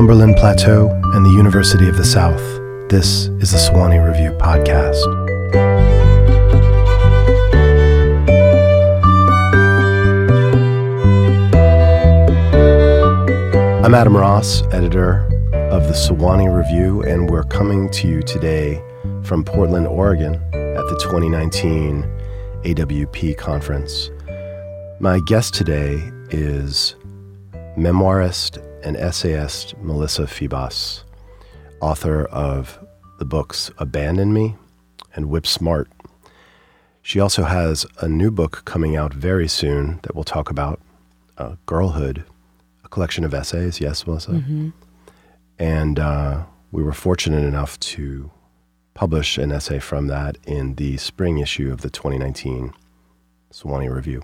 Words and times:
Cumberland 0.00 0.34
Plateau 0.36 0.88
and 1.12 1.26
the 1.26 1.30
University 1.30 1.86
of 1.86 1.94
the 1.94 2.06
South, 2.06 2.40
this 2.88 3.26
is 3.38 3.50
the 3.50 3.58
Sewanee 3.58 4.02
Review 4.02 4.30
Podcast. 4.30 4.96
I'm 13.84 13.94
Adam 13.94 14.16
Ross, 14.16 14.62
editor 14.72 15.26
of 15.52 15.86
the 15.86 15.92
Sewanee 15.92 16.48
Review, 16.50 17.02
and 17.02 17.28
we're 17.28 17.44
coming 17.44 17.90
to 17.90 18.08
you 18.08 18.22
today 18.22 18.82
from 19.22 19.44
Portland, 19.44 19.86
Oregon 19.86 20.36
at 20.54 20.86
the 20.88 20.98
2019 21.02 22.04
AWP 22.64 23.36
conference. 23.36 24.08
My 24.98 25.20
guest 25.26 25.52
today 25.52 26.00
is 26.30 26.94
memoirist 27.76 28.66
and 28.82 28.96
essayist 28.96 29.76
Melissa 29.78 30.22
Febos, 30.22 31.04
author 31.80 32.24
of 32.26 32.78
the 33.18 33.24
books 33.24 33.70
Abandon 33.78 34.32
Me 34.32 34.56
and 35.14 35.28
Whip 35.28 35.46
Smart. 35.46 35.90
She 37.02 37.20
also 37.20 37.44
has 37.44 37.86
a 38.00 38.08
new 38.08 38.30
book 38.30 38.62
coming 38.64 38.96
out 38.96 39.12
very 39.12 39.48
soon 39.48 40.00
that 40.02 40.14
we'll 40.14 40.24
talk 40.24 40.50
about 40.50 40.80
uh, 41.38 41.56
Girlhood, 41.66 42.24
a 42.84 42.88
collection 42.88 43.24
of 43.24 43.34
essays. 43.34 43.80
Yes, 43.80 44.06
Melissa? 44.06 44.32
Mm-hmm. 44.32 44.70
And 45.58 45.98
uh, 45.98 46.44
we 46.70 46.82
were 46.82 46.92
fortunate 46.92 47.44
enough 47.44 47.78
to 47.80 48.30
publish 48.94 49.38
an 49.38 49.52
essay 49.52 49.78
from 49.78 50.08
that 50.08 50.36
in 50.46 50.74
the 50.74 50.96
spring 50.98 51.38
issue 51.38 51.72
of 51.72 51.80
the 51.80 51.90
2019 51.90 52.74
Sewanee 53.52 53.92
Review. 53.92 54.22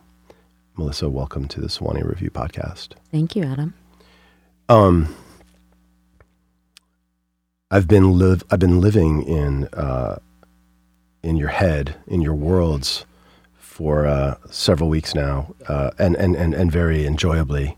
Melissa, 0.77 1.09
welcome 1.09 1.49
to 1.49 1.61
the 1.61 1.69
Sewanee 1.69 2.07
Review 2.07 2.31
podcast. 2.31 2.91
Thank 3.11 3.35
you, 3.35 3.45
Adam. 3.45 3.75
Um, 4.69 5.15
I've 7.71 7.89
been 7.89 8.19
live. 8.19 8.43
I've 8.51 8.59
been 8.59 8.81
living 8.81 9.23
in 9.23 9.69
uh, 9.69 10.19
in 11.23 11.37
your 11.37 11.49
head, 11.49 11.97
in 12.07 12.21
your 12.23 12.35
worlds, 12.35 13.05
for 13.59 14.07
uh, 14.07 14.37
several 14.51 14.89
weeks 14.89 15.15
now, 15.15 15.55
uh, 15.69 15.91
and, 15.99 16.17
and 16.17 16.37
and 16.37 16.55
and 16.55 16.71
very 16.71 17.07
enjoyably. 17.07 17.77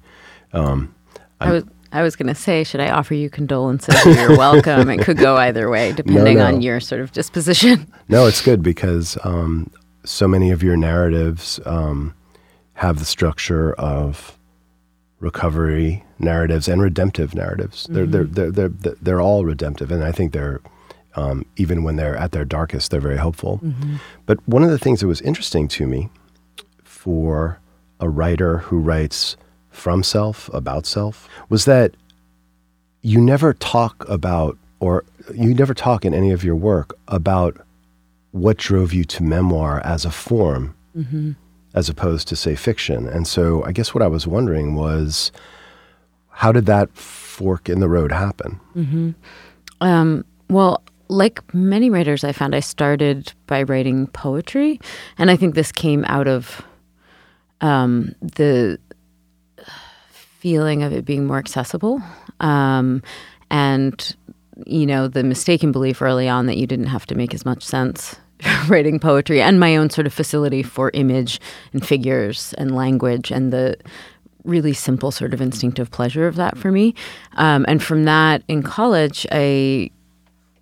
Um, 0.53 0.94
I 1.41 1.53
was 1.53 1.64
I 1.92 2.03
was 2.03 2.16
going 2.16 2.28
to 2.28 2.34
say, 2.34 2.64
should 2.64 2.81
I 2.81 2.91
offer 2.91 3.14
you 3.14 3.31
condolences? 3.31 4.05
You're 4.05 4.36
welcome. 4.39 4.91
it 4.91 5.00
could 5.00 5.16
go 5.16 5.36
either 5.36 5.70
way, 5.70 5.92
depending 5.92 6.39
no. 6.39 6.47
on 6.47 6.61
your 6.61 6.81
sort 6.81 7.00
of 7.00 7.12
disposition. 7.12 7.91
No, 8.09 8.27
it's 8.27 8.41
good 8.41 8.62
because 8.62 9.19
um, 9.25 9.70
so 10.05 10.27
many 10.27 10.50
of 10.50 10.62
your 10.62 10.77
narratives 10.77 11.61
um, 11.66 12.14
have 12.75 12.98
the 12.98 13.05
structure 13.05 13.75
of 13.75 14.38
recovery 15.20 16.05
narratives 16.19 16.69
and 16.69 16.80
redemptive 16.80 17.34
narratives. 17.34 17.86
They're, 17.91 18.06
they're, 18.06 18.24
mm-hmm. 18.24 18.34
they're, 18.34 18.50
they're, 18.50 18.69
they're, 18.69 18.97
they're 19.00 19.20
all 19.20 19.44
redemptive, 19.44 19.91
and 19.91 20.05
I 20.05 20.12
think 20.12 20.33
they're, 20.33 20.60
um, 21.16 21.44
even 21.56 21.83
when 21.83 21.97
they're 21.97 22.16
at 22.16 22.33
their 22.33 22.44
darkest, 22.44 22.91
they're 22.91 23.00
very 23.00 23.16
hopeful. 23.16 23.58
Mm-hmm. 23.62 23.97
But 24.27 24.47
one 24.48 24.62
of 24.62 24.70
the 24.70 24.78
things 24.78 25.00
that 25.00 25.06
was 25.06 25.20
interesting 25.22 25.69
to 25.69 25.86
me 25.86 26.08
for 26.84 27.58
a 28.00 28.08
writer 28.08 28.58
who 28.58 28.78
writes 28.78 29.36
from 29.70 30.02
self, 30.02 30.48
about 30.52 30.86
self, 30.86 31.28
was 31.48 31.64
that 31.64 31.94
you 33.03 33.20
never 33.20 33.55
talk 33.55 34.08
about, 34.08 34.56
or 34.80 35.05
you 35.34 35.55
never 35.55 35.75
talk 35.75 36.05
in 36.05 36.14
any 36.14 36.30
of 36.30 36.44
your 36.44 36.56
work 36.56 36.97
about 37.08 37.60
what 38.32 38.56
drove 38.56 38.92
you 38.92 39.05
to 39.05 39.22
memoir 39.22 39.80
as 39.84 40.05
a 40.05 40.10
form 40.10 40.75
mm-hmm. 40.97 41.32
As 41.78 41.88
opposed 41.88 42.26
to 42.26 42.34
say 42.34 42.56
fiction. 42.56 43.06
And 43.08 43.24
so 43.24 43.62
I 43.64 43.70
guess 43.70 43.94
what 43.94 44.02
I 44.02 44.08
was 44.08 44.26
wondering 44.26 44.74
was 44.74 45.30
how 46.28 46.50
did 46.50 46.66
that 46.66 46.92
fork 46.97 47.69
in 47.69 47.78
the 47.78 47.88
road 47.88 48.10
happen? 48.10 48.58
Um, 49.80 50.25
well, 50.50 50.82
like 51.06 51.54
many 51.54 51.88
writers, 51.88 52.25
I 52.25 52.32
found 52.32 52.56
I 52.56 52.60
started 52.60 53.32
by 53.47 53.62
writing 53.62 54.08
poetry, 54.08 54.80
and 55.19 55.30
I 55.30 55.36
think 55.36 55.54
this 55.54 55.70
came 55.70 56.04
out 56.06 56.26
of 56.26 56.60
um, 57.60 58.12
the 58.20 58.80
feeling 60.41 60.82
of 60.82 60.92
it 60.92 61.04
being 61.04 61.26
more 61.26 61.38
accessible, 61.38 62.03
um, 62.41 63.04
and 63.50 64.16
you 64.66 64.84
know 64.84 65.06
the 65.06 65.22
mistaken 65.22 65.70
belief 65.70 66.03
early 66.03 66.28
on 66.28 66.47
that 66.47 66.56
you 66.56 66.66
didn't 66.66 66.86
have 66.86 67.06
to 67.06 67.14
make 67.14 67.32
as 67.34 67.44
much 67.44 67.62
sense 67.62 68.16
writing 68.69 68.99
poetry, 68.99 69.41
and 69.41 69.60
my 69.60 69.76
own 69.76 69.91
sort 69.91 70.06
of 70.06 70.15
facility 70.15 70.62
for 70.62 70.91
image 70.94 71.41
and 71.72 71.87
figures 71.87 72.54
and 72.59 72.75
language, 72.75 73.31
and 73.31 73.53
the 73.53 73.76
really 74.44 74.72
simple 74.72 75.10
sort 75.10 75.34
of 75.34 75.41
instinctive 75.41 75.91
pleasure 75.91 76.26
of 76.26 76.37
that 76.37 76.56
for 76.56 76.72
me. 76.72 76.94
Um, 77.34 77.65
and 77.69 77.82
from 77.82 78.04
that, 78.04 78.43
in 78.48 78.62
college, 78.62 79.27
I 79.31 79.91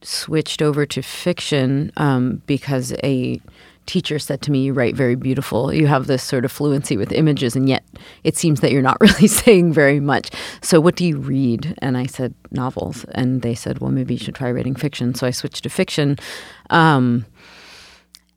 switched 0.03 0.63
over 0.63 0.87
to 0.87 1.03
fiction 1.03 1.93
um, 1.97 2.43
because 2.47 2.95
a 3.03 3.41
teacher 3.87 4.19
said 4.19 4.43
to 4.43 4.51
me, 4.51 4.65
You 4.65 4.73
write 4.73 4.95
very 4.95 5.15
beautiful. 5.15 5.73
You 5.73 5.87
have 5.87 6.07
this 6.07 6.23
sort 6.23 6.45
of 6.45 6.53
fluency 6.53 6.97
with 6.97 7.13
images, 7.13 7.57
and 7.57 7.69
yet 7.69 7.85
it 8.25 8.37
seems 8.37 8.61
that 8.61 8.73
you're 8.73 8.83
not 8.83 8.99
really 9.01 9.29
saying 9.29 9.73
very 9.73 10.01
much. 10.01 10.31
So, 10.61 10.81
what 10.81 10.97
do 10.97 11.07
you 11.07 11.17
read? 11.17 11.75
And 11.79 11.97
I 11.97 12.07
said, 12.07 12.35
Novels. 12.51 13.05
And 13.13 13.43
they 13.43 13.55
said, 13.55 13.79
Well, 13.79 13.91
maybe 13.91 14.15
you 14.15 14.19
should 14.19 14.35
try 14.35 14.51
writing 14.51 14.75
fiction. 14.75 15.15
So, 15.15 15.27
I 15.27 15.31
switched 15.31 15.63
to 15.63 15.71
fiction. 15.71 16.19
Um, 16.71 17.25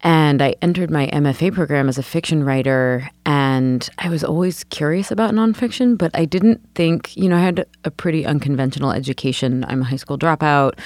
and 0.02 0.42
I 0.42 0.56
entered 0.62 0.90
my 0.90 1.08
MFA 1.08 1.54
program 1.54 1.90
as 1.90 1.98
a 1.98 2.04
fiction 2.04 2.44
writer, 2.44 3.10
and 3.26 3.88
I 3.98 4.10
was 4.10 4.24
always 4.24 4.64
curious 4.66 5.12
about 5.12 5.34
nonfiction, 5.34 5.98
but 5.98 6.12
I 6.14 6.26
didn't 6.26 6.62
think, 6.76 7.16
you 7.18 7.28
know, 7.28 7.36
I 7.36 7.42
had 7.42 7.66
a 7.84 7.92
pretty 7.92 8.26
unconventional 8.26 8.92
education. 8.92 9.66
I'm 9.68 9.82
a 9.82 9.86
high 9.86 9.98
school 9.98 10.18
dropout, 10.18 10.80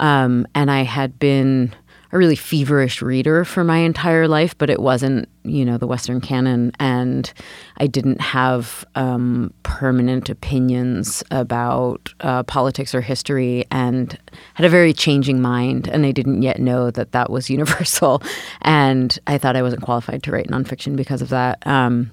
um, 0.00 0.46
and 0.54 0.70
I 0.70 0.82
had 0.82 1.18
been 1.18 1.74
a 2.12 2.18
really 2.18 2.36
feverish 2.36 3.02
reader 3.02 3.44
for 3.44 3.64
my 3.64 3.78
entire 3.78 4.28
life, 4.28 4.56
but 4.58 4.70
it 4.70 4.80
wasn't, 4.80 5.28
you 5.44 5.64
know, 5.64 5.78
the 5.78 5.86
Western 5.86 6.20
canon, 6.20 6.72
and 6.78 7.32
I 7.78 7.86
didn't 7.86 8.20
have 8.20 8.84
um, 8.94 9.52
permanent 9.62 10.28
opinions 10.28 11.24
about 11.30 12.12
uh, 12.20 12.42
politics 12.44 12.94
or 12.94 13.00
history, 13.00 13.64
and 13.70 14.18
had 14.54 14.66
a 14.66 14.70
very 14.70 14.92
changing 14.92 15.40
mind, 15.40 15.88
and 15.88 16.06
I 16.06 16.12
didn't 16.12 16.42
yet 16.42 16.60
know 16.60 16.90
that 16.90 17.12
that 17.12 17.30
was 17.30 17.50
universal, 17.58 18.22
and 18.62 19.18
I 19.26 19.38
thought 19.38 19.56
I 19.56 19.62
wasn't 19.62 19.82
qualified 19.82 20.22
to 20.24 20.32
write 20.32 20.48
nonfiction 20.48 20.96
because 20.96 21.22
of 21.22 21.30
that. 21.30 21.66
Um, 21.66 22.12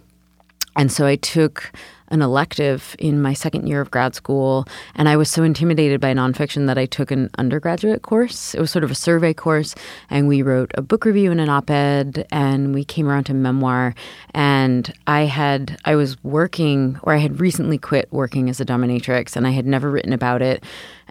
and 0.75 0.91
so 0.91 1.05
I 1.05 1.15
took 1.17 1.71
an 2.13 2.21
elective 2.21 2.95
in 2.99 3.21
my 3.21 3.33
second 3.33 3.67
year 3.67 3.81
of 3.81 3.89
grad 3.89 4.13
school, 4.13 4.65
and 4.95 5.09
I 5.09 5.17
was 5.17 5.29
so 5.29 5.43
intimidated 5.43 5.99
by 5.99 6.13
nonfiction 6.13 6.67
that 6.67 6.77
I 6.77 6.85
took 6.85 7.09
an 7.09 7.31
undergraduate 7.39 8.03
course. 8.03 8.53
It 8.53 8.61
was 8.61 8.69
sort 8.69 8.83
of 8.83 8.91
a 8.91 8.95
survey 8.95 9.33
course, 9.33 9.73
and 10.11 10.27
we 10.27 10.43
wrote 10.43 10.71
a 10.75 10.83
book 10.83 11.05
review 11.05 11.31
and 11.31 11.41
an 11.41 11.49
op-ed, 11.49 12.27
and 12.31 12.73
we 12.73 12.85
came 12.85 13.09
around 13.09 13.23
to 13.25 13.33
memoir. 13.33 13.95
And 14.35 14.93
I 15.07 15.23
had 15.23 15.77
I 15.85 15.95
was 15.95 16.23
working, 16.23 16.99
or 17.01 17.13
I 17.13 17.17
had 17.17 17.41
recently 17.41 17.79
quit 17.79 18.07
working 18.11 18.47
as 18.47 18.61
a 18.61 18.65
dominatrix, 18.65 19.35
and 19.35 19.47
I 19.47 19.51
had 19.51 19.65
never 19.65 19.89
written 19.89 20.13
about 20.13 20.43
it, 20.43 20.63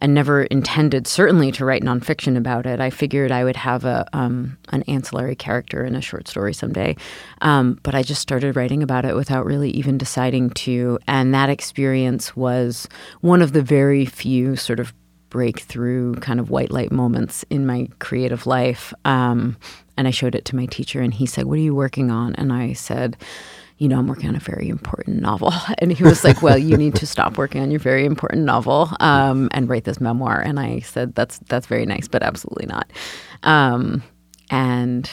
and 0.02 0.14
never 0.14 0.42
intended 0.42 1.06
certainly 1.06 1.52
to 1.52 1.64
write 1.64 1.84
nonfiction 1.84 2.36
about 2.36 2.66
it. 2.66 2.80
I 2.80 2.90
figured 2.90 3.30
I 3.30 3.44
would 3.44 3.54
have 3.54 3.84
a 3.84 4.04
um, 4.12 4.58
an 4.70 4.82
ancillary 4.88 5.36
character 5.36 5.84
in 5.84 5.94
a 5.94 6.00
short 6.00 6.26
story 6.26 6.52
someday, 6.52 6.96
um, 7.40 7.78
but 7.84 7.94
I 7.94 8.02
just 8.02 8.20
started 8.20 8.56
writing 8.56 8.82
about 8.82 9.04
it 9.04 9.14
without 9.14 9.46
really 9.46 9.70
even 9.70 9.96
deciding 9.98 10.50
to. 10.50 10.98
And 11.06 11.32
that 11.32 11.48
experience 11.48 12.34
was 12.34 12.88
one 13.20 13.42
of 13.42 13.52
the 13.52 13.62
very 13.62 14.04
few 14.04 14.56
sort 14.56 14.80
of 14.80 14.92
breakthrough 15.30 16.16
kind 16.16 16.40
of 16.40 16.50
white 16.50 16.72
light 16.72 16.90
moments 16.90 17.44
in 17.48 17.64
my 17.64 17.88
creative 18.00 18.44
life. 18.44 18.92
Um, 19.04 19.56
and 19.96 20.08
I 20.08 20.10
showed 20.10 20.34
it 20.34 20.44
to 20.46 20.56
my 20.56 20.66
teacher, 20.66 21.00
and 21.00 21.14
he 21.14 21.26
said, 21.26 21.44
"What 21.44 21.58
are 21.58 21.62
you 21.62 21.76
working 21.76 22.10
on?" 22.10 22.34
And 22.34 22.52
I 22.52 22.72
said 22.72 23.16
you 23.82 23.88
know, 23.88 23.98
I'm 23.98 24.06
working 24.06 24.28
on 24.28 24.36
a 24.36 24.40
very 24.40 24.68
important 24.68 25.20
novel. 25.20 25.52
And 25.78 25.92
he 25.92 26.04
was 26.04 26.22
like, 26.22 26.42
well, 26.42 26.56
you 26.56 26.76
need 26.76 26.94
to 26.96 27.06
stop 27.06 27.36
working 27.36 27.60
on 27.60 27.72
your 27.72 27.80
very 27.80 28.04
important 28.04 28.44
novel 28.44 28.88
um, 29.00 29.48
and 29.50 29.68
write 29.68 29.82
this 29.82 30.00
memoir. 30.00 30.40
And 30.40 30.60
I 30.60 30.78
said, 30.80 31.16
that's 31.16 31.38
that's 31.48 31.66
very 31.66 31.84
nice, 31.84 32.06
but 32.06 32.22
absolutely 32.22 32.66
not. 32.66 32.88
Um, 33.42 34.04
and 34.50 35.10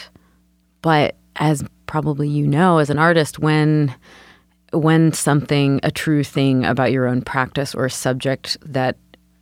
but 0.83 1.16
as 1.38 1.63
probably 1.88 2.30
you 2.30 2.45
know, 2.45 2.77
as 2.77 2.92
an 2.92 3.00
artist, 3.00 3.39
when 3.39 3.95
when 4.71 5.12
something, 5.13 5.80
a 5.81 5.89
true 5.89 6.24
thing 6.24 6.63
about 6.66 6.92
your 6.92 7.07
own 7.07 7.24
practice 7.24 7.74
or 7.74 7.89
subject 7.89 8.57
that 8.62 8.98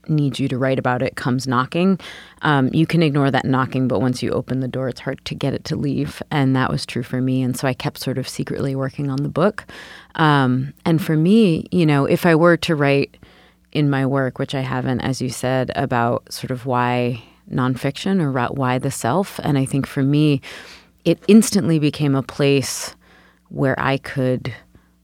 needs 0.09 0.39
you 0.39 0.47
to 0.47 0.57
write 0.57 0.79
about 0.79 1.01
it 1.01 1.15
comes 1.15 1.47
knocking, 1.47 1.99
um, 2.41 2.69
you 2.73 2.85
can 2.85 3.03
ignore 3.03 3.31
that 3.31 3.45
knocking, 3.45 3.87
but 3.87 3.99
once 3.99 4.21
you 4.23 4.31
open 4.31 4.59
the 4.59 4.67
door, 4.67 4.87
it's 4.89 5.01
hard 5.01 5.23
to 5.25 5.35
get 5.35 5.53
it 5.53 5.63
to 5.65 5.75
leave. 5.75 6.21
And 6.31 6.55
that 6.55 6.69
was 6.69 6.85
true 6.85 7.03
for 7.03 7.21
me. 7.21 7.41
And 7.41 7.57
so 7.57 7.67
I 7.67 7.73
kept 7.73 7.99
sort 7.99 8.17
of 8.17 8.27
secretly 8.27 8.75
working 8.75 9.09
on 9.09 9.23
the 9.23 9.29
book. 9.29 9.65
Um, 10.15 10.73
and 10.85 11.01
for 11.01 11.15
me, 11.15 11.67
you 11.71 11.85
know, 11.85 12.05
if 12.05 12.25
I 12.25 12.35
were 12.35 12.57
to 12.57 12.75
write 12.75 13.17
in 13.71 13.89
my 13.89 14.05
work, 14.05 14.39
which 14.39 14.55
I 14.55 14.61
haven't, 14.61 15.01
as 15.01 15.21
you 15.21 15.29
said, 15.29 15.71
about 15.75 16.31
sort 16.31 16.51
of 16.51 16.65
why 16.65 17.23
nonfiction 17.51 18.21
or 18.21 18.31
why 18.53 18.77
the 18.77 18.91
self, 18.91 19.39
and 19.43 19.57
I 19.57 19.65
think 19.65 19.85
for 19.85 20.03
me, 20.03 20.41
it 21.05 21.23
instantly 21.27 21.79
became 21.79 22.15
a 22.15 22.23
place 22.23 22.95
where 23.49 23.79
I 23.79 23.97
could 23.97 24.53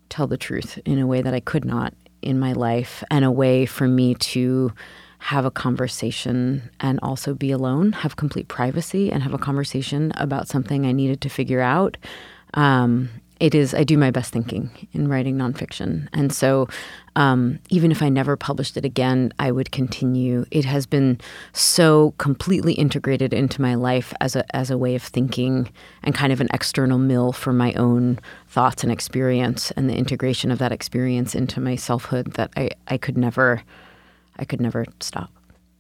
tell 0.10 0.28
the 0.28 0.38
truth 0.38 0.78
in 0.86 1.00
a 1.00 1.08
way 1.08 1.22
that 1.22 1.34
I 1.34 1.40
could 1.40 1.66
not 1.66 1.94
in 2.24 2.40
my 2.40 2.54
life 2.54 3.04
and 3.12 3.24
a 3.26 3.32
way 3.32 3.66
for 3.66 3.88
me 3.88 4.16
to 4.16 4.72
have 5.20 5.46
a 5.46 5.52
conversation 5.52 6.70
and 6.82 7.00
also 7.02 7.34
be 7.34 7.52
alone, 7.52 7.94
have 7.94 8.18
complete 8.18 8.50
privacy, 8.50 9.12
and 9.12 9.24
have 9.24 9.34
a 9.34 9.38
conversation 9.38 10.12
about 10.18 10.50
something 10.50 10.86
I 10.86 10.92
needed 10.92 11.22
to 11.22 11.30
figure 11.30 11.62
out. 11.62 11.96
Um, 12.56 13.10
it 13.40 13.56
is 13.56 13.74
I 13.74 13.84
do 13.84 13.98
my 13.98 14.12
best 14.12 14.32
thinking 14.32 14.70
in 14.94 15.08
writing 15.08 15.38
nonfiction, 15.38 16.08
and 16.14 16.34
so 16.34 16.68
um, 17.16 17.60
even 17.70 17.92
if 17.92 18.02
I 18.02 18.10
never 18.10 18.36
published 18.36 18.78
it 18.78 18.86
again, 18.86 19.32
I 19.38 19.52
would 19.52 19.72
continue. 19.72 20.46
It 20.52 20.66
has 20.66 20.86
been 20.86 21.20
so 21.54 22.14
completely 22.18 22.74
integrated 22.74 23.34
into 23.34 23.62
my 23.62 23.76
life 23.76 24.14
as 24.20 24.36
a 24.36 24.56
as 24.56 24.72
a 24.72 24.78
way 24.78 24.96
of 24.96 25.04
thinking 25.04 25.70
and 26.04 26.16
kind 26.16 26.34
of 26.34 26.42
an 26.42 26.50
external 26.54 26.98
mill 26.98 27.32
for 27.32 27.54
my 27.54 27.74
own 27.74 28.20
thoughts 28.48 28.84
and 28.84 28.92
experience, 28.92 29.72
and 29.72 29.90
the 29.90 29.96
integration 29.96 30.52
of 30.52 30.60
that 30.60 30.72
experience 30.72 31.36
into 31.36 31.60
my 31.60 31.76
selfhood 31.76 32.34
that 32.34 32.52
I 32.58 32.72
I 32.88 32.98
could 32.98 33.18
never 33.18 33.64
I 34.38 34.46
could 34.46 34.62
never 34.62 34.86
stop. 35.00 35.30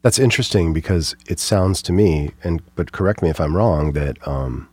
That's 0.03 0.19
interesting 0.19 0.73
because 0.73 1.15
it 1.27 1.39
sounds 1.39 1.81
to 1.83 1.93
me, 1.93 2.31
and 2.43 2.61
but 2.75 2.91
correct 2.91 3.21
me 3.23 3.29
if 3.29 3.39
I'm 3.39 3.55
wrong, 3.55 3.93
that 3.93 4.25
um, 4.27 4.67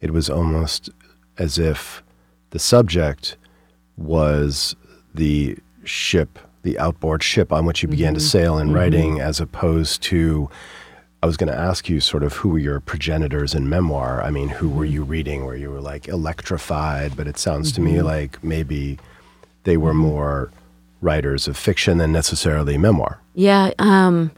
it 0.00 0.12
was 0.12 0.30
almost 0.30 0.90
as 1.36 1.58
if 1.58 2.02
the 2.50 2.58
subject 2.58 3.36
was 3.96 4.76
the 5.14 5.58
ship, 5.84 6.38
the 6.62 6.78
outboard 6.78 7.22
ship 7.22 7.52
on 7.52 7.66
which 7.66 7.82
you 7.82 7.88
began 7.88 8.14
mm-hmm. 8.14 8.18
to 8.18 8.24
sail 8.24 8.58
in 8.58 8.68
mm-hmm. 8.68 8.76
writing, 8.76 9.20
as 9.20 9.40
opposed 9.40 10.02
to. 10.04 10.50
I 11.22 11.26
was 11.26 11.38
going 11.38 11.50
to 11.50 11.58
ask 11.58 11.88
you 11.88 12.00
sort 12.00 12.22
of 12.22 12.34
who 12.34 12.50
were 12.50 12.58
your 12.58 12.80
progenitors 12.80 13.54
in 13.54 13.66
memoir. 13.66 14.22
I 14.22 14.30
mean, 14.30 14.50
who 14.50 14.68
were 14.68 14.84
mm-hmm. 14.84 14.92
you 14.92 15.04
reading 15.04 15.46
where 15.46 15.56
you 15.56 15.70
were 15.70 15.80
like 15.80 16.06
electrified? 16.06 17.16
But 17.16 17.26
it 17.26 17.38
sounds 17.38 17.72
to 17.72 17.80
me 17.80 17.94
mm-hmm. 17.94 18.04
like 18.04 18.44
maybe 18.44 18.98
they 19.62 19.78
were 19.78 19.92
mm-hmm. 19.92 20.00
more 20.00 20.50
writers 21.00 21.48
of 21.48 21.56
fiction 21.56 21.98
than 21.98 22.12
necessarily 22.12 22.76
memoir. 22.76 23.20
Yeah, 23.34 23.72
um, 23.78 24.32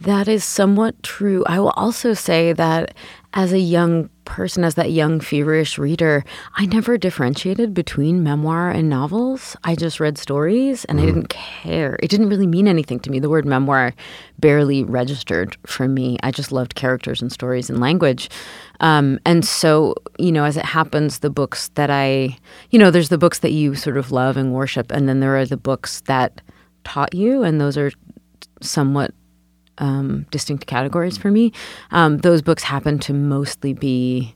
that 0.00 0.28
is 0.28 0.44
somewhat 0.44 1.02
true. 1.02 1.44
I 1.46 1.58
will 1.60 1.70
also 1.70 2.14
say 2.14 2.52
that 2.52 2.94
as 3.34 3.52
a 3.52 3.58
young 3.58 4.10
person, 4.26 4.64
as 4.64 4.74
that 4.74 4.92
young, 4.92 5.20
feverish 5.20 5.78
reader, 5.78 6.24
I 6.56 6.66
never 6.66 6.98
differentiated 6.98 7.72
between 7.72 8.22
memoir 8.22 8.70
and 8.70 8.90
novels. 8.90 9.56
I 9.64 9.74
just 9.74 9.98
read 9.98 10.18
stories 10.18 10.84
and 10.84 10.98
mm-hmm. 10.98 11.08
I 11.08 11.10
didn't 11.10 11.28
care. 11.30 11.98
It 12.02 12.10
didn't 12.10 12.28
really 12.28 12.46
mean 12.46 12.68
anything 12.68 13.00
to 13.00 13.10
me. 13.10 13.18
The 13.18 13.30
word 13.30 13.46
memoir 13.46 13.94
barely 14.38 14.84
registered 14.84 15.56
for 15.66 15.88
me. 15.88 16.18
I 16.22 16.30
just 16.30 16.52
loved 16.52 16.74
characters 16.74 17.22
and 17.22 17.32
stories 17.32 17.70
and 17.70 17.80
language. 17.80 18.28
Um, 18.80 19.18
and 19.24 19.44
so, 19.44 19.94
you 20.18 20.32
know, 20.32 20.44
as 20.44 20.58
it 20.58 20.66
happens, 20.66 21.20
the 21.20 21.30
books 21.30 21.68
that 21.76 21.88
I, 21.88 22.36
you 22.70 22.78
know, 22.78 22.90
there's 22.90 23.08
the 23.08 23.16
books 23.16 23.38
that 23.38 23.52
you 23.52 23.74
sort 23.74 23.96
of 23.96 24.12
love 24.12 24.36
and 24.36 24.52
worship, 24.52 24.90
and 24.92 25.08
then 25.08 25.20
there 25.20 25.38
are 25.38 25.46
the 25.46 25.56
books 25.56 26.02
that 26.02 26.42
taught 26.84 27.14
you, 27.14 27.42
and 27.42 27.60
those 27.60 27.78
are 27.78 27.90
somewhat 28.60 29.14
um, 29.78 30.26
distinct 30.30 30.66
categories 30.66 31.18
for 31.18 31.30
me. 31.30 31.52
Um, 31.90 32.18
those 32.18 32.42
books 32.42 32.62
happen 32.62 32.98
to 33.00 33.12
mostly 33.12 33.72
be 33.72 34.34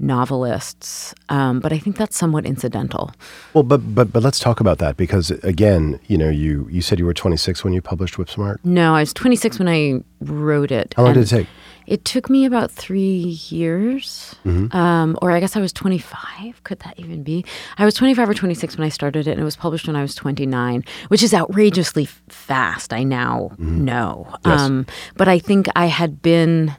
novelists, 0.00 1.14
um, 1.28 1.60
but 1.60 1.72
I 1.72 1.78
think 1.78 1.96
that's 1.96 2.16
somewhat 2.16 2.46
incidental. 2.46 3.12
Well, 3.54 3.62
but 3.62 3.94
but 3.94 4.12
but 4.12 4.22
let's 4.22 4.38
talk 4.38 4.60
about 4.60 4.78
that 4.78 4.96
because 4.96 5.30
again, 5.30 6.00
you 6.06 6.16
know, 6.16 6.28
you 6.28 6.66
you 6.70 6.80
said 6.80 6.98
you 6.98 7.06
were 7.06 7.14
26 7.14 7.62
when 7.62 7.72
you 7.72 7.82
published 7.82 8.18
Whip 8.18 8.30
Smart. 8.30 8.60
No, 8.64 8.94
I 8.94 9.00
was 9.00 9.12
26 9.12 9.58
when 9.58 9.68
I 9.68 10.02
wrote 10.20 10.72
it. 10.72 10.94
How 10.96 11.04
long 11.04 11.14
did 11.14 11.24
it 11.24 11.26
take? 11.26 11.46
It 11.86 12.04
took 12.04 12.30
me 12.30 12.44
about 12.44 12.70
three 12.70 13.40
years, 13.50 14.36
mm-hmm. 14.44 14.74
um, 14.76 15.18
or 15.20 15.32
I 15.32 15.40
guess 15.40 15.56
I 15.56 15.60
was 15.60 15.72
25. 15.72 16.62
Could 16.62 16.78
that 16.80 16.98
even 16.98 17.24
be? 17.24 17.44
I 17.78 17.84
was 17.84 17.94
25 17.94 18.30
or 18.30 18.34
26 18.34 18.76
when 18.76 18.86
I 18.86 18.90
started 18.90 19.26
it, 19.26 19.32
and 19.32 19.40
it 19.40 19.44
was 19.44 19.56
published 19.56 19.88
when 19.88 19.96
I 19.96 20.02
was 20.02 20.14
29, 20.14 20.84
which 21.08 21.22
is 21.22 21.34
outrageously 21.34 22.06
fast. 22.28 22.92
I 22.92 23.02
now 23.02 23.50
mm-hmm. 23.54 23.84
know, 23.84 24.32
yes. 24.46 24.60
um, 24.60 24.86
but 25.16 25.26
I 25.26 25.40
think 25.40 25.66
I 25.74 25.86
had 25.86 26.22
been 26.22 26.76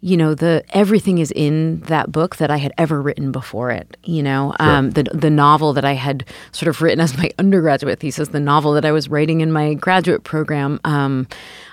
you 0.00 0.16
know 0.16 0.34
the 0.34 0.62
everything 0.70 1.18
is 1.18 1.32
in 1.32 1.80
that 1.82 2.12
book 2.12 2.36
that 2.36 2.50
I 2.50 2.58
had 2.58 2.72
ever 2.76 3.00
written 3.00 3.32
before 3.32 3.70
it. 3.70 3.96
You 4.04 4.22
know, 4.22 4.54
sure. 4.60 4.70
um, 4.70 4.90
the 4.90 5.04
the 5.04 5.30
novel 5.30 5.72
that 5.72 5.84
I 5.84 5.94
had 5.94 6.24
sort 6.52 6.68
of 6.68 6.82
written 6.82 7.00
as 7.00 7.16
my 7.16 7.30
undergraduate 7.38 8.00
thesis, 8.00 8.28
the 8.28 8.40
novel 8.40 8.72
that 8.74 8.84
I 8.84 8.92
was 8.92 9.08
writing 9.08 9.40
in 9.40 9.52
my 9.52 9.74
graduate 9.74 10.24
program. 10.24 10.80
Um, 10.84 11.26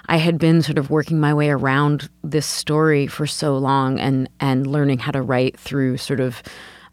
I 0.08 0.18
had 0.18 0.38
been 0.38 0.62
sort 0.62 0.78
of 0.78 0.90
working 0.90 1.20
my 1.20 1.34
way 1.34 1.50
around 1.50 2.10
this 2.24 2.46
story 2.46 3.08
for 3.08 3.28
so 3.28 3.58
long, 3.58 4.00
and 4.00 4.30
and 4.40 4.68
learning 4.68 5.00
how 5.00 5.12
to 5.12 5.22
write 5.22 5.60
through 5.60 5.98
sort 5.98 6.20
of. 6.20 6.42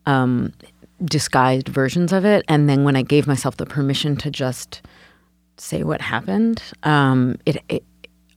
Um, 0.06 0.52
disguised 1.02 1.66
versions 1.66 2.12
of 2.12 2.26
it 2.26 2.44
and 2.46 2.68
then 2.68 2.84
when 2.84 2.94
i 2.94 3.00
gave 3.00 3.26
myself 3.26 3.56
the 3.56 3.64
permission 3.64 4.16
to 4.16 4.30
just 4.30 4.82
say 5.56 5.82
what 5.82 6.02
happened 6.02 6.62
um, 6.82 7.38
it, 7.46 7.56
it 7.70 7.82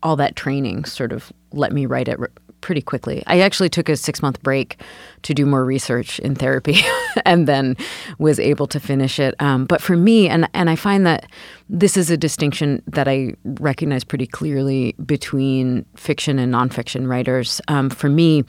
all 0.01 0.15
that 0.15 0.37
training 0.37 0.85
sort 0.85 1.11
of 1.11 1.33
let 1.51 1.73
me 1.73 1.85
write 1.85 2.07
it 2.07 2.17
pretty 2.63 2.81
quickly. 2.81 3.21
I 3.27 3.41
actually 3.41 3.69
took 3.69 3.89
a 3.89 3.97
six 3.97 4.21
month 4.21 4.41
break 4.41 4.79
to 5.23 5.33
do 5.33 5.45
more 5.45 5.65
research 5.65 6.17
in 6.19 6.33
therapy, 6.33 6.77
and 7.25 7.45
then 7.45 7.75
was 8.17 8.39
able 8.39 8.67
to 8.67 8.79
finish 8.79 9.19
it. 9.19 9.35
Um, 9.39 9.65
but 9.65 9.81
for 9.81 9.97
me, 9.97 10.29
and 10.29 10.49
and 10.53 10.69
I 10.69 10.75
find 10.75 11.05
that 11.05 11.27
this 11.69 11.97
is 11.97 12.09
a 12.09 12.17
distinction 12.17 12.81
that 12.87 13.07
I 13.07 13.33
recognize 13.43 14.03
pretty 14.03 14.25
clearly 14.25 14.95
between 15.05 15.85
fiction 15.95 16.39
and 16.39 16.53
nonfiction 16.53 17.07
writers. 17.07 17.59
Um, 17.67 17.89
for 17.89 18.09
me, 18.09 18.45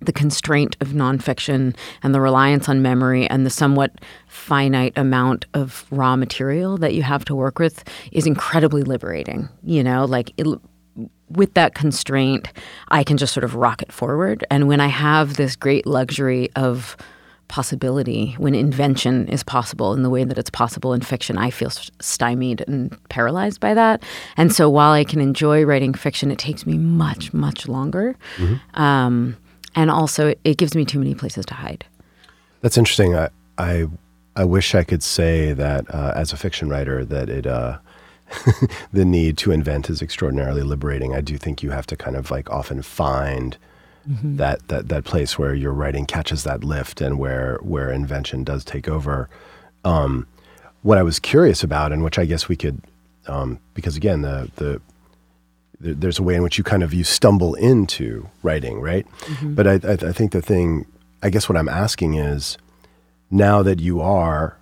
the 0.00 0.12
constraint 0.12 0.76
of 0.80 0.88
nonfiction 0.88 1.76
and 2.02 2.14
the 2.14 2.20
reliance 2.20 2.68
on 2.68 2.80
memory 2.82 3.26
and 3.28 3.44
the 3.44 3.50
somewhat 3.50 4.00
finite 4.28 4.96
amount 4.96 5.44
of 5.54 5.84
raw 5.90 6.16
material 6.16 6.78
that 6.78 6.94
you 6.94 7.02
have 7.02 7.24
to 7.26 7.34
work 7.34 7.58
with 7.58 7.84
is 8.12 8.26
incredibly 8.26 8.82
liberating. 8.82 9.48
You 9.62 9.82
know, 9.82 10.04
like 10.04 10.32
it, 10.38 10.46
with 11.30 11.54
that 11.54 11.74
constraint, 11.74 12.48
I 12.88 13.04
can 13.04 13.16
just 13.16 13.32
sort 13.32 13.44
of 13.44 13.54
rocket 13.54 13.92
forward. 13.92 14.44
And 14.50 14.68
when 14.68 14.80
I 14.80 14.88
have 14.88 15.36
this 15.36 15.56
great 15.56 15.86
luxury 15.86 16.50
of 16.56 16.96
possibility, 17.48 18.34
when 18.38 18.54
invention 18.54 19.28
is 19.28 19.42
possible 19.42 19.92
in 19.92 20.02
the 20.02 20.10
way 20.10 20.24
that 20.24 20.38
it's 20.38 20.50
possible 20.50 20.92
in 20.92 21.00
fiction, 21.00 21.36
I 21.36 21.50
feel 21.50 21.70
stymied 22.00 22.62
and 22.66 22.96
paralyzed 23.08 23.60
by 23.60 23.74
that. 23.74 24.02
And 24.36 24.52
so 24.52 24.70
while 24.70 24.92
I 24.92 25.04
can 25.04 25.20
enjoy 25.20 25.64
writing 25.64 25.92
fiction, 25.92 26.30
it 26.30 26.38
takes 26.38 26.64
me 26.64 26.78
much, 26.78 27.32
much 27.32 27.66
longer. 27.68 28.16
Mm-hmm. 28.36 28.80
Um, 28.80 29.36
and 29.74 29.90
also, 29.90 30.28
it, 30.28 30.40
it, 30.44 30.58
gives 30.58 30.74
me 30.74 30.84
too 30.84 30.98
many 30.98 31.14
places 31.14 31.46
to 31.46 31.54
hide. 31.54 31.84
That's 32.60 32.76
interesting. 32.76 33.14
I, 33.14 33.28
I, 33.58 33.86
I 34.34 34.44
wish 34.44 34.74
I 34.74 34.82
could 34.84 35.02
say 35.02 35.52
that 35.52 35.92
uh, 35.92 36.12
as 36.16 36.32
a 36.32 36.36
fiction 36.36 36.68
writer 36.68 37.04
that 37.04 37.28
it. 37.28 37.46
Uh, 37.46 37.78
the 38.92 39.04
need 39.04 39.36
to 39.38 39.52
invent 39.52 39.90
is 39.90 40.02
extraordinarily 40.02 40.62
liberating. 40.62 41.14
I 41.14 41.20
do 41.20 41.36
think 41.36 41.62
you 41.62 41.70
have 41.70 41.86
to 41.86 41.96
kind 41.96 42.16
of 42.16 42.30
like 42.30 42.50
often 42.50 42.82
find 42.82 43.56
mm-hmm. 44.08 44.36
that, 44.36 44.66
that 44.68 44.88
that 44.88 45.04
place 45.04 45.38
where 45.38 45.54
your 45.54 45.72
writing 45.72 46.06
catches 46.06 46.44
that 46.44 46.64
lift 46.64 47.00
and 47.00 47.18
where 47.18 47.58
where 47.62 47.90
invention 47.90 48.44
does 48.44 48.64
take 48.64 48.88
over. 48.88 49.28
Um, 49.84 50.26
what 50.82 50.98
I 50.98 51.02
was 51.02 51.18
curious 51.18 51.62
about, 51.62 51.92
and 51.92 52.02
which 52.02 52.18
I 52.18 52.24
guess 52.24 52.48
we 52.48 52.56
could, 52.56 52.80
um, 53.26 53.58
because 53.74 53.96
again, 53.96 54.22
the, 54.22 54.50
the 54.56 54.80
the 55.80 55.94
there's 55.94 56.18
a 56.18 56.22
way 56.22 56.34
in 56.34 56.42
which 56.42 56.58
you 56.58 56.64
kind 56.64 56.82
of 56.82 56.94
you 56.94 57.04
stumble 57.04 57.54
into 57.54 58.28
writing, 58.42 58.80
right? 58.80 59.06
Mm-hmm. 59.20 59.54
But 59.54 59.66
I, 59.66 59.72
I, 59.72 59.92
I 59.92 60.12
think 60.12 60.32
the 60.32 60.42
thing, 60.42 60.86
I 61.22 61.30
guess, 61.30 61.48
what 61.48 61.56
I'm 61.56 61.68
asking 61.68 62.14
is, 62.14 62.58
now 63.30 63.62
that 63.62 63.80
you 63.80 64.00
are 64.00 64.56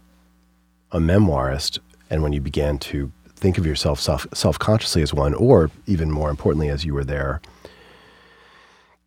a 0.92 0.98
memoirist, 0.98 1.78
and 2.10 2.22
when 2.22 2.32
you 2.32 2.40
began 2.40 2.78
to 2.78 3.12
think 3.38 3.56
of 3.58 3.64
yourself 3.64 4.00
self 4.00 4.26
self 4.34 4.58
consciously 4.58 5.02
as 5.02 5.14
one, 5.14 5.34
or 5.34 5.70
even 5.86 6.10
more 6.10 6.30
importantly, 6.30 6.68
as 6.68 6.84
you 6.84 6.92
were 6.92 7.04
there, 7.04 7.40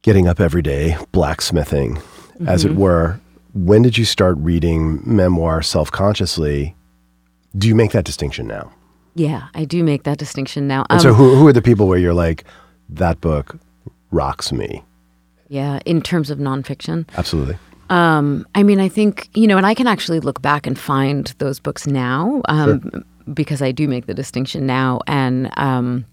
getting 0.01 0.27
up 0.27 0.39
every 0.39 0.61
day, 0.61 0.97
blacksmithing, 1.11 1.95
mm-hmm. 1.95 2.47
as 2.47 2.65
it 2.65 2.69
mm-hmm. 2.69 2.79
were. 2.79 3.19
When 3.53 3.81
did 3.81 3.97
you 3.97 4.05
start 4.05 4.37
reading 4.37 5.01
memoir 5.05 5.61
self 5.61 5.91
consciously? 5.91 6.75
Do 7.57 7.67
you 7.67 7.75
make 7.75 7.91
that 7.91 8.05
distinction 8.05 8.47
now? 8.47 8.71
Yeah, 9.13 9.49
I 9.53 9.65
do 9.65 9.83
make 9.83 10.03
that 10.03 10.17
distinction 10.17 10.67
now. 10.67 10.85
Um, 10.89 11.01
so, 11.01 11.13
who, 11.13 11.35
who 11.35 11.45
are 11.47 11.53
the 11.53 11.61
people 11.61 11.87
where 11.87 11.99
you're 11.99 12.13
like, 12.13 12.45
that 12.89 13.19
book 13.19 13.57
rocks 14.09 14.53
me? 14.53 14.83
Yeah, 15.49 15.79
in 15.85 16.01
terms 16.01 16.29
of 16.29 16.39
nonfiction? 16.39 17.09
Absolutely. 17.17 17.57
Um, 17.89 18.47
I 18.55 18.63
mean, 18.63 18.79
I 18.79 18.87
think, 18.87 19.29
you 19.33 19.47
know, 19.47 19.57
and 19.57 19.65
I 19.65 19.73
can 19.73 19.85
actually 19.85 20.21
look 20.21 20.41
back 20.41 20.65
and 20.65 20.79
find 20.79 21.27
those 21.39 21.59
books 21.59 21.85
now. 21.85 22.41
Um, 22.45 22.89
sure 22.89 23.03
because 23.33 23.61
I 23.61 23.71
do 23.71 23.87
make 23.87 24.05
the 24.05 24.13
distinction 24.13 24.65
now. 24.65 25.01
And 25.07 25.51
um, 25.57 26.05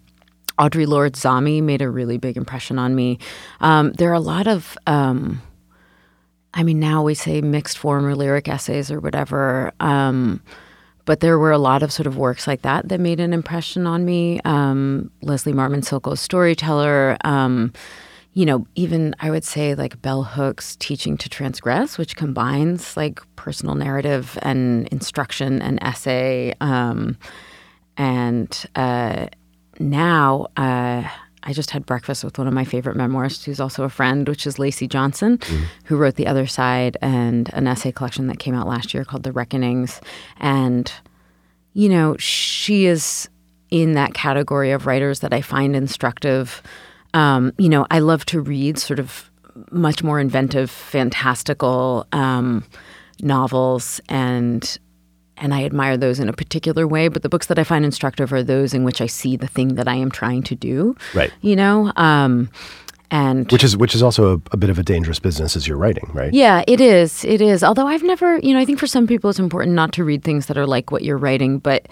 Audre 0.58 0.86
Lorde 0.86 1.14
Zami 1.14 1.62
made 1.62 1.82
a 1.82 1.90
really 1.90 2.18
big 2.18 2.36
impression 2.36 2.78
on 2.78 2.94
me. 2.94 3.18
Um, 3.60 3.92
there 3.92 4.10
are 4.10 4.14
a 4.14 4.20
lot 4.20 4.46
of, 4.46 4.76
um, 4.86 5.40
I 6.54 6.62
mean, 6.62 6.80
now 6.80 7.02
we 7.02 7.14
say 7.14 7.40
mixed 7.40 7.78
form 7.78 8.06
or 8.06 8.14
lyric 8.14 8.48
essays 8.48 8.90
or 8.90 9.00
whatever. 9.00 9.72
Um, 9.80 10.40
but 11.04 11.20
there 11.20 11.38
were 11.38 11.52
a 11.52 11.58
lot 11.58 11.82
of 11.82 11.90
sort 11.90 12.06
of 12.06 12.18
works 12.18 12.46
like 12.46 12.62
that 12.62 12.88
that 12.90 13.00
made 13.00 13.18
an 13.18 13.32
impression 13.32 13.86
on 13.86 14.04
me. 14.04 14.40
Um, 14.44 15.10
Leslie 15.22 15.54
Marmon 15.54 15.82
Silko's 15.82 16.20
Storyteller 16.20 17.16
um, 17.24 17.72
you 18.38 18.46
know, 18.46 18.64
even 18.76 19.16
I 19.18 19.32
would 19.32 19.42
say 19.42 19.74
like 19.74 20.00
Bell 20.00 20.22
Hooks' 20.22 20.76
Teaching 20.76 21.16
to 21.16 21.28
Transgress, 21.28 21.98
which 21.98 22.14
combines 22.14 22.96
like 22.96 23.18
personal 23.34 23.74
narrative 23.74 24.38
and 24.42 24.86
instruction 24.92 25.60
and 25.60 25.82
essay. 25.82 26.54
Um, 26.60 27.18
and 27.96 28.64
uh, 28.76 29.26
now 29.80 30.46
uh, 30.56 31.02
I 31.42 31.52
just 31.52 31.72
had 31.72 31.84
breakfast 31.84 32.22
with 32.22 32.38
one 32.38 32.46
of 32.46 32.54
my 32.54 32.64
favorite 32.64 32.96
memoirists, 32.96 33.42
who's 33.42 33.58
also 33.58 33.82
a 33.82 33.88
friend, 33.88 34.28
which 34.28 34.46
is 34.46 34.56
Lacy 34.56 34.86
Johnson, 34.86 35.40
who 35.82 35.96
wrote 35.96 36.14
The 36.14 36.28
Other 36.28 36.46
Side 36.46 36.96
and 37.02 37.52
an 37.54 37.66
essay 37.66 37.90
collection 37.90 38.28
that 38.28 38.38
came 38.38 38.54
out 38.54 38.68
last 38.68 38.94
year 38.94 39.04
called 39.04 39.24
The 39.24 39.32
Reckonings. 39.32 40.00
And, 40.36 40.92
you 41.72 41.88
know, 41.88 42.16
she 42.18 42.86
is 42.86 43.28
in 43.70 43.94
that 43.94 44.14
category 44.14 44.70
of 44.70 44.86
writers 44.86 45.18
that 45.20 45.32
I 45.32 45.40
find 45.40 45.74
instructive. 45.74 46.62
Um, 47.14 47.52
you 47.58 47.68
know, 47.68 47.86
I 47.90 48.00
love 48.00 48.24
to 48.26 48.40
read 48.40 48.78
sort 48.78 48.98
of 48.98 49.30
much 49.70 50.02
more 50.02 50.20
inventive, 50.20 50.70
fantastical 50.70 52.06
um, 52.12 52.64
novels 53.20 54.00
and 54.08 54.78
and 55.40 55.54
I 55.54 55.64
admire 55.64 55.96
those 55.96 56.18
in 56.18 56.28
a 56.28 56.32
particular 56.32 56.86
way. 56.86 57.06
But 57.08 57.22
the 57.22 57.28
books 57.28 57.46
that 57.46 57.58
I 57.58 57.64
find 57.64 57.84
instructive 57.84 58.32
are 58.32 58.42
those 58.42 58.74
in 58.74 58.82
which 58.84 59.00
I 59.00 59.06
see 59.06 59.36
the 59.36 59.46
thing 59.46 59.76
that 59.76 59.86
I 59.86 59.94
am 59.94 60.10
trying 60.10 60.42
to 60.44 60.54
do. 60.56 60.96
Right. 61.14 61.32
You 61.42 61.54
know, 61.54 61.92
um, 61.94 62.50
and 63.10 63.50
Which 63.50 63.64
is 63.64 63.76
which 63.76 63.94
is 63.94 64.02
also 64.02 64.34
a, 64.34 64.40
a 64.52 64.56
bit 64.56 64.68
of 64.68 64.78
a 64.78 64.82
dangerous 64.82 65.18
business 65.18 65.56
as 65.56 65.66
you're 65.66 65.78
writing, 65.78 66.10
right? 66.12 66.32
yeah, 66.34 66.62
it 66.66 66.80
is. 66.80 67.24
It 67.24 67.40
is. 67.40 67.64
Although 67.64 67.86
I've 67.86 68.02
never, 68.02 68.38
you 68.38 68.52
know, 68.52 68.60
I 68.60 68.64
think 68.66 68.78
for 68.78 68.86
some 68.86 69.06
people 69.06 69.30
it's 69.30 69.38
important 69.38 69.74
not 69.74 69.92
to 69.92 70.04
read 70.04 70.24
things 70.24 70.46
that 70.46 70.58
are 70.58 70.66
like 70.66 70.90
what 70.90 71.02
you're 71.04 71.16
writing. 71.16 71.58
But 71.58 71.88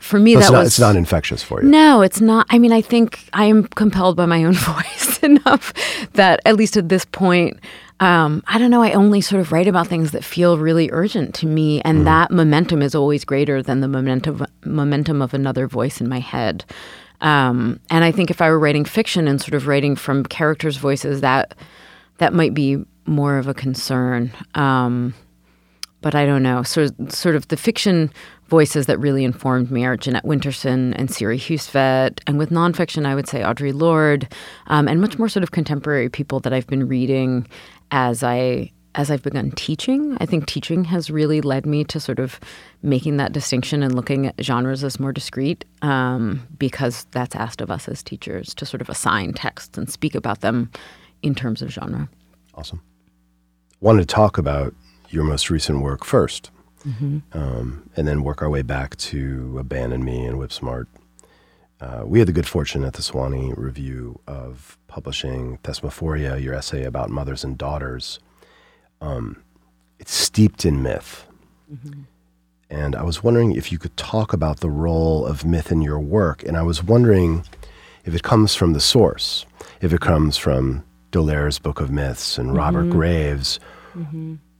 for 0.00 0.18
me, 0.18 0.34
it's 0.34 0.46
that 0.46 0.52
not 0.52 0.58
was 0.60 0.68
it's 0.68 0.78
not 0.78 0.96
infectious 0.96 1.42
for 1.42 1.62
you. 1.62 1.68
no, 1.68 2.02
it's 2.02 2.20
not. 2.20 2.46
I 2.50 2.58
mean, 2.58 2.72
I 2.72 2.80
think 2.80 3.28
I 3.32 3.44
am 3.46 3.64
compelled 3.64 4.16
by 4.16 4.26
my 4.26 4.44
own 4.44 4.52
voice 4.54 5.18
enough 5.22 5.72
that 6.12 6.40
at 6.44 6.56
least 6.56 6.76
at 6.76 6.88
this 6.88 7.04
point, 7.04 7.58
um, 8.00 8.42
I 8.46 8.58
don't 8.58 8.70
know. 8.70 8.82
I 8.82 8.92
only 8.92 9.20
sort 9.20 9.40
of 9.40 9.52
write 9.52 9.68
about 9.68 9.86
things 9.86 10.12
that 10.12 10.24
feel 10.24 10.58
really 10.58 10.90
urgent 10.92 11.34
to 11.36 11.46
me, 11.46 11.80
and 11.82 12.06
that 12.06 12.30
momentum 12.30 12.82
is 12.82 12.94
always 12.94 13.24
greater 13.24 13.62
than 13.62 13.80
the 13.80 13.88
momentum 13.88 14.46
momentum 14.64 15.22
of 15.22 15.34
another 15.34 15.66
voice 15.66 16.00
in 16.00 16.08
my 16.08 16.20
head. 16.20 16.64
Um, 17.20 17.78
and 17.88 18.04
I 18.04 18.10
think 18.10 18.30
if 18.30 18.40
I 18.40 18.50
were 18.50 18.58
writing 18.58 18.84
fiction 18.84 19.28
and 19.28 19.40
sort 19.40 19.54
of 19.54 19.68
writing 19.68 19.94
from 19.94 20.24
characters' 20.24 20.76
voices, 20.76 21.20
that 21.20 21.54
that 22.18 22.32
might 22.32 22.54
be 22.54 22.84
more 23.06 23.38
of 23.38 23.48
a 23.48 23.54
concern. 23.54 24.32
Um, 24.54 25.14
but 26.02 26.14
I 26.14 26.26
don't 26.26 26.42
know. 26.42 26.62
Sort 26.62 26.90
of, 26.90 27.12
sort 27.12 27.34
of 27.34 27.48
the 27.48 27.56
fiction 27.56 28.12
voices 28.48 28.84
that 28.86 28.98
really 28.98 29.24
informed 29.24 29.70
me 29.70 29.86
are 29.86 29.96
Jeanette 29.96 30.24
Winterson 30.24 30.94
and 30.96 31.10
Siri 31.10 31.38
Hustvedt. 31.38 32.20
And 32.26 32.36
with 32.36 32.50
nonfiction, 32.50 33.06
I 33.06 33.14
would 33.14 33.26
say 33.26 33.40
Audre 33.40 33.72
Lorde, 33.72 34.28
um, 34.66 34.88
and 34.88 35.00
much 35.00 35.18
more 35.18 35.28
sort 35.28 35.42
of 35.42 35.52
contemporary 35.52 36.10
people 36.10 36.40
that 36.40 36.52
I've 36.52 36.66
been 36.66 36.86
reading 36.86 37.46
as 37.90 38.22
I 38.22 38.70
as 38.94 39.10
I've 39.10 39.22
begun 39.22 39.52
teaching. 39.52 40.18
I 40.20 40.26
think 40.26 40.46
teaching 40.46 40.84
has 40.84 41.10
really 41.10 41.40
led 41.40 41.64
me 41.64 41.82
to 41.84 41.98
sort 41.98 42.18
of 42.18 42.38
making 42.82 43.16
that 43.16 43.32
distinction 43.32 43.82
and 43.82 43.94
looking 43.94 44.26
at 44.26 44.34
genres 44.42 44.84
as 44.84 45.00
more 45.00 45.12
discrete, 45.12 45.64
um, 45.80 46.46
because 46.58 47.06
that's 47.10 47.34
asked 47.34 47.62
of 47.62 47.70
us 47.70 47.88
as 47.88 48.02
teachers 48.02 48.52
to 48.54 48.66
sort 48.66 48.82
of 48.82 48.90
assign 48.90 49.32
texts 49.32 49.78
and 49.78 49.88
speak 49.88 50.14
about 50.14 50.42
them 50.42 50.70
in 51.22 51.34
terms 51.34 51.62
of 51.62 51.70
genre. 51.70 52.06
Awesome. 52.54 52.82
Wanted 53.80 54.06
to 54.08 54.14
talk 54.14 54.36
about 54.36 54.74
your 55.12 55.24
most 55.24 55.50
recent 55.50 55.80
work 55.82 56.00
1st 56.04 56.50
um, 57.32 57.88
and 57.96 58.08
then 58.08 58.24
work 58.24 58.42
our 58.42 58.50
way 58.50 58.62
back 58.62 58.96
to 58.96 59.56
Abandon 59.58 60.04
Me 60.04 60.24
and 60.24 60.38
Whip 60.38 60.52
Smart. 60.52 60.88
Uh, 61.80 62.02
we 62.04 62.18
had 62.18 62.26
the 62.28 62.32
good 62.32 62.46
fortune 62.46 62.84
at 62.84 62.94
the 62.94 63.02
Sewanee 63.02 63.54
Review 63.56 64.18
of 64.26 64.78
publishing 64.88 65.58
Thesmophoria, 65.64 66.42
your 66.42 66.54
essay 66.54 66.84
about 66.84 67.10
mothers 67.10 67.44
and 67.44 67.56
daughters. 67.58 68.18
Um, 69.00 69.42
it's 69.98 70.12
steeped 70.14 70.64
in 70.64 70.82
myth. 70.82 71.26
And 72.70 72.96
I 72.96 73.02
was 73.02 73.22
wondering 73.22 73.52
if 73.52 73.70
you 73.70 73.78
could 73.78 73.96
talk 73.96 74.32
about 74.32 74.60
the 74.60 74.70
role 74.70 75.24
of 75.26 75.44
myth 75.44 75.70
in 75.70 75.82
your 75.82 76.00
work. 76.00 76.42
And 76.42 76.56
I 76.56 76.62
was 76.62 76.82
wondering 76.82 77.44
if 78.04 78.14
it 78.14 78.22
comes 78.22 78.54
from 78.54 78.72
the 78.72 78.80
source, 78.80 79.46
if 79.80 79.92
it 79.92 80.00
comes 80.00 80.36
from 80.36 80.82
D'Aulaires' 81.12 81.58
Book 81.58 81.80
of 81.80 81.90
Myths 81.90 82.38
and 82.38 82.56
Robert 82.56 82.90
Graves, 82.90 83.60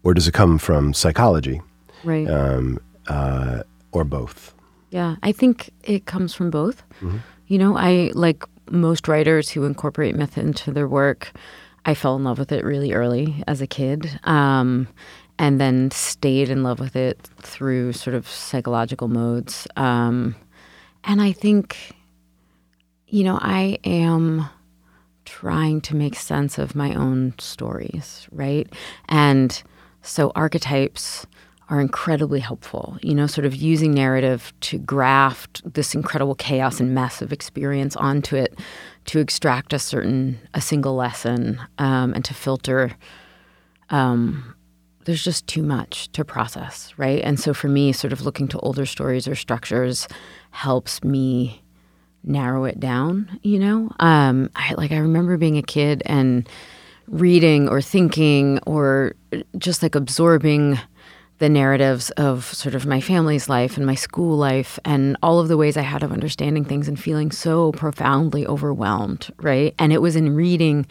or 0.04 0.14
does 0.14 0.26
it 0.28 0.34
come 0.34 0.58
from 0.58 0.92
psychology, 0.94 1.60
Right. 2.04 2.28
um, 2.28 2.78
uh, 3.08 3.62
or 3.92 4.04
both? 4.04 4.54
Yeah, 4.90 5.16
I 5.22 5.32
think 5.32 5.70
it 5.84 6.06
comes 6.06 6.34
from 6.34 6.50
both. 6.50 6.82
You 7.46 7.58
know, 7.58 7.76
I 7.76 8.10
like 8.14 8.44
most 8.70 9.08
writers 9.08 9.50
who 9.50 9.64
incorporate 9.64 10.14
myth 10.16 10.36
into 10.38 10.70
their 10.72 10.88
work. 10.88 11.32
I 11.84 11.94
fell 11.94 12.14
in 12.16 12.24
love 12.24 12.38
with 12.38 12.52
it 12.52 12.64
really 12.64 12.92
early 12.92 13.42
as 13.46 13.60
a 13.60 13.66
kid, 13.66 14.18
um, 14.24 14.86
and 15.38 15.60
then 15.60 15.90
stayed 15.90 16.48
in 16.50 16.62
love 16.62 16.78
with 16.78 16.94
it 16.94 17.18
through 17.40 17.92
sort 17.94 18.14
of 18.14 18.28
psychological 18.28 19.08
modes. 19.08 19.66
Um, 19.76 20.34
and 21.04 21.20
I 21.20 21.32
think, 21.32 21.76
you 23.08 23.24
know, 23.24 23.38
I 23.40 23.78
am 23.84 24.46
trying 25.24 25.80
to 25.82 25.96
make 25.96 26.14
sense 26.16 26.58
of 26.58 26.74
my 26.74 26.94
own 26.94 27.34
stories, 27.38 28.28
right? 28.30 28.70
And 29.08 29.62
so 30.02 30.32
archetypes 30.34 31.26
are 31.68 31.80
incredibly 31.80 32.40
helpful, 32.40 32.98
you 33.02 33.14
know, 33.14 33.26
sort 33.26 33.46
of 33.46 33.54
using 33.54 33.94
narrative 33.94 34.52
to 34.60 34.78
graft 34.78 35.62
this 35.72 35.94
incredible 35.94 36.34
chaos 36.34 36.80
and 36.80 36.94
mess 36.94 37.22
of 37.22 37.32
experience 37.32 37.96
onto 37.96 38.36
it 38.36 38.58
to 39.06 39.20
extract 39.20 39.72
a 39.72 39.78
certain, 39.78 40.38
a 40.52 40.60
single 40.60 40.94
lesson 40.94 41.58
um, 41.78 42.12
and 42.12 42.24
to 42.24 42.34
filter. 42.34 42.92
Um, 43.90 44.54
there's 45.04 45.24
just 45.24 45.46
too 45.46 45.62
much 45.62 46.12
to 46.12 46.24
process, 46.24 46.92
right? 46.96 47.22
And 47.24 47.40
so 47.40 47.54
for 47.54 47.68
me, 47.68 47.92
sort 47.92 48.12
of 48.12 48.22
looking 48.22 48.48
to 48.48 48.58
older 48.58 48.86
stories 48.86 49.26
or 49.26 49.34
structures 49.34 50.06
helps 50.50 51.02
me 51.02 51.62
narrow 52.24 52.64
it 52.64 52.78
down, 52.78 53.40
you 53.42 53.58
know? 53.58 53.90
Um, 53.98 54.50
I 54.54 54.74
like 54.76 54.92
I 54.92 54.98
remember 54.98 55.36
being 55.36 55.58
a 55.58 55.62
kid 55.62 56.02
and 56.06 56.48
reading 57.06 57.68
or 57.68 57.80
thinking 57.80 58.58
or 58.66 59.14
just 59.58 59.82
like 59.82 59.94
absorbing 59.94 60.78
the 61.38 61.48
narratives 61.48 62.10
of 62.10 62.44
sort 62.44 62.74
of 62.74 62.86
my 62.86 63.00
family's 63.00 63.48
life 63.48 63.76
and 63.76 63.84
my 63.84 63.96
school 63.96 64.36
life 64.36 64.78
and 64.84 65.16
all 65.22 65.40
of 65.40 65.48
the 65.48 65.56
ways 65.56 65.76
I 65.76 65.82
had 65.82 66.04
of 66.04 66.12
understanding 66.12 66.64
things 66.64 66.86
and 66.86 66.98
feeling 66.98 67.32
so 67.32 67.72
profoundly 67.72 68.46
overwhelmed, 68.46 69.28
right? 69.38 69.74
And 69.78 69.92
it 69.92 70.00
was 70.00 70.14
in 70.14 70.36
reading 70.36 70.86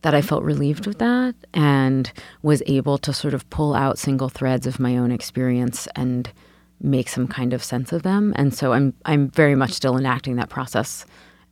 that 0.00 0.14
I 0.14 0.22
felt 0.22 0.44
relieved 0.44 0.86
with 0.86 0.98
that 0.98 1.34
and 1.52 2.10
was 2.42 2.62
able 2.66 2.98
to 2.98 3.12
sort 3.12 3.34
of 3.34 3.48
pull 3.50 3.74
out 3.74 3.98
single 3.98 4.28
threads 4.28 4.66
of 4.66 4.80
my 4.80 4.96
own 4.96 5.12
experience 5.12 5.86
and 5.94 6.30
make 6.80 7.08
some 7.08 7.28
kind 7.28 7.52
of 7.52 7.62
sense 7.62 7.92
of 7.92 8.02
them. 8.02 8.32
And 8.36 8.54
so 8.54 8.72
I'm 8.72 8.94
I'm 9.04 9.28
very 9.30 9.54
much 9.54 9.72
still 9.72 9.96
enacting 9.96 10.36
that 10.36 10.48
process 10.48 11.04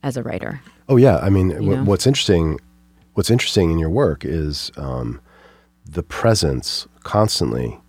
as 0.03 0.17
a 0.17 0.23
writer. 0.23 0.61
Oh 0.89 0.97
yeah, 0.97 1.17
I 1.17 1.29
mean, 1.29 1.49
know? 1.49 1.83
what's 1.83 2.05
interesting, 2.05 2.59
what's 3.13 3.29
interesting 3.29 3.71
in 3.71 3.79
your 3.79 3.89
work 3.89 4.23
is 4.25 4.71
um, 4.77 5.19
the 5.85 6.03
presence 6.03 6.87
constantly, 7.03 7.79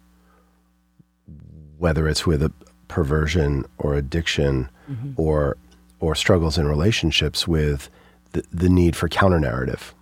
whether 1.79 2.09
it's 2.09 2.27
with 2.27 2.43
a 2.43 2.53
perversion 2.89 3.65
or 3.79 3.95
addiction, 3.95 4.69
or 5.17 5.57
or 6.01 6.15
struggles 6.15 6.59
in 6.59 6.67
relationships 6.69 7.47
with 7.49 7.89
the, 8.33 8.43
the 8.53 8.69
need 8.69 8.95
for 8.97 9.09
counter 9.09 9.39
narrative, 9.41 9.95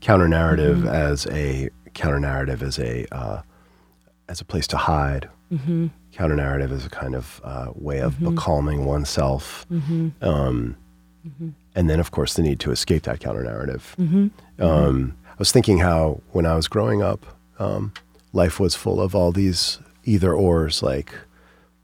counter 0.00 0.28
narrative 0.28 0.86
as 0.86 1.26
a 1.28 1.70
counter 1.94 2.20
narrative 2.20 2.62
as 2.62 2.78
a 2.78 3.06
uh, 3.12 3.42
as 4.28 4.40
a 4.40 4.44
place 4.44 4.66
to 4.68 4.76
hide, 4.76 5.28
counter 6.12 6.36
narrative 6.36 6.70
as 6.70 6.86
a 6.86 6.90
kind 6.90 7.14
of 7.16 7.40
uh, 7.42 7.72
way 7.74 8.00
of 8.00 8.20
becalming 8.20 8.84
oneself. 8.84 9.66
Um, 10.20 10.76
and 11.74 11.90
then 11.90 12.00
of 12.00 12.10
course 12.10 12.34
the 12.34 12.42
need 12.42 12.60
to 12.60 12.70
escape 12.70 13.02
that 13.04 13.20
counter 13.20 13.42
narrative. 13.42 13.94
Um, 14.58 15.16
I 15.28 15.34
was 15.38 15.52
thinking 15.52 15.78
how 15.78 16.20
when 16.32 16.46
I 16.46 16.54
was 16.54 16.68
growing 16.68 17.02
up, 17.02 17.24
um, 17.58 17.92
life 18.32 18.58
was 18.60 18.74
full 18.74 19.00
of 19.00 19.14
all 19.14 19.32
these 19.32 19.78
either 20.04 20.34
ors 20.34 20.82
like 20.82 21.12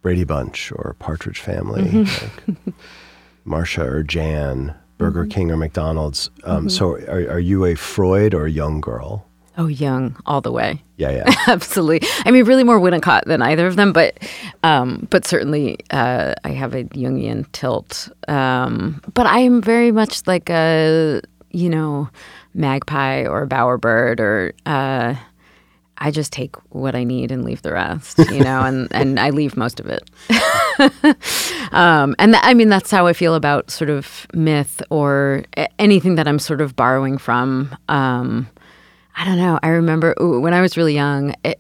Brady 0.03 0.25
Bunch 0.25 0.73
or 0.73 0.95
Partridge 0.99 1.41
Family, 1.41 2.05
like 2.05 2.57
Marsha 3.47 3.85
or 3.85 4.03
Jan, 4.03 4.75
Burger 4.99 5.27
King 5.27 5.51
or 5.51 5.57
McDonald's. 5.57 6.31
Um, 6.45 6.69
So 6.71 6.97
are, 7.07 7.31
are 7.33 7.39
you 7.41 7.65
a 7.65 7.75
Freud 7.75 8.33
or 8.35 8.47
a 8.47 8.51
Jung 8.51 8.81
girl? 8.81 9.26
Oh, 9.59 9.69
Jung 9.69 10.17
all 10.27 10.41
the 10.41 10.53
way. 10.53 10.83
Yeah, 10.97 11.11
yeah. 11.11 11.35
Absolutely. 11.47 12.07
I 12.25 12.31
mean, 12.31 12.45
really 12.45 12.65
more 12.65 12.79
Winnicott 12.79 13.25
than 13.25 13.41
either 13.41 13.67
of 13.67 13.77
them, 13.77 13.93
but 13.93 14.19
um, 14.63 15.07
but 15.11 15.27
certainly 15.27 15.79
uh, 15.91 16.35
I 16.45 16.51
have 16.51 16.75
a 16.75 16.85
Jungian 16.85 17.51
tilt. 17.53 18.09
Um, 18.29 19.01
but 19.15 19.27
I 19.27 19.39
am 19.41 19.63
very 19.63 19.93
much 19.93 20.27
like 20.27 20.51
a 20.51 21.23
you 21.51 21.71
know 21.71 22.11
magpie 22.55 23.25
or 23.25 23.43
a 23.43 23.49
bowerbird 23.49 24.21
or. 24.21 24.53
Uh, 24.67 25.15
I 25.99 26.11
just 26.11 26.31
take 26.31 26.57
what 26.75 26.95
I 26.95 27.05
need 27.05 27.31
and 27.33 27.43
leave 27.43 27.63
the 27.63 27.73
rest, 27.73 28.19
you 28.31 28.45
know, 28.45 28.61
and, 28.61 28.87
and 28.95 29.19
I 29.19 29.31
leave 29.31 29.57
most 29.57 29.81
of 29.81 29.87
it. 29.87 30.03
um, 31.73 32.15
and 32.19 32.35
th- 32.35 32.45
I 32.45 32.53
mean, 32.53 32.69
that's 32.69 32.91
how 32.91 33.07
I 33.07 33.15
feel 33.15 33.35
about 33.35 33.71
sort 33.71 33.89
of 33.89 34.27
myth 34.35 34.83
or 34.91 35.45
anything 35.79 36.17
that 36.17 36.29
I'm 36.29 36.39
sort 36.39 36.61
of 36.61 36.77
borrowing 36.77 37.17
from. 37.17 37.75
Um, 37.89 38.47
I 39.17 39.25
don't 39.25 39.39
know. 39.39 39.59
I 39.63 39.69
remember 39.69 40.15
ooh, 40.21 40.41
when 40.41 40.53
I 40.53 40.61
was 40.61 40.77
really 40.77 40.95
young, 40.95 41.35
it, 41.43 41.59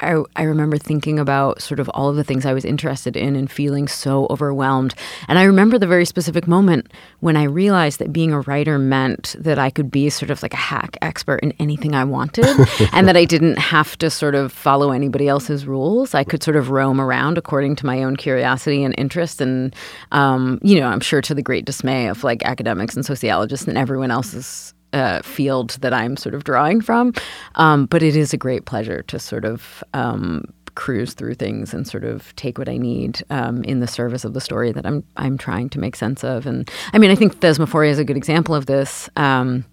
I, 0.00 0.22
I 0.34 0.42
remember 0.42 0.76
thinking 0.76 1.18
about 1.18 1.62
sort 1.62 1.80
of 1.80 1.88
all 1.90 2.08
of 2.08 2.16
the 2.16 2.24
things 2.24 2.44
I 2.44 2.52
was 2.52 2.64
interested 2.64 3.16
in 3.16 3.36
and 3.36 3.50
feeling 3.50 3.88
so 3.88 4.26
overwhelmed. 4.30 4.94
And 5.28 5.38
I 5.38 5.44
remember 5.44 5.78
the 5.78 5.86
very 5.86 6.04
specific 6.04 6.46
moment 6.46 6.92
when 7.20 7.36
I 7.36 7.44
realized 7.44 7.98
that 8.00 8.12
being 8.12 8.32
a 8.32 8.40
writer 8.40 8.78
meant 8.78 9.36
that 9.38 9.58
I 9.58 9.70
could 9.70 9.90
be 9.90 10.10
sort 10.10 10.30
of 10.30 10.42
like 10.42 10.52
a 10.54 10.58
hack 10.58 10.96
expert 11.02 11.40
in 11.42 11.52
anything 11.58 11.94
I 11.94 12.04
wanted 12.04 12.46
and 12.92 13.08
that 13.08 13.16
I 13.16 13.24
didn't 13.24 13.58
have 13.58 13.96
to 13.98 14.10
sort 14.10 14.34
of 14.34 14.52
follow 14.52 14.90
anybody 14.90 15.28
else's 15.28 15.66
rules. 15.66 16.14
I 16.14 16.24
could 16.24 16.42
sort 16.42 16.56
of 16.56 16.70
roam 16.70 17.00
around 17.00 17.38
according 17.38 17.76
to 17.76 17.86
my 17.86 18.02
own 18.02 18.16
curiosity 18.16 18.84
and 18.84 18.94
interest. 18.98 19.40
And, 19.40 19.74
um, 20.12 20.58
you 20.62 20.78
know, 20.78 20.88
I'm 20.88 21.00
sure 21.00 21.22
to 21.22 21.34
the 21.34 21.42
great 21.42 21.64
dismay 21.64 22.08
of 22.08 22.22
like 22.24 22.44
academics 22.44 22.96
and 22.96 23.04
sociologists 23.04 23.66
and 23.66 23.78
everyone 23.78 24.10
else's 24.10 24.74
uh, 24.92 25.22
field 25.22 25.70
that 25.80 25.92
I'm 25.92 26.16
sort 26.16 26.34
of 26.34 26.44
drawing 26.44 26.80
from. 26.80 27.12
Um, 27.56 27.86
but 27.86 28.02
it 28.02 28.16
is 28.16 28.32
a 28.32 28.36
great 28.36 28.64
pleasure 28.64 29.02
to 29.02 29.18
sort 29.18 29.44
of 29.44 29.82
um, 29.94 30.44
cruise 30.76 31.14
through 31.14 31.34
things 31.34 31.74
and 31.74 31.88
sort 31.88 32.04
of 32.04 32.34
take 32.36 32.58
what 32.58 32.68
I 32.68 32.76
need 32.76 33.22
um, 33.30 33.64
in 33.64 33.80
the 33.80 33.86
service 33.86 34.24
of 34.24 34.34
the 34.34 34.40
story 34.40 34.70
that 34.72 34.86
I'm 34.86 35.02
I'm 35.16 35.36
trying 35.36 35.68
to 35.70 35.80
make 35.80 35.96
sense 35.96 36.22
of. 36.22 36.46
And 36.46 36.70
I 36.92 36.98
mean, 36.98 37.10
I 37.10 37.16
think 37.16 37.40
Thesmophoria 37.40 37.90
is 37.90 37.98
a 37.98 38.04
good 38.04 38.16
example 38.16 38.54
of 38.54 38.66
this 38.66 39.10
um, 39.16 39.64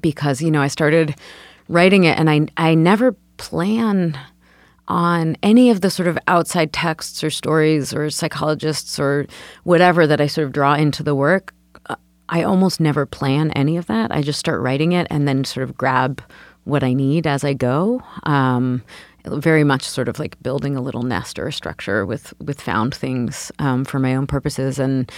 because 0.00 0.40
you 0.40 0.50
know 0.50 0.62
I 0.62 0.68
started 0.68 1.16
writing 1.68 2.04
it 2.04 2.18
and 2.18 2.30
I 2.30 2.46
I 2.56 2.74
never 2.74 3.12
plan 3.36 4.16
on 4.86 5.36
any 5.42 5.70
of 5.70 5.80
the 5.80 5.90
sort 5.90 6.06
of 6.06 6.18
outside 6.28 6.72
texts 6.72 7.24
or 7.24 7.30
stories 7.30 7.94
or 7.94 8.10
psychologists 8.10 8.98
or 8.98 9.26
whatever 9.64 10.06
that 10.06 10.20
I 10.20 10.26
sort 10.26 10.46
of 10.46 10.52
draw 10.52 10.74
into 10.74 11.02
the 11.02 11.14
work. 11.14 11.53
I 12.28 12.42
almost 12.42 12.80
never 12.80 13.06
plan 13.06 13.50
any 13.52 13.76
of 13.76 13.86
that. 13.86 14.10
I 14.12 14.22
just 14.22 14.38
start 14.38 14.60
writing 14.60 14.92
it 14.92 15.06
and 15.10 15.28
then 15.28 15.44
sort 15.44 15.68
of 15.68 15.76
grab 15.76 16.22
what 16.64 16.82
I 16.82 16.94
need 16.94 17.26
as 17.26 17.44
I 17.44 17.52
go. 17.52 18.02
Um, 18.24 18.82
very 19.26 19.64
much 19.64 19.82
sort 19.82 20.08
of 20.08 20.18
like 20.18 20.42
building 20.42 20.76
a 20.76 20.82
little 20.82 21.02
nest 21.02 21.38
or 21.38 21.46
a 21.46 21.52
structure 21.52 22.04
with 22.04 22.34
with 22.40 22.60
found 22.60 22.94
things 22.94 23.50
um, 23.58 23.84
for 23.84 23.98
my 23.98 24.14
own 24.14 24.26
purposes. 24.26 24.78
And 24.78 25.10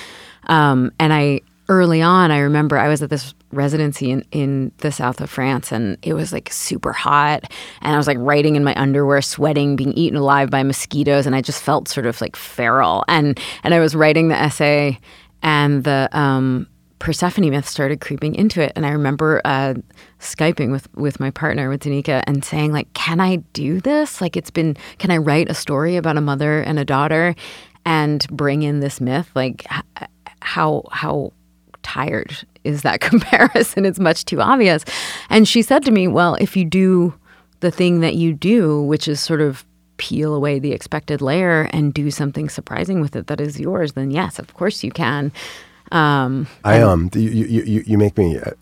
um, 0.47 0.93
and 1.01 1.13
I 1.13 1.41
early 1.69 2.01
on, 2.01 2.31
I 2.31 2.39
remember 2.39 2.79
I 2.79 2.89
was 2.89 3.03
at 3.03 3.11
this 3.11 3.35
residency 3.53 4.11
in, 4.11 4.25
in 4.31 4.73
the 4.79 4.93
south 4.93 5.21
of 5.21 5.31
France 5.31 5.73
and 5.73 5.99
it 6.03 6.15
was 6.15 6.33
like 6.33 6.53
super 6.53 6.93
hot. 6.93 7.53
And 7.81 7.95
I 7.95 7.97
was 7.97 8.07
like 8.07 8.19
writing 8.21 8.57
in 8.57 8.63
my 8.65 8.75
underwear, 8.81 9.21
sweating, 9.23 9.75
being 9.75 9.93
eaten 9.95 10.17
alive 10.17 10.51
by 10.51 10.63
mosquitoes. 10.63 11.27
And 11.27 11.35
I 11.35 11.41
just 11.41 11.63
felt 11.63 11.89
sort 11.89 12.07
of 12.07 12.21
like 12.21 12.37
feral. 12.37 13.05
And, 13.09 13.41
and 13.65 13.75
I 13.75 13.81
was 13.81 13.97
writing 13.97 14.29
the 14.29 14.37
essay 14.37 14.99
and 15.43 15.83
the, 15.85 16.09
um, 16.13 16.69
Persephone 16.99 17.51
myth 17.51 17.69
started 17.69 18.01
creeping 18.01 18.35
into 18.35 18.63
it. 18.63 18.73
And 18.75 18.87
I 18.87 18.91
remember 18.91 19.41
uh, 19.45 19.75
Skyping 20.21 20.71
with, 20.71 20.93
with 20.95 21.21
my 21.21 21.31
partner, 21.31 21.69
with 21.69 21.83
Donika, 21.83 22.23
and 22.27 22.45
saying, 22.45 22.73
like, 22.73 22.93
can 22.95 23.21
I 23.21 23.37
do 23.53 23.81
this? 23.81 24.21
Like, 24.21 24.37
it's 24.37 24.51
been, 24.51 24.77
can 24.99 25.11
I 25.11 25.19
write 25.19 25.51
a 25.51 25.55
story 25.55 25.97
about 25.97 26.17
a 26.17 26.21
mother 26.21 26.61
and 26.61 26.79
a 26.79 26.85
daughter 26.85 27.35
and 27.85 28.27
bring 28.29 28.63
in 28.63 28.81
this 28.81 29.01
myth? 29.01 29.31
Like, 29.35 29.67
how, 30.41 30.85
how 30.91 31.33
tired 31.83 32.37
is 32.65 32.83
that 32.83 33.01
comparison? 33.01 33.85
It's 33.85 34.01
much 34.01 34.25
too 34.25 34.41
obvious. 34.41 34.85
And 35.31 35.47
she 35.47 35.63
said 35.63 35.85
to 35.85 35.91
me, 35.91 36.09
well, 36.09 36.35
if 36.37 36.57
you 36.57 36.65
do 36.65 37.15
the 37.61 37.71
thing 37.71 38.01
that 38.01 38.15
you 38.15 38.33
do, 38.33 38.83
which 38.83 39.09
is 39.09 39.21
sort 39.21 39.41
of 39.41 39.65
peel 39.99 40.35
away 40.35 40.59
the 40.59 40.73
expected 40.73 41.23
layer 41.23 41.63
and 41.73 41.95
do 41.95 42.11
something 42.11 42.49
surprising 42.49 43.01
with 43.01 43.17
it 43.17 43.29
that 43.29 43.41
is 43.41 43.59
yours, 43.59 43.93
then 43.93 44.11
yes, 44.11 44.39
of 44.39 44.53
course 44.55 44.85
you 44.85 44.91
can. 44.91 45.33
Um, 45.93 46.47
I 46.65 46.81
um, 46.81 47.11
you, 47.15 47.31
you 47.31 47.63
you 47.63 47.85
you 47.87 47.99
make 47.99 48.19
me. 48.19 48.39
Uh, 48.39 48.53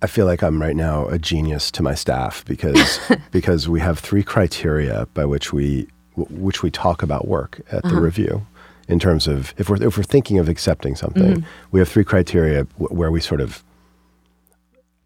I 0.00 0.06
feel 0.06 0.26
like 0.26 0.42
I'm 0.42 0.62
right 0.62 0.76
now 0.76 1.08
a 1.08 1.18
genius 1.18 1.72
to 1.72 1.82
my 1.82 1.94
staff 1.94 2.44
because 2.44 3.00
because 3.32 3.68
we 3.68 3.80
have 3.80 3.98
three 3.98 4.22
criteria 4.22 5.06
by 5.14 5.24
which 5.24 5.52
we 5.52 5.88
which 6.16 6.62
we 6.62 6.70
talk 6.70 7.02
about 7.02 7.26
work 7.26 7.60
at 7.72 7.82
the 7.82 7.88
uh-huh. 7.88 8.00
review. 8.00 8.46
In 8.86 8.98
terms 8.98 9.26
of 9.26 9.52
if 9.58 9.68
we're 9.68 9.82
if 9.82 9.96
we're 9.96 10.04
thinking 10.04 10.38
of 10.38 10.48
accepting 10.48 10.94
something, 10.94 11.36
mm-hmm. 11.36 11.46
we 11.72 11.80
have 11.80 11.88
three 11.88 12.04
criteria 12.04 12.64
w- 12.64 12.94
where 12.96 13.10
we 13.10 13.20
sort 13.20 13.40
of 13.40 13.62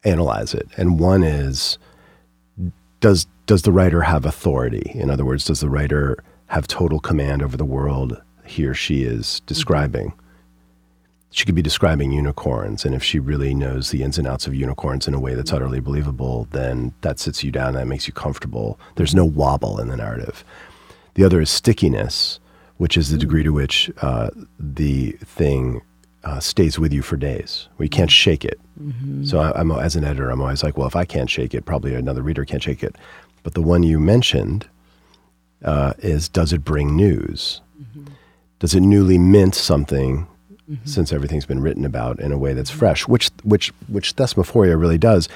analyze 0.04 0.54
it, 0.54 0.68
and 0.76 1.00
one 1.00 1.24
is 1.24 1.78
does 3.00 3.26
does 3.46 3.62
the 3.62 3.72
writer 3.72 4.02
have 4.02 4.24
authority? 4.24 4.92
In 4.94 5.10
other 5.10 5.24
words, 5.24 5.46
does 5.46 5.60
the 5.60 5.68
writer 5.68 6.22
have 6.46 6.68
total 6.68 7.00
command 7.00 7.42
over 7.42 7.56
the 7.56 7.64
world 7.64 8.20
he 8.44 8.66
or 8.66 8.74
she 8.74 9.02
is 9.02 9.40
describing? 9.46 10.10
Mm-hmm 10.10 10.21
she 11.32 11.46
could 11.46 11.54
be 11.54 11.62
describing 11.62 12.12
unicorns. 12.12 12.84
And 12.84 12.94
if 12.94 13.02
she 13.02 13.18
really 13.18 13.54
knows 13.54 13.90
the 13.90 14.02
ins 14.02 14.18
and 14.18 14.26
outs 14.26 14.46
of 14.46 14.54
unicorns 14.54 15.08
in 15.08 15.14
a 15.14 15.18
way 15.18 15.34
that's 15.34 15.52
utterly 15.52 15.80
believable, 15.80 16.46
then 16.50 16.92
that 17.00 17.18
sits 17.18 17.42
you 17.42 17.50
down, 17.50 17.72
that 17.72 17.86
makes 17.86 18.06
you 18.06 18.12
comfortable. 18.12 18.78
There's 18.96 19.14
no 19.14 19.24
wobble 19.24 19.80
in 19.80 19.88
the 19.88 19.96
narrative. 19.96 20.44
The 21.14 21.24
other 21.24 21.40
is 21.40 21.48
stickiness, 21.48 22.38
which 22.76 22.98
is 22.98 23.10
the 23.10 23.16
degree 23.16 23.42
to 23.42 23.50
which 23.50 23.90
uh, 24.02 24.28
the 24.58 25.12
thing 25.24 25.80
uh, 26.22 26.38
stays 26.38 26.78
with 26.78 26.92
you 26.92 27.00
for 27.00 27.16
days. 27.16 27.68
We 27.78 27.88
can't 27.88 28.10
shake 28.10 28.44
it. 28.44 28.60
Mm-hmm. 28.80 29.24
So 29.24 29.38
I, 29.40 29.58
am 29.58 29.72
as 29.72 29.96
an 29.96 30.04
editor, 30.04 30.30
I'm 30.30 30.40
always 30.42 30.62
like, 30.62 30.76
well, 30.76 30.86
if 30.86 30.96
I 30.96 31.06
can't 31.06 31.30
shake 31.30 31.54
it, 31.54 31.64
probably 31.64 31.94
another 31.94 32.22
reader 32.22 32.44
can't 32.44 32.62
shake 32.62 32.82
it. 32.82 32.96
But 33.42 33.54
the 33.54 33.62
one 33.62 33.82
you 33.82 33.98
mentioned 33.98 34.66
uh, 35.64 35.94
is, 35.98 36.28
does 36.28 36.52
it 36.52 36.62
bring 36.62 36.94
news? 36.94 37.62
Mm-hmm. 37.80 38.12
Does 38.58 38.74
it 38.74 38.80
newly 38.80 39.16
mint 39.16 39.54
something 39.54 40.26
mm-hmm. 40.72 40.86
since 40.86 41.12
everything's 41.12 41.46
been 41.46 41.60
written 41.60 41.84
about 41.84 42.18
in 42.20 42.32
a 42.32 42.38
way 42.38 42.54
that's 42.54 42.70
fresh, 42.70 43.06
which 43.06 43.30
which 43.42 43.72
which 43.88 44.16
Thesmophoria 44.16 44.78
really 44.78 44.98
does. 44.98 45.28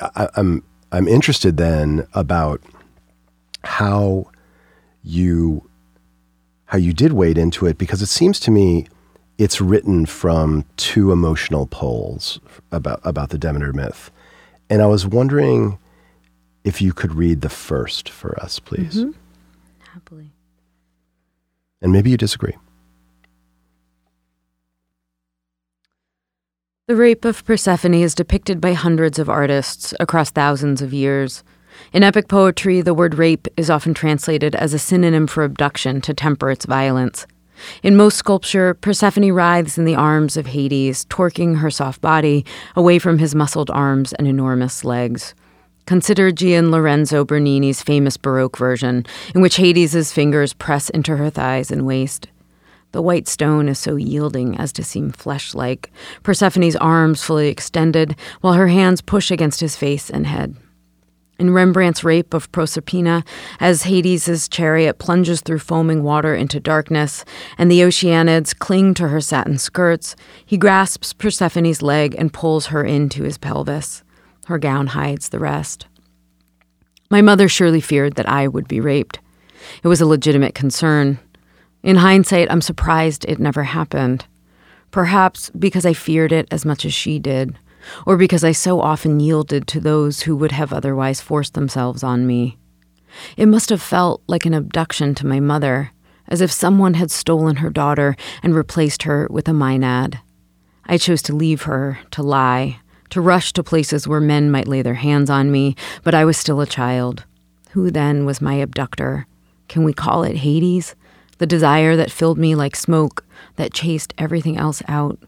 I, 0.00 0.28
I'm 0.34 0.64
I'm 0.90 1.08
interested 1.08 1.56
then 1.56 2.06
about 2.14 2.60
how 3.64 4.30
you 5.02 5.68
how 6.66 6.78
you 6.78 6.92
did 6.92 7.12
wade 7.12 7.38
into 7.38 7.66
it 7.66 7.78
because 7.78 8.02
it 8.02 8.06
seems 8.06 8.40
to 8.40 8.50
me 8.50 8.86
it's 9.38 9.60
written 9.60 10.04
from 10.04 10.64
two 10.76 11.12
emotional 11.12 11.66
poles 11.66 12.40
about 12.72 13.00
about 13.04 13.30
the 13.30 13.38
Demeter 13.38 13.72
myth, 13.72 14.10
and 14.68 14.82
I 14.82 14.86
was 14.86 15.06
wondering 15.06 15.78
if 16.64 16.82
you 16.82 16.92
could 16.92 17.14
read 17.14 17.40
the 17.40 17.48
first 17.48 18.08
for 18.08 18.38
us, 18.40 18.58
please. 18.58 18.96
Mm-hmm. 18.96 19.10
Happily. 19.92 20.30
And 21.80 21.92
maybe 21.92 22.10
you 22.10 22.16
disagree. 22.16 22.56
The 26.88 26.96
rape 26.96 27.26
of 27.26 27.44
Persephone 27.44 27.92
is 27.92 28.14
depicted 28.14 28.62
by 28.62 28.72
hundreds 28.72 29.18
of 29.18 29.28
artists 29.28 29.92
across 30.00 30.30
thousands 30.30 30.80
of 30.80 30.94
years. 30.94 31.44
In 31.92 32.02
epic 32.02 32.28
poetry, 32.28 32.80
the 32.80 32.94
word 32.94 33.16
rape 33.16 33.46
is 33.58 33.68
often 33.68 33.92
translated 33.92 34.54
as 34.54 34.72
a 34.72 34.78
synonym 34.78 35.26
for 35.26 35.44
abduction 35.44 36.00
to 36.00 36.14
temper 36.14 36.50
its 36.50 36.64
violence. 36.64 37.26
In 37.82 37.94
most 37.94 38.16
sculpture, 38.16 38.72
Persephone 38.72 39.32
writhes 39.32 39.76
in 39.76 39.84
the 39.84 39.96
arms 39.96 40.38
of 40.38 40.46
Hades, 40.46 41.04
torquing 41.10 41.58
her 41.58 41.70
soft 41.70 42.00
body 42.00 42.46
away 42.74 42.98
from 42.98 43.18
his 43.18 43.34
muscled 43.34 43.70
arms 43.70 44.14
and 44.14 44.26
enormous 44.26 44.82
legs. 44.82 45.34
Consider 45.84 46.32
Gian 46.32 46.70
Lorenzo 46.70 47.22
Bernini's 47.22 47.82
famous 47.82 48.16
Baroque 48.16 48.56
version, 48.56 49.04
in 49.34 49.42
which 49.42 49.56
Hades' 49.56 50.10
fingers 50.10 50.54
press 50.54 50.88
into 50.88 51.18
her 51.18 51.28
thighs 51.28 51.70
and 51.70 51.84
waist. 51.84 52.28
The 52.92 53.02
white 53.02 53.28
stone 53.28 53.68
is 53.68 53.78
so 53.78 53.96
yielding 53.96 54.56
as 54.56 54.72
to 54.72 54.82
seem 54.82 55.10
flesh 55.10 55.54
like, 55.54 55.90
Persephone's 56.22 56.76
arms 56.76 57.22
fully 57.22 57.48
extended, 57.48 58.16
while 58.40 58.54
her 58.54 58.68
hands 58.68 59.02
push 59.02 59.30
against 59.30 59.60
his 59.60 59.76
face 59.76 60.08
and 60.08 60.26
head. 60.26 60.56
In 61.38 61.50
Rembrandt's 61.50 62.02
Rape 62.02 62.34
of 62.34 62.50
Proserpina, 62.50 63.24
as 63.60 63.84
Hades' 63.84 64.48
chariot 64.48 64.98
plunges 64.98 65.40
through 65.40 65.60
foaming 65.60 66.02
water 66.02 66.34
into 66.34 66.58
darkness, 66.58 67.24
and 67.56 67.70
the 67.70 67.80
Oceanids 67.80 68.58
cling 68.58 68.94
to 68.94 69.08
her 69.08 69.20
satin 69.20 69.58
skirts, 69.58 70.16
he 70.44 70.56
grasps 70.56 71.12
Persephone's 71.12 71.80
leg 71.80 72.16
and 72.18 72.32
pulls 72.32 72.66
her 72.66 72.82
into 72.82 73.22
his 73.22 73.38
pelvis. 73.38 74.02
Her 74.46 74.58
gown 74.58 74.88
hides 74.88 75.28
the 75.28 75.38
rest. 75.38 75.86
My 77.10 77.20
mother 77.20 77.48
surely 77.48 77.80
feared 77.80 78.14
that 78.14 78.28
I 78.28 78.48
would 78.48 78.66
be 78.66 78.80
raped. 78.80 79.20
It 79.84 79.88
was 79.88 80.00
a 80.00 80.06
legitimate 80.06 80.54
concern. 80.54 81.20
In 81.82 81.96
hindsight, 81.96 82.50
I'm 82.50 82.60
surprised 82.60 83.24
it 83.24 83.38
never 83.38 83.62
happened. 83.62 84.26
Perhaps 84.90 85.50
because 85.50 85.86
I 85.86 85.92
feared 85.92 86.32
it 86.32 86.48
as 86.50 86.64
much 86.64 86.84
as 86.84 86.94
she 86.94 87.18
did, 87.18 87.56
or 88.06 88.16
because 88.16 88.42
I 88.42 88.52
so 88.52 88.80
often 88.80 89.20
yielded 89.20 89.66
to 89.68 89.80
those 89.80 90.22
who 90.22 90.36
would 90.36 90.52
have 90.52 90.72
otherwise 90.72 91.20
forced 91.20 91.54
themselves 91.54 92.02
on 92.02 92.26
me. 92.26 92.56
It 93.36 93.46
must 93.46 93.70
have 93.70 93.82
felt 93.82 94.22
like 94.26 94.44
an 94.44 94.54
abduction 94.54 95.14
to 95.16 95.26
my 95.26 95.40
mother, 95.40 95.92
as 96.26 96.40
if 96.40 96.52
someone 96.52 96.94
had 96.94 97.10
stolen 97.10 97.56
her 97.56 97.70
daughter 97.70 98.16
and 98.42 98.54
replaced 98.54 99.04
her 99.04 99.26
with 99.30 99.48
a 99.48 99.52
Maenad. 99.52 100.20
I 100.86 100.98
chose 100.98 101.22
to 101.22 101.36
leave 101.36 101.62
her, 101.62 102.00
to 102.12 102.22
lie, 102.22 102.80
to 103.10 103.20
rush 103.20 103.52
to 103.54 103.62
places 103.62 104.06
where 104.06 104.20
men 104.20 104.50
might 104.50 104.68
lay 104.68 104.82
their 104.82 104.94
hands 104.94 105.30
on 105.30 105.50
me, 105.50 105.76
but 106.02 106.14
I 106.14 106.24
was 106.24 106.36
still 106.36 106.60
a 106.60 106.66
child. 106.66 107.24
Who 107.70 107.90
then 107.90 108.24
was 108.24 108.40
my 108.40 108.54
abductor? 108.54 109.26
Can 109.68 109.84
we 109.84 109.92
call 109.92 110.24
it 110.24 110.36
Hades? 110.36 110.94
The 111.38 111.46
desire 111.46 111.96
that 111.96 112.10
filled 112.10 112.38
me 112.38 112.54
like 112.54 112.76
smoke 112.76 113.24
that 113.56 113.72
chased 113.72 114.12
everything 114.18 114.56
else 114.56 114.82
out. 114.88 115.18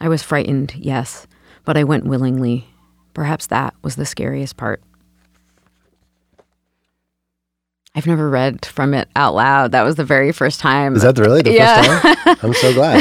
I 0.00 0.08
was 0.08 0.22
frightened, 0.22 0.74
yes, 0.76 1.26
but 1.64 1.76
I 1.76 1.84
went 1.84 2.04
willingly. 2.06 2.66
Perhaps 3.14 3.46
that 3.48 3.74
was 3.82 3.96
the 3.96 4.06
scariest 4.06 4.56
part. 4.56 4.82
I've 7.94 8.06
never 8.06 8.30
read 8.30 8.64
from 8.64 8.94
it 8.94 9.06
out 9.16 9.34
loud. 9.34 9.72
That 9.72 9.82
was 9.82 9.96
the 9.96 10.04
very 10.04 10.32
first 10.32 10.60
time. 10.60 10.96
Is 10.96 11.02
that 11.02 11.14
the 11.14 11.22
really 11.22 11.42
the 11.42 11.52
Yeah. 11.52 12.00
first 12.00 12.18
time? 12.24 12.36
I'm 12.42 12.54
so 12.54 12.72
glad. 12.72 13.00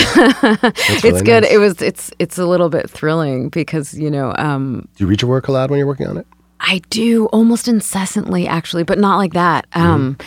That's 0.61 1.05
it's 1.05 1.21
good. 1.21 1.43
nice. 1.43 1.51
It 1.51 1.59
was. 1.59 1.81
It's. 1.81 2.11
It's 2.19 2.37
a 2.37 2.45
little 2.45 2.67
bit 2.67 2.89
thrilling 2.89 3.47
because 3.47 3.93
you 3.97 4.11
know 4.11 4.33
um, 4.37 4.89
Do 4.97 5.05
you 5.05 5.07
read 5.07 5.21
your 5.21 5.29
work 5.31 5.47
aloud 5.47 5.69
when 5.71 5.77
you're 5.77 5.87
working 5.87 6.07
on 6.07 6.17
it? 6.17 6.27
I 6.59 6.81
do 6.89 7.27
almost 7.27 7.69
incessantly, 7.69 8.47
actually, 8.47 8.83
but 8.83 8.99
not 8.99 9.15
like 9.17 9.31
that. 9.33 9.65
Um, 9.73 10.17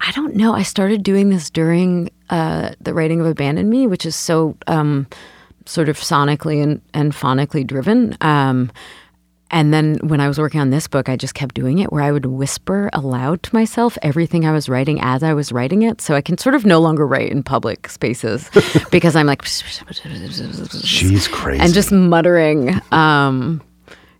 I 0.00 0.12
don't 0.12 0.36
know. 0.36 0.54
I 0.54 0.62
started 0.62 1.02
doing 1.02 1.30
this 1.30 1.50
during 1.50 2.10
uh, 2.30 2.72
the 2.80 2.94
writing 2.94 3.20
of 3.20 3.26
Abandon 3.26 3.68
Me, 3.68 3.86
which 3.86 4.06
is 4.06 4.14
so 4.14 4.56
um, 4.66 5.06
sort 5.64 5.88
of 5.88 5.98
sonically 5.98 6.62
and, 6.62 6.80
and 6.94 7.12
phonically 7.12 7.66
driven. 7.66 8.16
Um, 8.20 8.70
and 9.50 9.72
then 9.72 9.98
when 10.02 10.20
I 10.20 10.26
was 10.26 10.38
working 10.38 10.60
on 10.60 10.70
this 10.70 10.88
book, 10.88 11.08
I 11.08 11.16
just 11.16 11.34
kept 11.34 11.54
doing 11.54 11.78
it 11.78 11.92
where 11.92 12.02
I 12.02 12.10
would 12.10 12.26
whisper 12.26 12.90
aloud 12.92 13.44
to 13.44 13.54
myself 13.54 13.96
everything 14.02 14.44
I 14.44 14.50
was 14.52 14.68
writing 14.68 15.00
as 15.00 15.22
I 15.22 15.34
was 15.34 15.52
writing 15.52 15.82
it. 15.82 16.00
So 16.00 16.14
I 16.14 16.20
can 16.20 16.36
sort 16.36 16.56
of 16.56 16.66
no 16.66 16.80
longer 16.80 17.06
write 17.06 17.30
in 17.30 17.42
public 17.44 17.88
spaces 17.88 18.50
because 18.90 19.14
I'm 19.14 19.26
like, 19.26 19.44
She's 19.44 21.28
crazy. 21.28 21.60
and 21.62 21.72
just 21.72 21.92
muttering. 21.92 22.80
Um, 22.92 23.62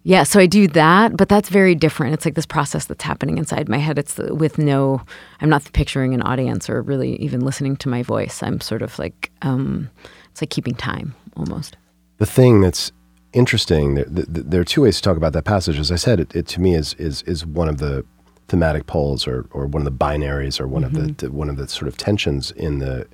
yeah, 0.06 0.22
so 0.22 0.38
I 0.38 0.46
do 0.46 0.68
that, 0.68 1.16
but 1.16 1.28
that's 1.28 1.48
very 1.48 1.74
different. 1.74 2.14
It's 2.14 2.24
like 2.24 2.36
this 2.36 2.46
process 2.46 2.84
that's 2.86 3.02
happening 3.02 3.38
inside 3.38 3.68
my 3.68 3.78
head. 3.78 3.98
It's 3.98 4.14
the, 4.14 4.32
with 4.32 4.56
no, 4.56 5.02
I'm 5.40 5.48
not 5.48 5.64
picturing 5.72 6.14
an 6.14 6.22
audience 6.22 6.70
or 6.70 6.80
really 6.80 7.16
even 7.16 7.40
listening 7.40 7.76
to 7.78 7.88
my 7.88 8.04
voice. 8.04 8.40
I'm 8.40 8.60
sort 8.60 8.82
of 8.82 8.96
like, 9.00 9.32
um, 9.42 9.90
it's 10.30 10.40
like 10.40 10.50
keeping 10.50 10.74
time 10.74 11.16
almost. 11.36 11.76
the 12.18 12.26
thing 12.26 12.60
that's 12.60 12.92
interesting 13.32 13.96
there, 13.96 14.04
th- 14.04 14.32
th- 14.32 14.46
there 14.46 14.60
are 14.60 14.64
two 14.64 14.82
ways 14.82 14.94
to 14.96 15.02
talk 15.02 15.16
about 15.16 15.32
that 15.32 15.44
passage 15.44 15.78
as 15.78 15.90
i 15.92 15.96
said 15.96 16.20
it, 16.20 16.34
it 16.34 16.46
to 16.46 16.60
me 16.60 16.74
is 16.74 16.94
is 16.94 17.22
is 17.22 17.44
one 17.44 17.68
of 17.68 17.78
the 17.78 18.02
thematic 18.48 18.86
poles 18.86 19.26
or 19.26 19.46
or 19.50 19.66
one 19.66 19.82
of 19.82 19.84
the 19.84 20.04
binaries 20.06 20.58
or 20.60 20.66
one 20.66 20.84
of 20.84 20.92
the, 20.94 21.12
the 21.18 21.30
one 21.32 21.50
of 21.50 21.56
the 21.56 21.66
sort 21.68 21.88
of 21.88 21.96
tensions 21.98 22.52
in 22.52 22.78
the 22.78 23.06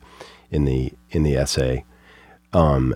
in 0.50 0.64
the 0.64 0.92
in 1.10 1.22
the 1.24 1.34
essay 1.36 1.82
um 2.52 2.94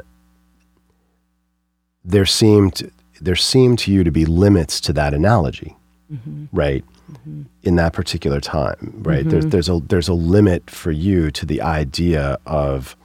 there 2.05 2.27
seemed 2.27 2.93
there 3.21 3.37
seem 3.37 3.77
to 3.77 3.93
you 3.93 4.05
to 4.05 4.11
be 4.11 4.25
limits 4.25 4.81
to 4.81 4.93
that 4.93 5.15
analogy 5.15 5.77
mm-hmm. 6.13 6.45
right 6.53 6.85
mm-hmm. 7.11 7.43
in 7.63 7.77
that 7.77 7.93
particular 7.93 8.41
time 8.41 9.03
right? 9.05 9.29
There's 9.29 9.45
mm-hmm. 9.45 9.51
there's 9.51 9.69
a 9.69 9.81
there's 9.81 10.09
a 10.09 10.15
limit 10.15 10.71
for 10.71 10.91
you 10.91 11.31
to 11.33 11.47
the 11.47 11.63
idea 11.63 12.39
of 12.47 12.97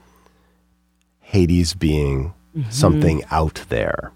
Hades 1.21 1.73
being 1.73 2.33
something 2.69 3.23
out 3.31 3.63
there. 3.69 4.11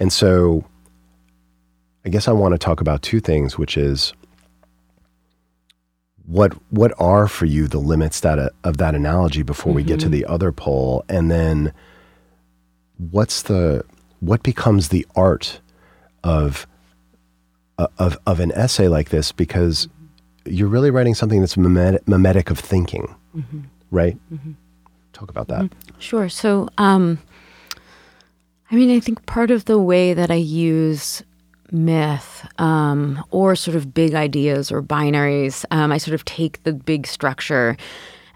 And 0.00 0.12
so 0.12 0.64
I 2.04 2.08
guess 2.08 2.26
I 2.26 2.32
want 2.32 2.52
to 2.54 2.58
talk 2.58 2.80
about 2.80 3.02
two 3.02 3.20
things, 3.20 3.58
which 3.58 3.76
is 3.76 4.12
what 6.26 6.52
what 6.70 6.92
are 6.98 7.28
for 7.28 7.44
you 7.44 7.68
the 7.68 7.78
limits 7.78 8.20
that 8.20 8.38
uh, 8.38 8.50
of 8.64 8.78
that 8.78 8.94
analogy 8.94 9.42
before 9.42 9.72
we 9.72 9.82
get 9.82 10.00
to 10.00 10.08
the 10.08 10.24
other 10.26 10.52
pole? 10.52 11.04
And 11.08 11.30
then 11.30 11.72
what's 12.96 13.42
the 13.42 13.84
what 14.20 14.42
becomes 14.42 14.88
the 14.88 15.06
art 15.16 15.60
of 16.22 16.66
uh, 17.78 17.88
of 17.98 18.18
of 18.26 18.40
an 18.40 18.52
essay 18.52 18.88
like 18.88 19.08
this 19.08 19.32
because 19.32 19.88
you're 20.44 20.68
really 20.68 20.90
writing 20.90 21.14
something 21.14 21.40
that's 21.40 21.56
mimetic, 21.56 22.06
mimetic 22.08 22.50
of 22.50 22.58
thinking, 22.58 23.14
right? 23.90 24.18
Talk 25.12 25.30
about 25.30 25.48
that. 25.48 25.70
Sure. 25.98 26.28
So, 26.28 26.68
um, 26.78 27.18
I 28.70 28.74
mean, 28.74 28.90
I 28.90 29.00
think 29.00 29.26
part 29.26 29.50
of 29.50 29.66
the 29.66 29.78
way 29.78 30.14
that 30.14 30.30
I 30.30 30.36
use 30.36 31.22
myth 31.72 32.46
um, 32.58 33.22
or 33.30 33.54
sort 33.54 33.76
of 33.76 33.92
big 33.92 34.14
ideas 34.14 34.72
or 34.72 34.82
binaries, 34.82 35.64
um, 35.70 35.92
I 35.92 35.98
sort 35.98 36.14
of 36.14 36.24
take 36.24 36.62
the 36.62 36.72
big 36.72 37.06
structure 37.06 37.76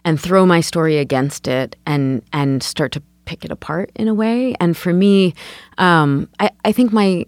and 0.04 0.20
throw 0.20 0.44
my 0.44 0.60
story 0.60 0.98
against 0.98 1.48
it 1.48 1.76
and 1.86 2.22
and 2.32 2.62
start 2.62 2.92
to 2.92 3.02
pick 3.24 3.44
it 3.44 3.50
apart 3.50 3.90
in 3.94 4.08
a 4.08 4.14
way. 4.14 4.54
And 4.60 4.76
for 4.76 4.92
me, 4.92 5.34
um, 5.78 6.28
I, 6.38 6.50
I 6.64 6.72
think 6.72 6.92
my 6.92 7.26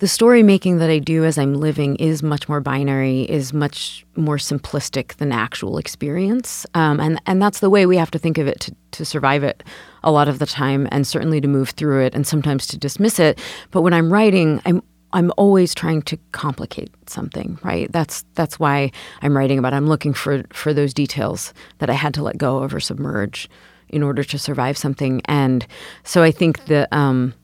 the 0.00 0.08
story 0.08 0.42
making 0.42 0.78
that 0.78 0.88
I 0.88 0.98
do 0.98 1.26
as 1.26 1.36
I'm 1.36 1.52
living 1.52 1.96
is 1.96 2.22
much 2.22 2.48
more 2.48 2.60
binary, 2.60 3.24
is 3.24 3.52
much 3.52 4.06
more 4.16 4.38
simplistic 4.38 5.16
than 5.16 5.30
actual 5.30 5.76
experience, 5.76 6.66
um, 6.72 6.98
and 7.00 7.20
and 7.26 7.40
that's 7.40 7.60
the 7.60 7.68
way 7.68 7.84
we 7.84 7.98
have 7.98 8.10
to 8.12 8.18
think 8.18 8.38
of 8.38 8.46
it 8.46 8.60
to, 8.60 8.74
to 8.92 9.04
survive 9.04 9.44
it 9.44 9.62
a 10.02 10.10
lot 10.10 10.26
of 10.26 10.38
the 10.38 10.46
time, 10.46 10.88
and 10.90 11.06
certainly 11.06 11.38
to 11.42 11.48
move 11.48 11.70
through 11.70 12.02
it, 12.06 12.14
and 12.14 12.26
sometimes 12.26 12.66
to 12.68 12.78
dismiss 12.78 13.18
it. 13.18 13.38
But 13.72 13.82
when 13.82 13.92
I'm 13.92 14.10
writing, 14.10 14.62
I'm 14.64 14.82
I'm 15.12 15.32
always 15.36 15.74
trying 15.74 16.02
to 16.02 16.16
complicate 16.32 16.90
something, 17.06 17.58
right? 17.62 17.92
That's 17.92 18.24
that's 18.34 18.58
why 18.58 18.92
I'm 19.20 19.36
writing 19.36 19.58
about. 19.58 19.74
It. 19.74 19.76
I'm 19.76 19.86
looking 19.86 20.14
for 20.14 20.44
for 20.50 20.72
those 20.72 20.94
details 20.94 21.52
that 21.78 21.90
I 21.90 21.94
had 21.94 22.14
to 22.14 22.22
let 22.22 22.38
go 22.38 22.58
of 22.58 22.72
or 22.72 22.80
submerge 22.80 23.50
in 23.90 24.02
order 24.02 24.24
to 24.24 24.38
survive 24.38 24.78
something, 24.78 25.20
and 25.26 25.66
so 26.04 26.22
I 26.22 26.30
think 26.30 26.64
the 26.66 26.88
um, 26.96 27.34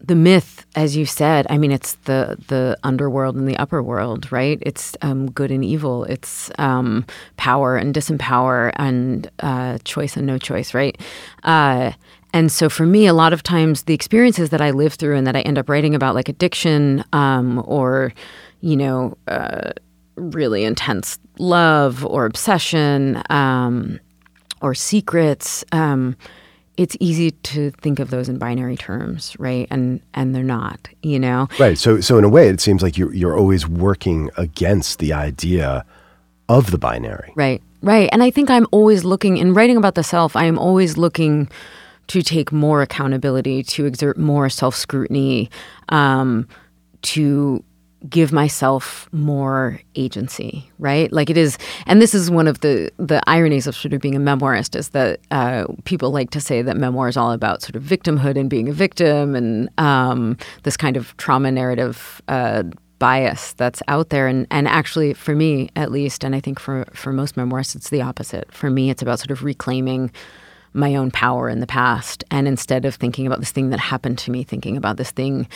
the 0.00 0.14
myth, 0.14 0.66
as 0.76 0.96
you 0.96 1.06
said, 1.06 1.46
I 1.48 1.56
mean, 1.56 1.72
it's 1.72 1.94
the 2.04 2.36
the 2.48 2.76
underworld 2.82 3.36
and 3.36 3.48
the 3.48 3.56
upper 3.56 3.82
world, 3.82 4.30
right? 4.30 4.58
It's 4.60 4.96
um, 5.02 5.30
good 5.30 5.50
and 5.50 5.64
evil. 5.64 6.04
It's 6.04 6.50
um, 6.58 7.06
power 7.36 7.76
and 7.76 7.94
disempower, 7.94 8.72
and 8.76 9.30
uh, 9.40 9.78
choice 9.84 10.16
and 10.16 10.26
no 10.26 10.38
choice, 10.38 10.74
right? 10.74 11.00
Uh, 11.42 11.92
and 12.34 12.50
so, 12.50 12.68
for 12.68 12.84
me, 12.84 13.06
a 13.06 13.14
lot 13.14 13.32
of 13.32 13.42
times, 13.42 13.84
the 13.84 13.94
experiences 13.94 14.50
that 14.50 14.60
I 14.60 14.72
live 14.72 14.94
through 14.94 15.16
and 15.16 15.26
that 15.26 15.36
I 15.36 15.40
end 15.42 15.56
up 15.56 15.68
writing 15.68 15.94
about, 15.94 16.14
like 16.16 16.28
addiction 16.28 17.04
um, 17.12 17.62
or, 17.64 18.12
you 18.60 18.76
know, 18.76 19.16
uh, 19.28 19.70
really 20.16 20.64
intense 20.64 21.18
love 21.38 22.04
or 22.04 22.26
obsession 22.26 23.22
um, 23.30 24.00
or 24.64 24.74
secrets. 24.74 25.64
Um, 25.72 26.16
it's 26.76 26.96
easy 26.98 27.30
to 27.30 27.70
think 27.70 28.00
of 28.00 28.10
those 28.10 28.28
in 28.28 28.38
binary 28.38 28.76
terms, 28.76 29.36
right? 29.38 29.68
And 29.70 30.00
and 30.14 30.34
they're 30.34 30.42
not, 30.42 30.88
you 31.02 31.20
know. 31.20 31.48
Right. 31.58 31.78
So, 31.78 32.00
so 32.00 32.18
in 32.18 32.24
a 32.24 32.28
way, 32.28 32.48
it 32.48 32.60
seems 32.60 32.82
like 32.82 32.98
you're 32.98 33.14
you're 33.14 33.38
always 33.38 33.68
working 33.68 34.30
against 34.36 34.98
the 34.98 35.12
idea 35.12 35.84
of 36.48 36.70
the 36.72 36.78
binary. 36.78 37.32
Right. 37.36 37.62
Right. 37.82 38.08
And 38.12 38.22
I 38.22 38.30
think 38.30 38.50
I'm 38.50 38.66
always 38.72 39.04
looking 39.04 39.36
in 39.36 39.54
writing 39.54 39.76
about 39.76 39.94
the 39.94 40.02
self, 40.02 40.34
I 40.34 40.46
am 40.46 40.58
always 40.58 40.96
looking 40.96 41.48
to 42.06 42.22
take 42.22 42.50
more 42.50 42.82
accountability, 42.82 43.62
to 43.62 43.84
exert 43.84 44.18
more 44.18 44.48
self 44.48 44.74
scrutiny, 44.74 45.50
um, 45.90 46.48
to 47.02 47.62
give 48.08 48.32
myself 48.32 49.08
more 49.12 49.80
agency, 49.94 50.70
right? 50.78 51.12
Like 51.12 51.30
it 51.30 51.36
is, 51.36 51.58
and 51.86 52.02
this 52.02 52.14
is 52.14 52.30
one 52.30 52.46
of 52.46 52.60
the 52.60 52.90
the 52.98 53.22
ironies 53.28 53.66
of 53.66 53.74
sort 53.74 53.92
of 53.92 54.00
being 54.00 54.14
a 54.14 54.20
memoirist 54.20 54.76
is 54.76 54.90
that 54.90 55.20
uh, 55.30 55.66
people 55.84 56.10
like 56.10 56.30
to 56.30 56.40
say 56.40 56.62
that 56.62 56.76
memoir 56.76 57.08
is 57.08 57.16
all 57.16 57.32
about 57.32 57.62
sort 57.62 57.76
of 57.76 57.82
victimhood 57.82 58.38
and 58.38 58.50
being 58.50 58.68
a 58.68 58.72
victim 58.72 59.34
and 59.34 59.68
um, 59.78 60.36
this 60.64 60.76
kind 60.76 60.96
of 60.96 61.16
trauma 61.16 61.50
narrative. 61.50 62.20
Uh, 62.28 62.64
bias 63.00 63.52
that's 63.54 63.82
out 63.88 64.10
there 64.10 64.28
and 64.28 64.46
and 64.52 64.68
actually 64.68 65.12
for 65.12 65.34
me 65.34 65.68
at 65.74 65.90
least 65.90 66.22
and 66.22 66.34
I 66.34 66.40
think 66.40 66.60
for 66.60 66.86
for 66.94 67.12
most 67.12 67.34
memoirists 67.34 67.74
it's 67.74 67.90
the 67.90 68.00
opposite 68.00 68.50
for 68.52 68.70
me 68.70 68.88
it's 68.88 69.02
about 69.02 69.18
sort 69.18 69.32
of 69.32 69.42
reclaiming 69.42 70.12
my 70.72 70.94
own 70.94 71.10
power 71.10 71.48
in 71.48 71.58
the 71.58 71.66
past 71.66 72.24
and 72.30 72.46
instead 72.46 72.84
of 72.84 72.94
thinking 72.94 73.26
about 73.26 73.40
this 73.40 73.50
thing 73.50 73.70
that 73.70 73.80
happened 73.80 74.16
to 74.18 74.30
me 74.30 74.44
thinking 74.44 74.76
about 74.76 74.96
this 74.96 75.10
thing 75.10 75.48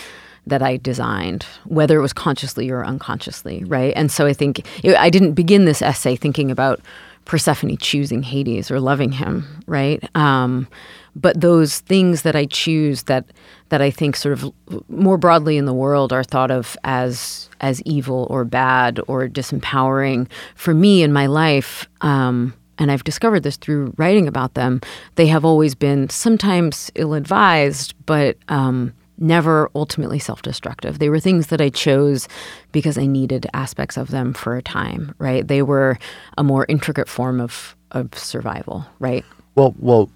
that 0.48 0.62
I 0.62 0.76
designed, 0.76 1.44
whether 1.64 1.98
it 1.98 2.02
was 2.02 2.12
consciously 2.12 2.70
or 2.70 2.84
unconsciously, 2.84 3.64
right? 3.64 3.92
And 3.96 4.10
so 4.10 4.26
I 4.26 4.32
think 4.32 4.66
it, 4.84 4.96
I 4.96 5.10
didn't 5.10 5.32
begin 5.32 5.64
this 5.64 5.82
essay 5.82 6.16
thinking 6.16 6.50
about 6.50 6.80
Persephone 7.24 7.76
choosing 7.76 8.22
Hades 8.22 8.70
or 8.70 8.80
loving 8.80 9.12
him, 9.12 9.44
right? 9.66 10.02
Um, 10.16 10.66
but 11.14 11.40
those 11.40 11.80
things 11.80 12.22
that 12.22 12.34
I 12.34 12.46
choose 12.46 13.02
that 13.04 13.26
that 13.68 13.82
I 13.82 13.90
think 13.90 14.16
sort 14.16 14.32
of 14.32 14.52
more 14.88 15.18
broadly 15.18 15.58
in 15.58 15.66
the 15.66 15.74
world 15.74 16.12
are 16.12 16.24
thought 16.24 16.50
of 16.50 16.76
as 16.84 17.50
as 17.60 17.82
evil 17.82 18.26
or 18.30 18.44
bad 18.44 19.00
or 19.08 19.28
disempowering 19.28 20.26
for 20.54 20.72
me 20.72 21.02
in 21.02 21.12
my 21.12 21.26
life. 21.26 21.86
Um, 22.00 22.54
and 22.78 22.90
I've 22.90 23.04
discovered 23.04 23.42
this 23.42 23.56
through 23.56 23.92
writing 23.96 24.28
about 24.28 24.54
them. 24.54 24.80
They 25.16 25.26
have 25.26 25.44
always 25.44 25.74
been 25.74 26.08
sometimes 26.08 26.90
ill-advised, 26.94 27.94
but 28.06 28.36
um, 28.48 28.94
never 29.18 29.70
ultimately 29.74 30.18
self 30.18 30.42
destructive. 30.42 30.98
They 30.98 31.08
were 31.08 31.20
things 31.20 31.48
that 31.48 31.60
I 31.60 31.68
chose 31.68 32.28
because 32.72 32.96
I 32.98 33.06
needed 33.06 33.46
aspects 33.54 33.96
of 33.96 34.08
them 34.08 34.32
for 34.32 34.56
a 34.56 34.62
time, 34.62 35.14
right? 35.18 35.46
They 35.46 35.62
were 35.62 35.98
a 36.36 36.44
more 36.44 36.66
intricate 36.68 37.08
form 37.08 37.40
of, 37.40 37.76
of 37.90 38.16
survival, 38.16 38.86
right? 38.98 39.24
Well, 39.54 39.74
well, 39.78 40.10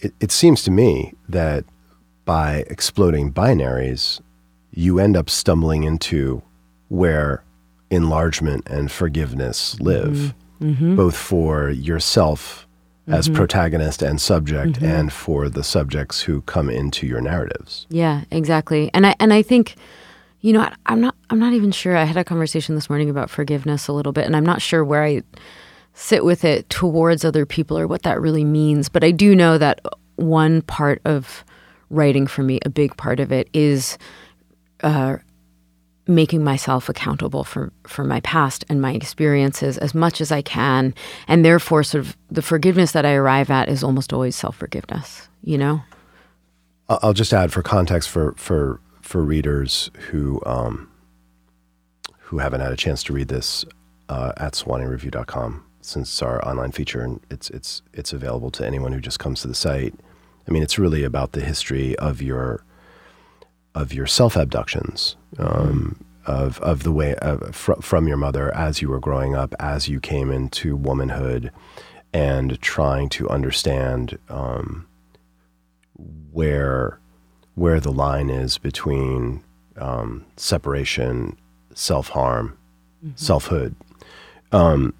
it, 0.00 0.14
it 0.20 0.32
seems 0.32 0.62
to 0.64 0.70
me 0.70 1.14
that 1.28 1.64
by 2.24 2.64
exploding 2.68 3.32
binaries, 3.32 4.20
you 4.72 4.98
end 4.98 5.16
up 5.16 5.28
stumbling 5.28 5.84
into 5.84 6.42
where 6.88 7.42
enlargement 7.90 8.66
and 8.68 8.90
forgiveness 8.90 9.78
live, 9.80 10.34
mm-hmm. 10.60 10.70
Mm-hmm. 10.70 10.96
both 10.96 11.16
for 11.16 11.70
yourself 11.70 12.63
as 13.06 13.28
protagonist 13.28 14.02
and 14.02 14.20
subject, 14.20 14.80
and 14.80 15.12
for 15.12 15.48
the 15.48 15.62
subjects 15.62 16.22
who 16.22 16.40
come 16.42 16.70
into 16.70 17.06
your 17.06 17.20
narratives. 17.20 17.86
Yeah, 17.90 18.24
exactly. 18.30 18.90
And 18.94 19.06
I 19.06 19.14
and 19.20 19.32
I 19.32 19.42
think, 19.42 19.76
you 20.40 20.52
know, 20.52 20.60
I, 20.60 20.74
I'm 20.86 21.00
not. 21.00 21.14
I'm 21.30 21.38
not 21.38 21.52
even 21.52 21.70
sure. 21.70 21.96
I 21.96 22.04
had 22.04 22.16
a 22.16 22.24
conversation 22.24 22.74
this 22.74 22.88
morning 22.88 23.10
about 23.10 23.30
forgiveness 23.30 23.88
a 23.88 23.92
little 23.92 24.12
bit, 24.12 24.24
and 24.24 24.34
I'm 24.34 24.46
not 24.46 24.62
sure 24.62 24.84
where 24.84 25.04
I 25.04 25.22
sit 25.92 26.24
with 26.24 26.44
it 26.44 26.68
towards 26.70 27.24
other 27.24 27.46
people 27.46 27.78
or 27.78 27.86
what 27.86 28.02
that 28.02 28.20
really 28.20 28.44
means. 28.44 28.88
But 28.88 29.04
I 29.04 29.10
do 29.10 29.34
know 29.34 29.58
that 29.58 29.80
one 30.16 30.62
part 30.62 31.00
of 31.04 31.44
writing 31.90 32.26
for 32.26 32.42
me, 32.42 32.58
a 32.64 32.70
big 32.70 32.96
part 32.96 33.20
of 33.20 33.30
it, 33.32 33.48
is 33.52 33.98
uh, 34.82 35.18
making 36.06 36.44
myself 36.44 36.88
accountable 36.88 37.44
for 37.44 37.72
for 37.86 38.04
my 38.04 38.20
past 38.20 38.64
and 38.68 38.80
my 38.80 38.92
experiences 38.92 39.78
as 39.78 39.94
much 39.94 40.20
as 40.20 40.30
I 40.30 40.42
can, 40.42 40.94
and 41.28 41.44
therefore, 41.44 41.82
sort 41.82 42.04
of 42.04 42.16
the 42.30 42.42
forgiveness 42.42 42.92
that 42.92 43.06
I 43.06 43.14
arrive 43.14 43.50
at 43.50 43.68
is 43.68 43.82
almost 43.82 44.12
always 44.12 44.36
self 44.36 44.56
forgiveness. 44.56 45.28
You 45.42 45.58
know. 45.58 45.82
I'll 46.88 47.14
just 47.14 47.32
add 47.32 47.52
for 47.52 47.62
context 47.62 48.10
for 48.10 48.32
for 48.36 48.80
for 49.00 49.22
readers 49.22 49.90
who 50.10 50.42
um, 50.44 50.90
who 52.18 52.38
haven't 52.38 52.60
had 52.60 52.72
a 52.72 52.76
chance 52.76 53.02
to 53.04 53.12
read 53.12 53.28
this 53.28 53.64
uh, 54.08 54.32
at 54.36 54.54
sewaneereview.com 54.54 55.64
since 55.80 56.08
it's 56.08 56.22
our 56.22 56.46
online 56.46 56.72
feature 56.72 57.02
and 57.02 57.20
it's 57.30 57.50
it's 57.50 57.82
it's 57.92 58.12
available 58.12 58.50
to 58.50 58.66
anyone 58.66 58.92
who 58.92 59.00
just 59.00 59.18
comes 59.18 59.40
to 59.42 59.48
the 59.48 59.54
site. 59.54 59.94
I 60.46 60.50
mean, 60.50 60.62
it's 60.62 60.78
really 60.78 61.04
about 61.04 61.32
the 61.32 61.40
history 61.40 61.96
of 61.96 62.20
your 62.20 62.64
of 63.74 63.92
your 63.92 64.06
self 64.06 64.36
abductions, 64.36 65.16
um, 65.38 66.04
of 66.26 66.60
of 66.60 66.82
the 66.82 66.92
way 66.92 67.14
fr- 67.52 67.80
from 67.80 68.08
your 68.08 68.16
mother 68.16 68.54
as 68.54 68.80
you 68.80 68.88
were 68.88 69.00
growing 69.00 69.34
up, 69.34 69.54
as 69.58 69.88
you 69.88 70.00
came 70.00 70.30
into 70.30 70.76
womanhood, 70.76 71.50
and 72.12 72.60
trying 72.60 73.08
to 73.10 73.28
understand 73.28 74.18
um, 74.28 74.86
where 76.32 76.98
where 77.54 77.80
the 77.80 77.92
line 77.92 78.30
is 78.30 78.58
between 78.58 79.42
um, 79.76 80.24
separation, 80.36 81.36
self 81.74 82.08
harm, 82.10 82.56
mm-hmm. 83.04 83.16
selfhood. 83.16 83.74
Um, 84.52 84.94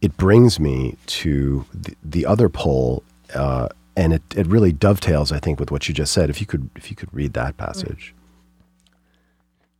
it 0.00 0.16
brings 0.16 0.60
me 0.60 0.96
to 1.06 1.64
the, 1.74 1.94
the 2.04 2.26
other 2.26 2.48
pole, 2.48 3.02
uh, 3.34 3.68
and 3.98 4.12
it, 4.12 4.22
it 4.36 4.46
really 4.46 4.70
dovetails, 4.70 5.32
I 5.32 5.40
think, 5.40 5.58
with 5.58 5.72
what 5.72 5.88
you 5.88 5.94
just 5.94 6.12
said. 6.12 6.30
If 6.30 6.40
you 6.40 6.46
could, 6.46 6.70
if 6.76 6.88
you 6.88 6.96
could 6.96 7.12
read 7.12 7.32
that 7.32 7.54
mm. 7.54 7.58
passage. 7.58 8.14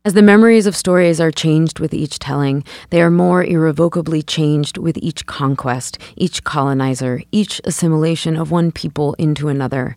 As 0.03 0.13
the 0.13 0.21
memories 0.21 0.65
of 0.65 0.75
stories 0.75 1.21
are 1.21 1.31
changed 1.31 1.79
with 1.79 1.93
each 1.93 2.19
telling, 2.19 2.63
they 2.89 3.01
are 3.01 3.11
more 3.11 3.43
irrevocably 3.43 4.21
changed 4.21 4.77
with 4.77 4.97
each 4.97 5.25
conquest, 5.25 5.97
each 6.17 6.43
colonizer, 6.43 7.21
each 7.31 7.61
assimilation 7.63 8.35
of 8.35 8.51
one 8.51 8.71
people 8.71 9.13
into 9.13 9.47
another. 9.47 9.95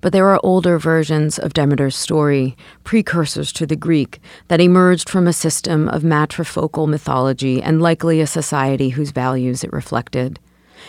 But 0.00 0.12
there 0.12 0.28
are 0.28 0.40
older 0.42 0.78
versions 0.78 1.38
of 1.38 1.52
Demeter's 1.52 1.96
story, 1.96 2.56
precursors 2.84 3.52
to 3.52 3.66
the 3.66 3.76
Greek, 3.76 4.20
that 4.48 4.60
emerged 4.60 5.08
from 5.08 5.26
a 5.26 5.32
system 5.32 5.88
of 5.88 6.02
matrifocal 6.02 6.88
mythology 6.88 7.62
and 7.62 7.80
likely 7.80 8.20
a 8.20 8.26
society 8.26 8.90
whose 8.90 9.10
values 9.10 9.62
it 9.62 9.72
reflected. 9.72 10.40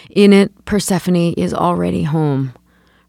In 0.09 0.33
it, 0.33 0.65
Persephone 0.65 1.33
is 1.33 1.53
already 1.53 2.03
home. 2.03 2.53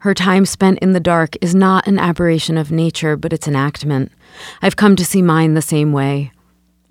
Her 0.03 0.15
time 0.15 0.47
spent 0.47 0.81
in 0.81 0.95
the 0.95 0.99
dark 0.99 1.37
is 1.41 1.55
not 1.55 1.87
an 1.87 1.97
aberration 1.97 2.59
of 2.59 2.73
nature, 2.73 3.17
but 3.17 3.33
its 3.33 3.47
enactment. 3.47 4.11
I've 4.61 4.75
come 4.75 4.97
to 4.97 5.05
see 5.05 5.23
mine 5.23 5.55
the 5.55 5.63
same 5.63 5.93
way. 5.93 6.33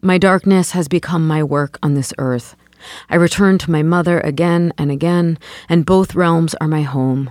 My 0.02 0.18
darkness 0.18 0.72
has 0.72 0.88
become 0.88 1.28
my 1.28 1.44
work 1.44 1.78
on 1.84 1.94
this 1.94 2.14
earth. 2.18 2.56
I 3.10 3.18
return 3.18 3.58
to 3.58 3.70
my 3.70 3.84
mother 3.84 4.22
again 4.22 4.72
and 4.78 4.90
again, 4.90 5.38
and 5.68 5.86
both 5.86 6.16
realms 6.16 6.56
are 6.62 6.70
my 6.70 6.84
home. 6.84 7.30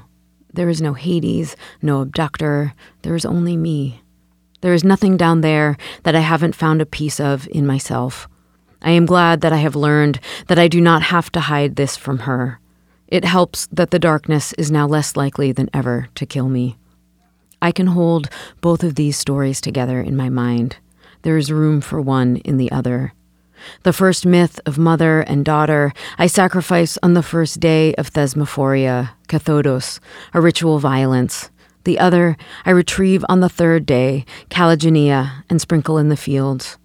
There 0.53 0.69
is 0.69 0.83
no 0.83 0.93
Hades, 0.93 1.57
no 1.81 2.03
abductor, 2.03 2.75
there 3.01 3.17
is 3.17 3.25
only 3.25 3.57
me. 3.57 4.03
There 4.61 4.75
is 4.75 4.85
nothing 4.85 5.17
down 5.17 5.41
there 5.41 5.79
that 6.03 6.15
I 6.15 6.21
haven't 6.21 6.55
found 6.55 6.83
a 6.83 6.87
piece 6.87 7.19
of 7.19 7.49
in 7.53 7.67
myself. 7.67 8.29
I 8.83 8.91
am 8.91 9.07
glad 9.07 9.41
that 9.41 9.55
I 9.55 9.63
have 9.65 9.77
learned 9.77 10.21
that 10.49 10.59
I 10.59 10.69
do 10.69 10.83
not 10.83 11.05
have 11.05 11.33
to 11.33 11.41
hide 11.41 11.77
this 11.77 11.97
from 11.97 12.19
her. 12.19 12.61
It 13.11 13.25
helps 13.25 13.67
that 13.73 13.91
the 13.91 13.99
darkness 13.99 14.53
is 14.53 14.71
now 14.71 14.87
less 14.87 15.17
likely 15.17 15.51
than 15.51 15.69
ever 15.75 16.09
to 16.15 16.27
kill 16.27 16.49
me. 16.49 16.77
I 17.61 17.73
can 17.73 17.89
hold 17.89 18.29
both 18.61 18.85
of 18.85 18.95
these 18.95 19.19
stories 19.19 19.61
together 19.61 20.01
in 20.01 20.17
my 20.17 20.29
mind. 20.29 20.77
There 21.23 21.37
is 21.37 21.53
room 21.53 21.81
for 21.81 22.01
one 22.01 22.37
in 22.39 22.57
the 22.57 22.71
other. 22.71 23.13
The 23.83 23.93
first 23.93 24.25
myth 24.25 24.59
of 24.65 24.79
mother 24.79 25.21
and 25.21 25.45
daughter 25.45 25.93
I 26.19 26.29
sacrifice 26.29 26.97
on 27.03 27.15
the 27.15 27.23
first 27.23 27.61
day 27.61 27.95
of 27.97 28.11
thesmophoria, 28.13 29.11
kathodos, 29.29 29.99
a 30.33 30.41
ritual 30.41 30.79
violence. 30.79 31.51
The 31.85 31.99
other 31.99 32.37
I 32.65 32.71
retrieve 32.71 33.25
on 33.29 33.41
the 33.41 33.49
third 33.49 33.87
day, 33.87 34.25
kalligeneia, 34.51 35.45
and 35.51 35.61
sprinkle 35.61 35.99
in 35.99 36.11
the 36.11 36.17
fields. 36.17 36.79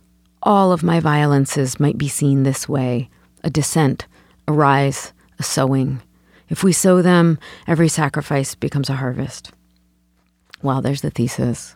All 0.43 0.71
of 0.71 0.83
my 0.83 0.99
violences 0.99 1.79
might 1.79 1.97
be 1.97 2.07
seen 2.07 2.43
this 2.43 2.67
way 2.67 3.09
a 3.43 3.49
descent, 3.49 4.07
a 4.47 4.51
rise, 4.53 5.13
a 5.37 5.43
sowing. 5.43 6.01
If 6.49 6.63
we 6.63 6.73
sow 6.73 7.01
them, 7.01 7.39
every 7.67 7.87
sacrifice 7.87 8.55
becomes 8.55 8.89
a 8.89 8.95
harvest. 8.95 9.51
Well, 10.61 10.81
there's 10.81 11.01
the 11.01 11.09
thesis. 11.09 11.75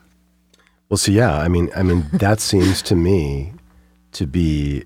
Well, 0.89 0.97
so 0.97 1.11
yeah, 1.11 1.37
I 1.37 1.47
mean, 1.47 1.69
I 1.75 1.83
mean, 1.83 2.05
that 2.13 2.39
seems 2.39 2.81
to 2.83 2.95
me 2.95 3.53
to 4.13 4.25
be 4.25 4.83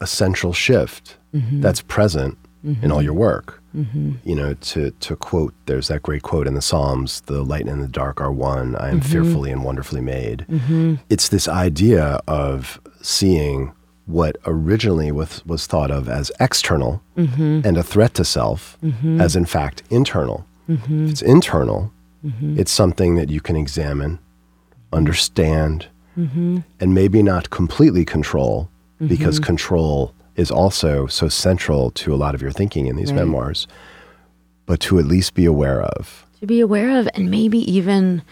a 0.00 0.06
central 0.06 0.52
shift 0.52 1.16
mm-hmm. 1.34 1.60
that's 1.60 1.82
present 1.82 2.38
mm-hmm. 2.64 2.84
in 2.84 2.92
all 2.92 3.02
your 3.02 3.12
work. 3.12 3.60
Mm-hmm. 3.74 4.12
You 4.22 4.34
know, 4.34 4.54
to 4.54 4.90
to 4.90 5.16
quote, 5.16 5.54
there's 5.66 5.88
that 5.88 6.02
great 6.02 6.22
quote 6.22 6.46
in 6.46 6.54
the 6.54 6.62
Psalms: 6.62 7.22
"The 7.22 7.42
light 7.42 7.66
and 7.66 7.82
the 7.82 7.88
dark 7.88 8.20
are 8.20 8.30
one. 8.30 8.76
I 8.76 8.90
am 8.90 9.00
mm-hmm. 9.00 9.10
fearfully 9.10 9.50
and 9.50 9.64
wonderfully 9.64 10.02
made." 10.02 10.44
Mm-hmm. 10.48 10.96
It's 11.08 11.30
this 11.30 11.48
idea 11.48 12.20
of 12.28 12.80
seeing 13.00 13.72
what 14.12 14.36
originally 14.46 15.10
was 15.10 15.44
was 15.46 15.66
thought 15.66 15.90
of 15.90 16.08
as 16.08 16.30
external 16.38 17.02
mm-hmm. 17.16 17.60
and 17.64 17.76
a 17.76 17.82
threat 17.82 18.14
to 18.14 18.24
self, 18.24 18.78
as 19.18 19.34
in 19.34 19.46
fact 19.46 19.82
internal. 19.90 20.46
If 20.68 21.10
it's 21.10 21.22
internal, 21.22 21.92
it's 22.56 22.70
something 22.70 23.16
that 23.16 23.30
you 23.30 23.40
can 23.40 23.56
examine, 23.56 24.18
understand, 24.92 25.88
mm-hmm. 26.16 26.58
and 26.80 26.94
maybe 26.94 27.22
not 27.22 27.50
completely 27.50 28.04
control, 28.04 28.70
mm-hmm. 28.96 29.08
because 29.08 29.38
control 29.38 30.14
is 30.36 30.50
also 30.50 31.06
so 31.06 31.28
central 31.28 31.90
to 31.90 32.14
a 32.14 32.16
lot 32.16 32.34
of 32.34 32.40
your 32.40 32.52
thinking 32.52 32.86
in 32.86 32.96
these 32.96 33.10
right. 33.10 33.18
memoirs, 33.20 33.66
but 34.66 34.80
to 34.80 34.98
at 34.98 35.04
least 35.04 35.34
be 35.34 35.44
aware 35.44 35.82
of. 35.82 36.26
To 36.40 36.46
be 36.46 36.60
aware 36.60 36.98
of, 36.98 37.08
and 37.14 37.30
maybe 37.30 37.58
even 37.70 38.22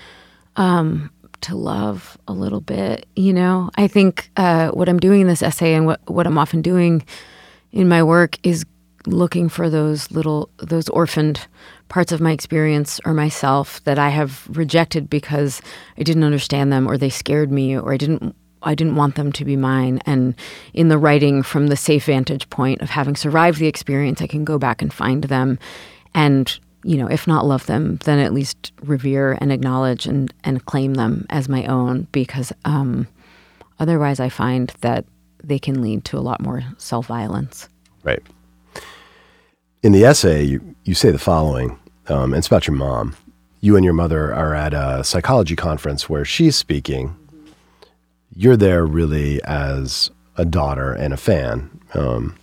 um, 0.56 1.10
to 1.42 1.56
love 1.56 2.18
a 2.28 2.32
little 2.32 2.60
bit. 2.60 3.06
You 3.16 3.32
know, 3.32 3.70
I 3.76 3.86
think 3.86 4.30
uh, 4.36 4.70
what 4.70 4.88
I'm 4.88 4.98
doing 4.98 5.22
in 5.22 5.26
this 5.26 5.42
essay 5.42 5.74
and 5.74 5.86
what, 5.86 6.00
what 6.08 6.26
I'm 6.26 6.38
often 6.38 6.62
doing 6.62 7.04
in 7.72 7.88
my 7.88 8.02
work 8.02 8.36
is 8.42 8.64
looking 9.06 9.48
for 9.48 9.70
those 9.70 10.10
little, 10.10 10.50
those 10.58 10.88
orphaned 10.90 11.46
parts 11.88 12.12
of 12.12 12.20
my 12.20 12.32
experience 12.32 13.00
or 13.04 13.14
myself 13.14 13.82
that 13.84 13.98
I 13.98 14.10
have 14.10 14.46
rejected 14.50 15.08
because 15.08 15.62
I 15.98 16.02
didn't 16.02 16.24
understand 16.24 16.72
them 16.72 16.88
or 16.88 16.96
they 16.96 17.10
scared 17.10 17.50
me 17.50 17.76
or 17.76 17.92
I 17.92 17.96
didn't 17.96 18.34
I 18.62 18.74
didn't 18.74 18.96
want 18.96 19.14
them 19.14 19.32
to 19.32 19.44
be 19.44 19.56
mine. 19.56 20.00
And 20.06 20.34
in 20.74 20.88
the 20.88 20.98
writing 20.98 21.42
from 21.42 21.68
the 21.68 21.76
safe 21.76 22.04
vantage 22.04 22.50
point 22.50 22.82
of 22.82 22.90
having 22.90 23.16
survived 23.16 23.58
the 23.58 23.66
experience, 23.66 24.20
I 24.20 24.26
can 24.26 24.44
go 24.44 24.58
back 24.58 24.82
and 24.82 24.92
find 24.92 25.24
them 25.24 25.58
and, 26.14 26.58
you 26.84 26.96
know, 26.96 27.06
if 27.06 27.26
not 27.26 27.44
love 27.44 27.66
them, 27.66 27.98
then 28.04 28.18
at 28.18 28.32
least 28.32 28.72
revere 28.82 29.36
and 29.40 29.52
acknowledge 29.52 30.06
and, 30.06 30.32
and 30.44 30.64
claim 30.64 30.94
them 30.94 31.26
as 31.30 31.48
my 31.48 31.64
own 31.66 32.06
because 32.12 32.52
um, 32.64 33.06
otherwise 33.78 34.20
I 34.20 34.28
find 34.28 34.72
that 34.80 35.04
they 35.42 35.58
can 35.58 35.82
lead 35.82 36.04
to 36.06 36.18
a 36.18 36.20
lot 36.20 36.40
more 36.40 36.62
self 36.78 37.06
violence. 37.06 37.68
Right. 38.02 38.22
In 39.82 39.92
the 39.92 40.04
essay, 40.04 40.42
you, 40.44 40.74
you 40.84 40.94
say 40.94 41.10
the 41.10 41.18
following 41.18 41.78
um, 42.08 42.34
it's 42.34 42.48
about 42.48 42.66
your 42.66 42.76
mom. 42.76 43.16
You 43.60 43.76
and 43.76 43.84
your 43.84 43.94
mother 43.94 44.34
are 44.34 44.54
at 44.54 44.74
a 44.74 45.04
psychology 45.04 45.54
conference 45.54 46.08
where 46.08 46.24
she's 46.24 46.56
speaking. 46.56 47.14
You're 48.34 48.56
there 48.56 48.84
really 48.84 49.42
as 49.44 50.10
a 50.36 50.44
daughter 50.44 50.92
and 50.92 51.12
a 51.12 51.16
fan. 51.16 51.70
Um, 51.94 52.36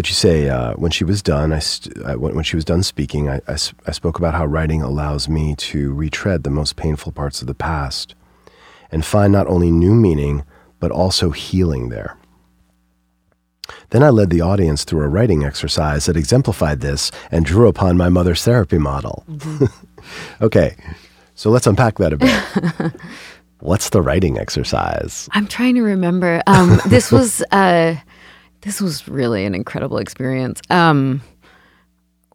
but 0.00 0.08
you 0.08 0.14
say 0.14 0.48
uh, 0.48 0.72
when 0.76 0.90
she 0.90 1.04
was 1.04 1.20
done, 1.20 1.52
I 1.52 1.58
st- 1.58 2.02
I, 2.02 2.16
when 2.16 2.42
she 2.42 2.56
was 2.56 2.64
done 2.64 2.82
speaking, 2.82 3.28
I, 3.28 3.42
I, 3.46 3.58
I 3.86 3.92
spoke 3.92 4.16
about 4.16 4.32
how 4.32 4.46
writing 4.46 4.80
allows 4.80 5.28
me 5.28 5.54
to 5.56 5.92
retread 5.92 6.42
the 6.42 6.48
most 6.48 6.76
painful 6.76 7.12
parts 7.12 7.42
of 7.42 7.46
the 7.46 7.54
past 7.54 8.14
and 8.90 9.04
find 9.04 9.30
not 9.30 9.46
only 9.46 9.70
new 9.70 9.94
meaning 9.94 10.44
but 10.78 10.90
also 10.90 11.32
healing 11.32 11.90
there. 11.90 12.16
Then 13.90 14.02
I 14.02 14.08
led 14.08 14.30
the 14.30 14.40
audience 14.40 14.84
through 14.84 15.02
a 15.02 15.08
writing 15.08 15.44
exercise 15.44 16.06
that 16.06 16.16
exemplified 16.16 16.80
this 16.80 17.10
and 17.30 17.44
drew 17.44 17.68
upon 17.68 17.98
my 17.98 18.08
mother's 18.08 18.42
therapy 18.42 18.78
model. 18.78 19.24
Mm-hmm. 19.30 19.66
okay, 20.42 20.76
so 21.34 21.50
let's 21.50 21.66
unpack 21.66 21.98
that 21.98 22.14
a 22.14 22.16
bit. 22.16 22.92
What's 23.60 23.90
the 23.90 24.00
writing 24.00 24.38
exercise? 24.38 25.28
I'm 25.32 25.46
trying 25.46 25.74
to 25.74 25.82
remember. 25.82 26.42
Um, 26.46 26.80
this 26.86 27.12
was 27.12 27.42
uh, 27.50 27.96
this 28.62 28.80
was 28.80 29.08
really 29.08 29.44
an 29.44 29.54
incredible 29.54 29.98
experience. 29.98 30.60
Um, 30.70 31.22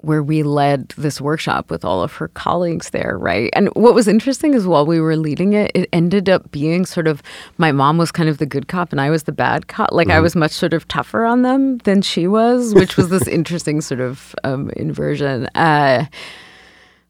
where 0.06 0.22
we 0.22 0.44
led 0.44 0.90
this 0.98 1.20
workshop 1.20 1.72
with 1.72 1.84
all 1.84 2.04
of 2.04 2.14
her 2.14 2.28
colleagues 2.30 2.92
there, 2.92 3.18
right? 3.18 3.50
And 3.54 3.70
what 3.70 3.96
was 3.96 4.08
interesting 4.08 4.54
is 4.54 4.68
while 4.68 4.86
we 4.86 5.02
were 5.02 5.16
leading 5.16 5.54
it, 5.54 5.72
it 5.74 5.90
ended 5.92 6.30
up 6.30 6.52
being 6.52 6.86
sort 6.86 7.08
of 7.08 7.24
my 7.58 7.72
mom 7.72 7.98
was 7.98 8.12
kind 8.12 8.30
of 8.30 8.38
the 8.38 8.46
good 8.46 8.68
cop 8.68 8.92
and 8.92 9.02
I 9.02 9.10
was 9.10 9.24
the 9.24 9.32
bad 9.32 9.68
cop. 9.68 9.92
Like 9.92 10.10
mm-hmm. 10.10 10.18
I 10.18 10.20
was 10.20 10.36
much 10.36 10.52
sort 10.52 10.74
of 10.74 10.88
tougher 10.88 11.26
on 11.26 11.42
them 11.42 11.80
than 11.80 12.04
she 12.04 12.28
was, 12.28 12.76
which 12.76 12.98
was 12.98 13.10
this 13.10 13.28
interesting 13.28 13.82
sort 13.82 14.00
of 14.00 14.36
um, 14.44 14.70
inversion. 14.76 15.48
Uh, 15.56 16.06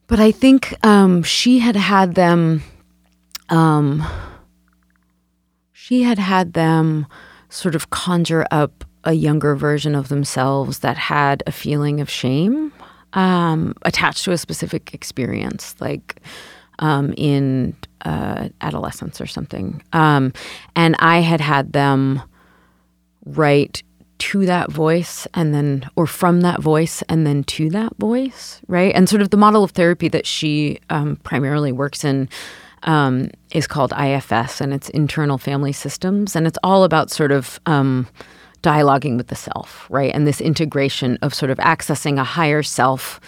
but 0.08 0.22
I 0.22 0.32
think 0.32 0.74
um, 0.86 1.22
she 1.22 1.60
had 1.60 1.76
had 1.76 2.16
them. 2.16 2.64
Um, 3.50 4.08
she 5.74 6.04
had 6.04 6.18
had 6.18 6.54
them 6.54 7.08
sort 7.50 7.76
of 7.76 7.90
conjure 7.90 8.46
up 8.52 8.86
a 9.06 9.14
younger 9.14 9.56
version 9.56 9.96
of 9.96 10.10
themselves 10.10 10.80
that 10.80 10.98
had 10.98 11.44
a 11.48 11.52
feeling 11.52 12.02
of 12.02 12.10
shame 12.10 12.74
um, 13.14 13.74
attached 13.84 14.26
to 14.26 14.32
a 14.32 14.38
specific 14.38 14.94
experience, 14.94 15.76
like 15.80 16.22
um, 16.80 17.14
in 17.18 17.76
uh, 18.04 18.50
adolescence 18.62 19.22
or 19.22 19.26
something. 19.26 19.82
Um, 19.94 20.34
and 20.76 20.96
I 21.00 21.20
had 21.20 21.42
had 21.42 21.74
them 21.74 22.22
write 23.26 23.84
to 24.18 24.46
that 24.46 24.72
voice 24.72 25.28
and 25.34 25.54
then, 25.54 25.90
or 25.96 26.08
from 26.08 26.42
that 26.42 26.62
voice 26.62 27.02
and 27.10 27.26
then 27.26 27.44
to 27.44 27.70
that 27.70 27.96
voice, 27.98 28.62
right? 28.68 28.94
And 28.96 29.10
sort 29.10 29.22
of 29.22 29.30
the 29.30 29.38
model 29.38 29.64
of 29.64 29.72
therapy 29.72 30.08
that 30.10 30.26
she 30.26 30.80
um, 30.90 31.18
primarily 31.18 31.72
works 31.72 32.04
in. 32.04 32.30
Um, 32.84 33.32
is 33.50 33.66
called 33.66 33.94
IFS 33.94 34.62
and 34.62 34.72
it's 34.72 34.90
internal 34.90 35.40
family 35.40 35.72
systems. 35.72 36.36
And 36.36 36.46
it's 36.46 36.60
all 36.62 36.84
about 36.84 37.10
sort 37.10 37.32
of 37.32 37.60
um, 37.66 38.08
dialoguing 38.66 39.16
with 39.16 39.28
the 39.28 39.36
self, 39.36 39.86
right? 39.92 40.12
And 40.14 40.26
this 40.26 40.42
integration 40.42 41.20
of 41.22 41.34
sort 41.34 41.52
of 41.52 41.60
accessing 41.60 42.20
a 42.20 42.24
higher 42.24 42.64
self 42.64 43.20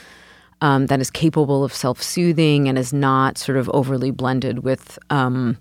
um, 0.62 0.88
that 0.88 1.00
is 1.00 1.12
capable 1.12 1.64
of 1.64 1.72
self 1.72 2.02
soothing 2.02 2.68
and 2.68 2.78
is 2.78 2.92
not 2.92 3.38
sort 3.38 3.58
of 3.58 3.70
overly 3.70 4.10
blended 4.10 4.64
with 4.64 4.98
um, 5.12 5.58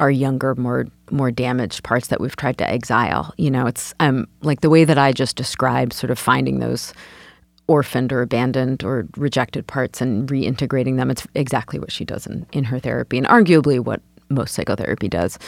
our 0.00 0.10
younger, 0.10 0.54
more 0.54 0.86
more 1.10 1.30
damaged 1.30 1.84
parts 1.84 2.08
that 2.08 2.20
we've 2.20 2.36
tried 2.36 2.56
to 2.58 2.68
exile. 2.68 3.34
You 3.36 3.50
know, 3.50 3.66
it's 3.66 3.92
um, 4.00 4.26
like 4.40 4.62
the 4.62 4.70
way 4.70 4.84
that 4.84 4.96
I 4.96 5.12
just 5.12 5.36
described, 5.36 5.92
sort 5.92 6.10
of 6.10 6.18
finding 6.18 6.60
those 6.60 6.94
orphaned 7.66 8.12
or 8.12 8.22
abandoned 8.22 8.82
or 8.82 9.06
rejected 9.16 9.66
parts 9.66 10.00
and 10.00 10.28
reintegrating 10.28 10.96
them. 10.96 11.10
It's 11.10 11.26
exactly 11.34 11.78
what 11.78 11.92
she 11.92 12.04
does 12.04 12.26
in, 12.26 12.46
in 12.52 12.64
her 12.64 12.78
therapy, 12.78 13.18
and 13.18 13.26
arguably 13.26 13.78
what 13.78 14.00
most 14.30 14.54
psychotherapy 14.54 15.08
does. 15.08 15.38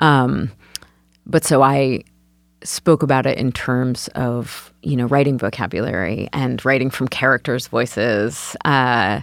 Um, 0.00 0.50
but 1.26 1.44
so 1.44 1.62
I 1.62 2.02
spoke 2.64 3.02
about 3.02 3.26
it 3.26 3.38
in 3.38 3.52
terms 3.52 4.08
of 4.14 4.72
you 4.82 4.96
know 4.96 5.06
writing 5.06 5.38
vocabulary 5.38 6.28
and 6.32 6.64
writing 6.64 6.90
from 6.90 7.08
characters' 7.08 7.68
voices. 7.68 8.56
Uh, 8.64 9.20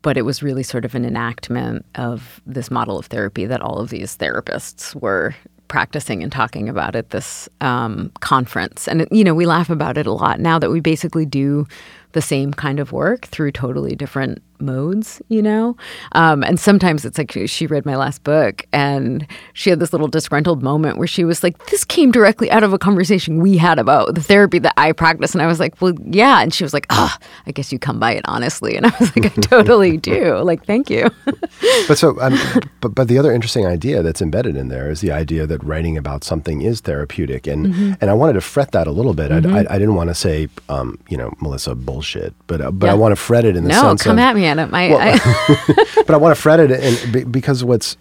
but 0.00 0.16
it 0.16 0.22
was 0.22 0.42
really 0.42 0.62
sort 0.62 0.86
of 0.86 0.94
an 0.94 1.04
enactment 1.04 1.84
of 1.96 2.40
this 2.46 2.70
model 2.70 2.98
of 2.98 3.06
therapy 3.06 3.44
that 3.44 3.60
all 3.60 3.78
of 3.78 3.90
these 3.90 4.16
therapists 4.16 4.94
were 4.94 5.34
practicing 5.68 6.22
and 6.22 6.30
talking 6.30 6.68
about 6.68 6.94
at 6.94 7.10
this 7.10 7.48
um, 7.62 8.10
conference. 8.20 8.86
And, 8.86 9.06
you 9.10 9.24
know, 9.24 9.34
we 9.34 9.46
laugh 9.46 9.70
about 9.70 9.96
it 9.96 10.06
a 10.06 10.12
lot 10.12 10.38
now 10.38 10.58
that 10.58 10.70
we 10.70 10.80
basically 10.80 11.24
do 11.24 11.66
the 12.12 12.20
same 12.20 12.52
kind 12.52 12.78
of 12.78 12.92
work 12.92 13.26
through 13.26 13.52
totally 13.52 13.96
different 13.96 14.42
modes, 14.62 15.20
you 15.28 15.42
know? 15.42 15.76
Um, 16.12 16.42
and 16.42 16.58
sometimes 16.58 17.04
it's 17.04 17.18
like 17.18 17.36
she 17.46 17.66
read 17.66 17.84
my 17.84 17.96
last 17.96 18.24
book 18.24 18.64
and 18.72 19.26
she 19.52 19.70
had 19.70 19.80
this 19.80 19.92
little 19.92 20.08
disgruntled 20.08 20.62
moment 20.62 20.98
where 20.98 21.06
she 21.06 21.24
was 21.24 21.42
like, 21.42 21.66
This 21.66 21.84
came 21.84 22.10
directly 22.10 22.50
out 22.50 22.62
of 22.62 22.72
a 22.72 22.78
conversation 22.78 23.40
we 23.40 23.56
had 23.56 23.78
about 23.78 24.14
the 24.14 24.22
therapy 24.22 24.58
that 24.60 24.74
I 24.76 24.92
practice. 24.92 25.34
And 25.34 25.42
I 25.42 25.46
was 25.46 25.60
like, 25.60 25.80
Well, 25.80 25.94
yeah. 26.04 26.40
And 26.40 26.54
she 26.54 26.64
was 26.64 26.72
like, 26.72 26.86
Oh, 26.90 27.14
I 27.46 27.52
guess 27.52 27.72
you 27.72 27.78
come 27.78 27.98
by 27.98 28.12
it 28.12 28.24
honestly. 28.26 28.76
And 28.76 28.86
I 28.86 28.92
was 28.98 29.14
like, 29.16 29.26
I 29.26 29.40
totally 29.40 29.96
do. 29.98 30.36
Like, 30.38 30.64
thank 30.64 30.88
you. 30.88 31.10
but 31.88 31.98
so, 31.98 32.18
um, 32.20 32.38
but, 32.80 32.94
but 32.94 33.08
the 33.08 33.18
other 33.18 33.32
interesting 33.32 33.66
idea 33.66 34.02
that's 34.02 34.22
embedded 34.22 34.56
in 34.56 34.68
there 34.68 34.90
is 34.90 35.00
the 35.00 35.12
idea 35.12 35.46
that 35.46 35.62
writing 35.64 35.98
about 35.98 36.24
something 36.24 36.62
is 36.62 36.80
therapeutic. 36.80 37.46
And, 37.46 37.66
mm-hmm. 37.66 37.92
and 38.00 38.10
I 38.10 38.14
wanted 38.14 38.34
to 38.34 38.40
fret 38.40 38.72
that 38.72 38.86
a 38.86 38.92
little 38.92 39.14
bit. 39.14 39.30
Mm-hmm. 39.30 39.54
I, 39.54 39.58
I, 39.60 39.74
I, 39.74 39.78
didn't 39.78 39.96
want 39.96 40.08
to 40.10 40.14
say, 40.14 40.48
um, 40.68 40.98
you 41.08 41.16
know, 41.16 41.32
Melissa, 41.40 41.74
bullshit, 41.74 42.34
but, 42.46 42.60
uh, 42.60 42.70
but 42.70 42.86
yeah. 42.86 42.92
I 42.92 42.94
want 42.94 43.12
to 43.12 43.16
fret 43.16 43.44
it 43.44 43.56
in 43.56 43.64
the 43.64 43.70
sense 43.70 43.82
no, 43.82 43.88
sense 43.90 44.02
come 44.02 44.18
of, 44.18 44.20
at 44.20 44.36
me 44.36 44.46
I, 44.58 44.88
well, 44.88 44.98
I 45.00 45.84
but 46.06 46.10
I 46.10 46.16
want 46.16 46.34
to 46.34 46.40
fret 46.40 46.60
it, 46.60 46.70
and 46.70 47.32
because 47.32 47.64
what's 47.64 47.96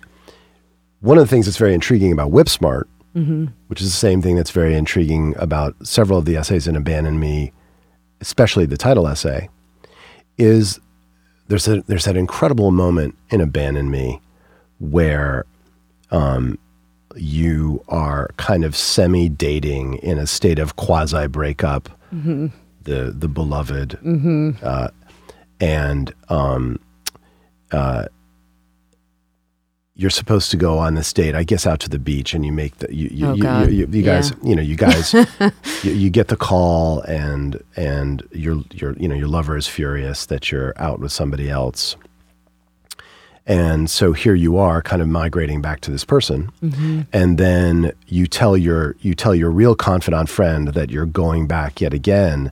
one 1.01 1.17
of 1.17 1.23
the 1.23 1.27
things 1.27 1.45
that's 1.45 1.57
very 1.57 1.73
intriguing 1.73 2.11
about 2.11 2.31
Whip 2.31 2.49
Smart, 2.49 2.87
mm-hmm. 3.15 3.47
which 3.67 3.81
is 3.81 3.87
the 3.87 3.97
same 3.97 4.21
thing 4.21 4.35
that's 4.35 4.51
very 4.51 4.75
intriguing 4.75 5.35
about 5.37 5.75
several 5.85 6.19
of 6.19 6.25
the 6.25 6.37
essays 6.37 6.67
in 6.67 6.75
Abandon 6.75 7.19
Me, 7.19 7.51
especially 8.21 8.65
the 8.65 8.77
title 8.77 9.07
essay, 9.07 9.49
is 10.37 10.79
there's 11.47 11.67
a 11.67 11.81
there's 11.83 12.05
that 12.05 12.15
incredible 12.15 12.71
moment 12.71 13.15
in 13.29 13.41
Abandon 13.41 13.91
Me 13.91 14.19
where 14.79 15.45
um, 16.11 16.57
you 17.15 17.83
are 17.87 18.29
kind 18.37 18.63
of 18.63 18.75
semi 18.75 19.29
dating 19.29 19.95
in 19.97 20.17
a 20.17 20.27
state 20.27 20.59
of 20.59 20.75
quasi 20.75 21.27
breakup. 21.27 21.89
Mm-hmm. 22.13 22.47
The 22.83 23.13
the 23.15 23.27
beloved, 23.27 23.99
mm-hmm. 24.03 24.51
uh, 24.63 24.87
and 25.62 26.13
um, 26.28 26.80
uh, 27.71 28.06
you're 29.95 30.10
supposed 30.10 30.50
to 30.52 30.58
go 30.58 30.80
on 30.80 30.95
this 30.95 31.13
date. 31.13 31.36
I 31.36 31.43
guess 31.43 31.67
out 31.67 31.80
to 31.82 31.89
the 31.89 32.00
beach, 32.00 32.34
and 32.34 32.43
you 32.43 32.52
make 32.52 32.78
the 32.80 32.93
you 32.93 33.10
you, 33.12 33.28
oh, 33.28 33.34
you, 33.65 33.67
you, 33.67 33.88
you, 33.91 34.04
guys 34.04 34.32
yeah. 34.32 34.50
you 34.50 34.56
know 34.56 34.62
you 34.62 34.76
guys 34.76 35.13
you, 35.84 36.10
get 36.10 36.28
the 36.28 36.36
call, 36.36 37.02
and 37.02 37.63
and 37.76 38.28
your 38.32 38.62
your 38.71 38.93
you 38.97 39.08
know 39.08 39.15
your 39.15 39.28
lover 39.28 39.56
is 39.56 39.67
furious 39.67 40.26
that 40.26 40.52
you're 40.52 40.74
out 40.78 41.00
with 41.00 41.12
somebody 41.12 41.50
else. 41.50 41.95
And 43.47 43.89
so 43.89 44.13
here 44.13 44.36
you 44.36 44.58
are, 44.58 44.84
kind 44.84 45.02
of 45.02 45.08
migrating 45.08 45.62
back 45.62 45.82
to 45.82 45.91
this 45.91 46.06
person, 46.06 46.52
mm-hmm. 46.63 47.02
and 47.12 47.38
then 47.38 47.91
you 48.08 48.26
tell 48.28 48.58
your 48.58 48.95
you 49.02 49.13
tell 49.13 49.36
your 49.36 49.52
real 49.52 49.76
confidant 49.76 50.30
friend 50.30 50.69
that 50.69 50.89
you're 50.89 51.06
going 51.06 51.47
back 51.47 51.82
yet 51.82 51.93
again, 51.93 52.52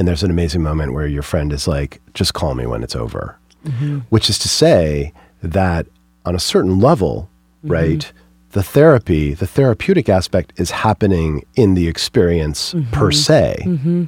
and 0.00 0.08
there's 0.08 0.22
an 0.22 0.30
amazing 0.30 0.62
moment 0.62 0.94
where 0.94 1.06
your 1.06 1.22
friend 1.22 1.52
is 1.52 1.68
like, 1.68 2.00
just 2.14 2.32
call 2.32 2.54
me 2.54 2.64
when 2.64 2.82
it's 2.82 2.96
over. 2.96 3.38
Mm-hmm. 3.66 3.98
Which 4.08 4.30
is 4.30 4.38
to 4.38 4.48
say 4.48 5.12
that 5.42 5.86
on 6.24 6.34
a 6.34 6.38
certain 6.40 6.80
level, 6.80 7.28
mm-hmm. 7.58 7.72
right, 7.72 8.12
the 8.52 8.62
therapy, 8.62 9.34
the 9.34 9.46
therapeutic 9.46 10.08
aspect 10.08 10.54
is 10.56 10.70
happening 10.70 11.44
in 11.54 11.74
the 11.74 11.86
experience 11.86 12.72
mm-hmm. 12.72 12.90
per 12.92 13.10
se. 13.10 13.58
Mm-hmm. 13.60 14.04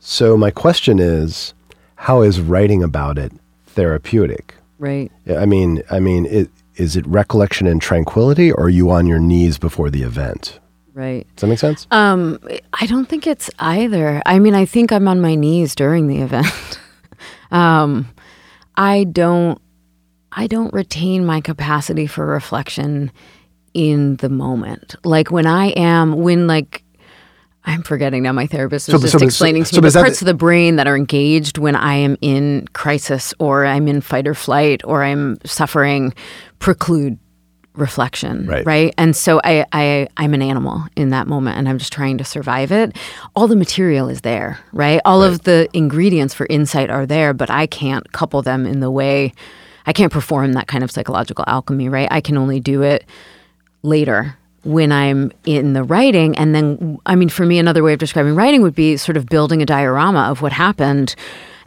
So 0.00 0.36
my 0.36 0.50
question 0.50 0.98
is, 0.98 1.54
how 1.94 2.22
is 2.22 2.40
writing 2.40 2.82
about 2.82 3.16
it 3.16 3.32
therapeutic? 3.66 4.56
Right. 4.80 5.12
I 5.30 5.46
mean, 5.46 5.84
I 5.92 6.00
mean, 6.00 6.26
it, 6.26 6.50
is 6.74 6.96
it 6.96 7.06
recollection 7.06 7.68
and 7.68 7.80
tranquility, 7.80 8.50
or 8.50 8.64
are 8.64 8.68
you 8.68 8.90
on 8.90 9.06
your 9.06 9.20
knees 9.20 9.58
before 9.58 9.90
the 9.90 10.02
event? 10.02 10.58
Right. 10.94 11.26
Does 11.34 11.40
that 11.40 11.46
make 11.48 11.58
sense? 11.58 11.88
Um, 11.90 12.38
I 12.72 12.86
don't 12.86 13.06
think 13.06 13.26
it's 13.26 13.50
either. 13.58 14.22
I 14.24 14.38
mean, 14.38 14.54
I 14.54 14.64
think 14.64 14.92
I'm 14.92 15.08
on 15.08 15.20
my 15.20 15.34
knees 15.34 15.74
during 15.74 16.06
the 16.06 16.18
event. 16.18 16.78
um, 17.50 18.08
I 18.76 19.04
don't. 19.04 19.60
I 20.30 20.46
don't 20.46 20.72
retain 20.72 21.26
my 21.26 21.40
capacity 21.40 22.06
for 22.06 22.26
reflection 22.26 23.12
in 23.72 24.16
the 24.16 24.28
moment. 24.28 24.94
Like 25.04 25.30
when 25.30 25.46
I 25.46 25.66
am, 25.70 26.14
when 26.14 26.46
like 26.46 26.84
I'm 27.66 27.82
forgetting 27.82 28.22
now. 28.22 28.32
My 28.32 28.46
therapist 28.46 28.88
is 28.88 28.94
so, 28.94 29.00
just 29.00 29.18
so, 29.18 29.24
explaining 29.24 29.64
so, 29.64 29.76
to 29.76 29.82
me 29.82 29.88
the 29.88 29.98
parts 29.98 30.20
of 30.20 30.26
the 30.26 30.34
brain 30.34 30.76
that 30.76 30.86
are 30.86 30.96
engaged 30.96 31.56
when 31.56 31.74
I 31.74 31.94
am 31.94 32.16
in 32.20 32.68
crisis 32.72 33.32
or 33.38 33.64
I'm 33.64 33.88
in 33.88 34.00
fight 34.00 34.26
or 34.26 34.34
flight 34.34 34.82
or 34.84 35.02
I'm 35.02 35.38
suffering 35.44 36.12
preclude 36.58 37.18
reflection 37.76 38.46
right. 38.46 38.64
right? 38.64 38.94
And 38.96 39.16
so 39.16 39.40
I, 39.42 39.66
I 39.72 40.08
i'm 40.16 40.32
an 40.32 40.42
animal 40.42 40.84
in 40.94 41.10
that 41.10 41.26
moment 41.26 41.58
and 41.58 41.68
i'm 41.68 41.78
just 41.78 41.92
trying 41.92 42.18
to 42.18 42.24
survive 42.24 42.70
it. 42.70 42.96
All 43.34 43.48
the 43.48 43.56
material 43.56 44.08
is 44.08 44.20
there 44.20 44.60
right? 44.72 45.00
All 45.04 45.20
right. 45.20 45.32
of 45.32 45.42
the 45.42 45.68
ingredients 45.72 46.34
for 46.34 46.46
insight 46.48 46.88
are 46.88 47.04
there 47.04 47.34
but 47.34 47.50
i 47.50 47.66
can't 47.66 48.12
couple 48.12 48.42
them 48.42 48.64
in 48.64 48.78
the 48.78 48.90
way 48.90 49.32
i 49.86 49.92
can't 49.92 50.12
perform 50.12 50.52
that 50.52 50.68
kind 50.68 50.84
of 50.84 50.90
psychological 50.90 51.44
alchemy 51.48 51.88
right? 51.88 52.08
I 52.10 52.20
can 52.20 52.36
only 52.36 52.60
do 52.60 52.82
it 52.82 53.04
later 53.82 54.36
when 54.62 54.92
i'm 54.92 55.32
in 55.44 55.72
the 55.72 55.82
writing. 55.82 56.38
And 56.38 56.54
then 56.54 56.98
i 57.06 57.16
mean 57.16 57.28
for 57.28 57.44
me 57.44 57.58
another 57.58 57.82
way 57.82 57.92
of 57.92 57.98
describing 57.98 58.36
writing 58.36 58.62
would 58.62 58.76
be 58.76 58.96
sort 58.96 59.16
of 59.16 59.26
building 59.26 59.62
a 59.62 59.66
diorama 59.66 60.30
of 60.30 60.42
what 60.42 60.52
happened 60.52 61.16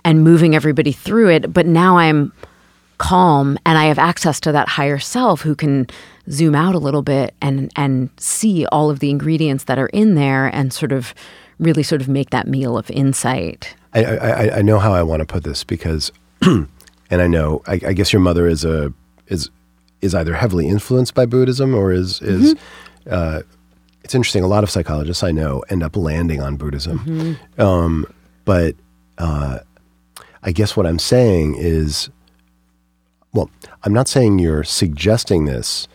and 0.06 0.24
moving 0.24 0.56
everybody 0.56 0.94
through 0.94 1.30
it. 1.32 1.52
But 1.52 1.66
now 1.66 1.98
i'm 1.98 2.32
calm 2.98 3.58
and 3.66 3.78
I 3.78 3.86
have 3.86 4.00
access 4.00 4.40
to 4.42 4.52
that 4.52 4.68
higher 4.68 5.00
self 5.00 5.42
who 5.42 5.56
can 5.56 5.88
zoom 6.30 6.56
out 6.56 6.76
a 6.76 6.80
little 6.80 7.04
bit 7.04 7.34
and 7.42 7.72
and 7.76 8.10
see 8.18 8.66
all 8.68 8.90
of 8.90 9.00
the 9.00 9.10
ingredients 9.10 9.66
that 9.66 9.78
are 9.78 9.88
in 9.88 10.16
there 10.16 10.48
and 10.48 10.74
sort 10.74 10.92
of 10.92 11.14
really 11.60 11.84
sort 11.84 12.02
of 12.02 12.08
make 12.08 12.30
that 12.30 12.48
meal 12.48 12.78
of 12.78 12.90
insight. 12.92 13.76
I, 13.94 14.04
I, 14.04 14.58
I 14.58 14.62
know 14.62 14.80
how 14.80 14.94
I 14.94 15.04
want 15.04 15.22
to 15.22 15.26
put 15.26 15.44
this 15.44 15.64
because, 15.64 16.12
and 16.42 16.68
I 17.12 17.28
know 17.28 17.62
I, 17.68 17.74
I, 17.74 17.94
guess 17.94 18.14
your 18.14 18.20
mother 18.20 18.48
is 18.48 18.64
a 18.64 18.94
is 19.28 19.50
is 20.02 20.14
either 20.14 20.36
heavily 20.36 20.68
influenced 20.68 21.16
by 21.16 21.26
Buddhism 21.26 21.74
or 21.74 21.92
is 21.92 22.22
is. 22.22 22.54
Mm-hmm. 22.54 23.14
Uh, 23.14 23.42
it's 24.04 24.16
interesting. 24.16 24.44
A 24.44 24.48
lot 24.48 24.64
of 24.64 24.70
psychologists 24.70 25.22
I 25.22 25.32
know 25.32 25.64
end 25.70 25.84
up 25.84 25.98
landing 25.98 26.42
on 26.42 26.56
Buddhism, 26.56 27.00
mm-hmm. 27.00 27.62
um, 27.62 28.06
but 28.46 28.76
uh, 29.18 29.60
I 30.44 30.52
guess 30.52 30.78
what 30.78 30.86
I'm 30.86 31.00
saying 31.00 31.56
is, 31.58 32.10
well, 33.38 33.52
I'm 33.84 33.94
not 33.94 34.08
saying 34.08 34.40
you're 34.40 34.64
suggesting 34.64 35.46
this, 35.46 35.88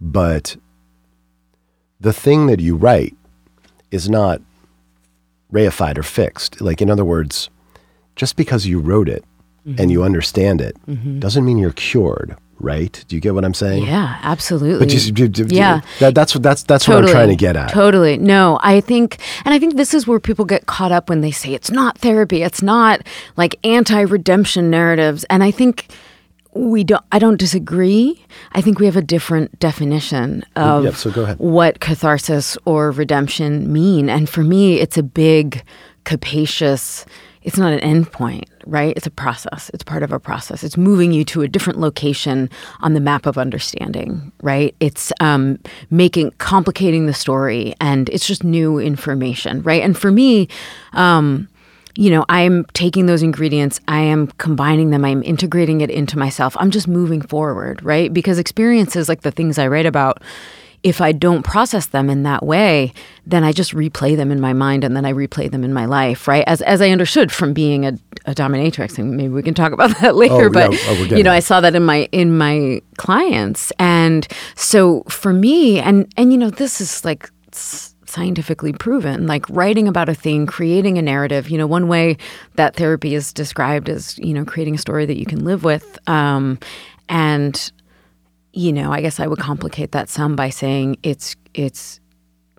but 0.00 0.56
the 2.00 2.12
thing 2.12 2.46
that 2.46 2.60
you 2.60 2.76
write 2.76 3.14
is 3.90 4.08
not 4.08 4.40
reified 5.52 5.98
or 5.98 6.02
fixed. 6.02 6.62
Like, 6.62 6.80
in 6.80 6.88
other 6.88 7.04
words, 7.04 7.50
just 8.16 8.36
because 8.36 8.66
you 8.66 8.80
wrote 8.80 9.08
it 9.08 9.22
mm-hmm. 9.66 9.80
and 9.80 9.90
you 9.90 10.02
understand 10.02 10.62
it 10.62 10.74
mm-hmm. 10.88 11.18
doesn't 11.20 11.44
mean 11.44 11.58
you're 11.58 11.72
cured 11.72 12.36
right? 12.62 13.04
Do 13.08 13.16
you 13.16 13.20
get 13.20 13.34
what 13.34 13.44
I'm 13.44 13.54
saying? 13.54 13.86
Yeah, 13.86 14.20
absolutely. 14.22 14.86
But 14.86 14.94
you, 14.94 15.26
you, 15.26 15.46
yeah, 15.48 15.80
that, 15.98 16.14
that's 16.14 16.32
what 16.32 16.44
that's 16.44 16.62
that's 16.62 16.84
totally. 16.84 17.02
what 17.02 17.08
I'm 17.08 17.14
trying 17.14 17.28
to 17.30 17.36
get 17.36 17.56
at. 17.56 17.70
Totally. 17.70 18.16
No, 18.18 18.60
I 18.62 18.80
think, 18.80 19.18
and 19.44 19.52
I 19.52 19.58
think 19.58 19.76
this 19.76 19.92
is 19.92 20.06
where 20.06 20.20
people 20.20 20.44
get 20.44 20.66
caught 20.66 20.92
up 20.92 21.08
when 21.08 21.22
they 21.22 21.32
say 21.32 21.54
it's 21.54 21.72
not 21.72 21.98
therapy, 21.98 22.44
it's 22.44 22.62
not 22.62 23.04
like 23.36 23.58
anti-redemption 23.64 24.70
narratives, 24.70 25.24
and 25.24 25.42
I 25.42 25.50
think 25.50 25.88
we 26.54 26.84
don't. 26.84 27.04
I 27.12 27.18
don't 27.18 27.38
disagree. 27.38 28.24
I 28.52 28.60
think 28.60 28.78
we 28.78 28.86
have 28.86 28.96
a 28.96 29.02
different 29.02 29.58
definition 29.58 30.44
of 30.56 30.84
yeah, 30.84 30.92
so 30.92 31.10
what 31.36 31.80
catharsis 31.80 32.58
or 32.64 32.90
redemption 32.90 33.72
mean, 33.72 34.08
and 34.08 34.28
for 34.28 34.42
me, 34.42 34.80
it's 34.80 34.98
a 34.98 35.02
big, 35.02 35.62
capacious 36.04 37.06
it's 37.44 37.58
not 37.58 37.72
an 37.72 37.80
endpoint, 37.80 38.44
right? 38.66 38.96
It's 38.96 39.06
a 39.06 39.10
process. 39.10 39.70
It's 39.74 39.82
part 39.82 40.02
of 40.02 40.12
a 40.12 40.20
process. 40.20 40.62
It's 40.62 40.76
moving 40.76 41.12
you 41.12 41.24
to 41.26 41.42
a 41.42 41.48
different 41.48 41.80
location 41.80 42.48
on 42.80 42.94
the 42.94 43.00
map 43.00 43.26
of 43.26 43.36
understanding, 43.36 44.32
right? 44.42 44.74
It's 44.80 45.12
um, 45.20 45.58
making 45.90 46.32
complicating 46.38 47.06
the 47.06 47.14
story, 47.14 47.74
and 47.80 48.08
it's 48.10 48.26
just 48.26 48.44
new 48.44 48.78
information, 48.78 49.62
right? 49.62 49.82
And 49.82 49.98
for 49.98 50.12
me, 50.12 50.48
um, 50.92 51.48
you 51.94 52.10
know, 52.10 52.24
I'm 52.28 52.64
taking 52.72 53.06
those 53.06 53.22
ingredients, 53.22 53.80
I 53.88 54.00
am 54.00 54.28
combining 54.38 54.90
them, 54.90 55.04
I'm 55.04 55.22
integrating 55.22 55.80
it 55.80 55.90
into 55.90 56.18
myself. 56.18 56.56
I'm 56.58 56.70
just 56.70 56.88
moving 56.88 57.20
forward, 57.20 57.82
right? 57.82 58.12
Because 58.12 58.38
experiences 58.38 59.08
like 59.08 59.22
the 59.22 59.30
things 59.30 59.58
I 59.58 59.66
write 59.66 59.86
about 59.86 60.22
if 60.82 61.00
I 61.00 61.12
don't 61.12 61.42
process 61.44 61.86
them 61.86 62.10
in 62.10 62.24
that 62.24 62.44
way, 62.44 62.92
then 63.24 63.44
I 63.44 63.52
just 63.52 63.72
replay 63.72 64.16
them 64.16 64.32
in 64.32 64.40
my 64.40 64.52
mind 64.52 64.82
and 64.82 64.96
then 64.96 65.04
I 65.04 65.12
replay 65.12 65.50
them 65.50 65.62
in 65.62 65.72
my 65.72 65.84
life, 65.84 66.26
right? 66.26 66.44
As 66.46 66.60
as 66.62 66.80
I 66.80 66.90
understood 66.90 67.30
from 67.30 67.52
being 67.52 67.86
a, 67.86 67.92
a 68.26 68.34
dominatrix, 68.34 68.98
and 68.98 69.16
maybe 69.16 69.28
we 69.28 69.42
can 69.42 69.54
talk 69.54 69.72
about 69.72 69.96
that 70.00 70.16
later. 70.16 70.46
Oh, 70.46 70.50
but 70.50 70.70
oh, 70.72 70.92
you 71.04 71.22
know, 71.22 71.32
I 71.32 71.40
saw 71.40 71.60
that 71.60 71.74
in 71.74 71.84
my 71.84 72.08
in 72.10 72.36
my 72.36 72.82
clients, 72.96 73.72
and 73.78 74.26
so 74.56 75.04
for 75.08 75.32
me, 75.32 75.78
and 75.78 76.12
and 76.16 76.32
you 76.32 76.38
know, 76.38 76.50
this 76.50 76.80
is 76.80 77.04
like 77.04 77.30
scientifically 78.12 78.72
proven 78.72 79.26
like 79.26 79.48
writing 79.48 79.88
about 79.88 80.08
a 80.08 80.14
thing 80.14 80.46
creating 80.46 80.98
a 80.98 81.02
narrative 81.02 81.48
you 81.48 81.56
know 81.56 81.66
one 81.66 81.88
way 81.88 82.16
that 82.54 82.76
therapy 82.76 83.14
is 83.14 83.32
described 83.32 83.88
as 83.88 84.18
you 84.18 84.34
know 84.34 84.44
creating 84.44 84.74
a 84.74 84.78
story 84.78 85.06
that 85.06 85.16
you 85.16 85.26
can 85.26 85.44
live 85.44 85.64
with 85.64 85.98
um, 86.08 86.58
and 87.08 87.72
you 88.52 88.72
know, 88.72 88.92
I 88.92 89.00
guess 89.00 89.18
I 89.18 89.26
would 89.26 89.38
complicate 89.38 89.92
that 89.92 90.08
some 90.08 90.36
by 90.36 90.50
saying 90.50 90.98
it's 91.02 91.36
it's 91.54 92.00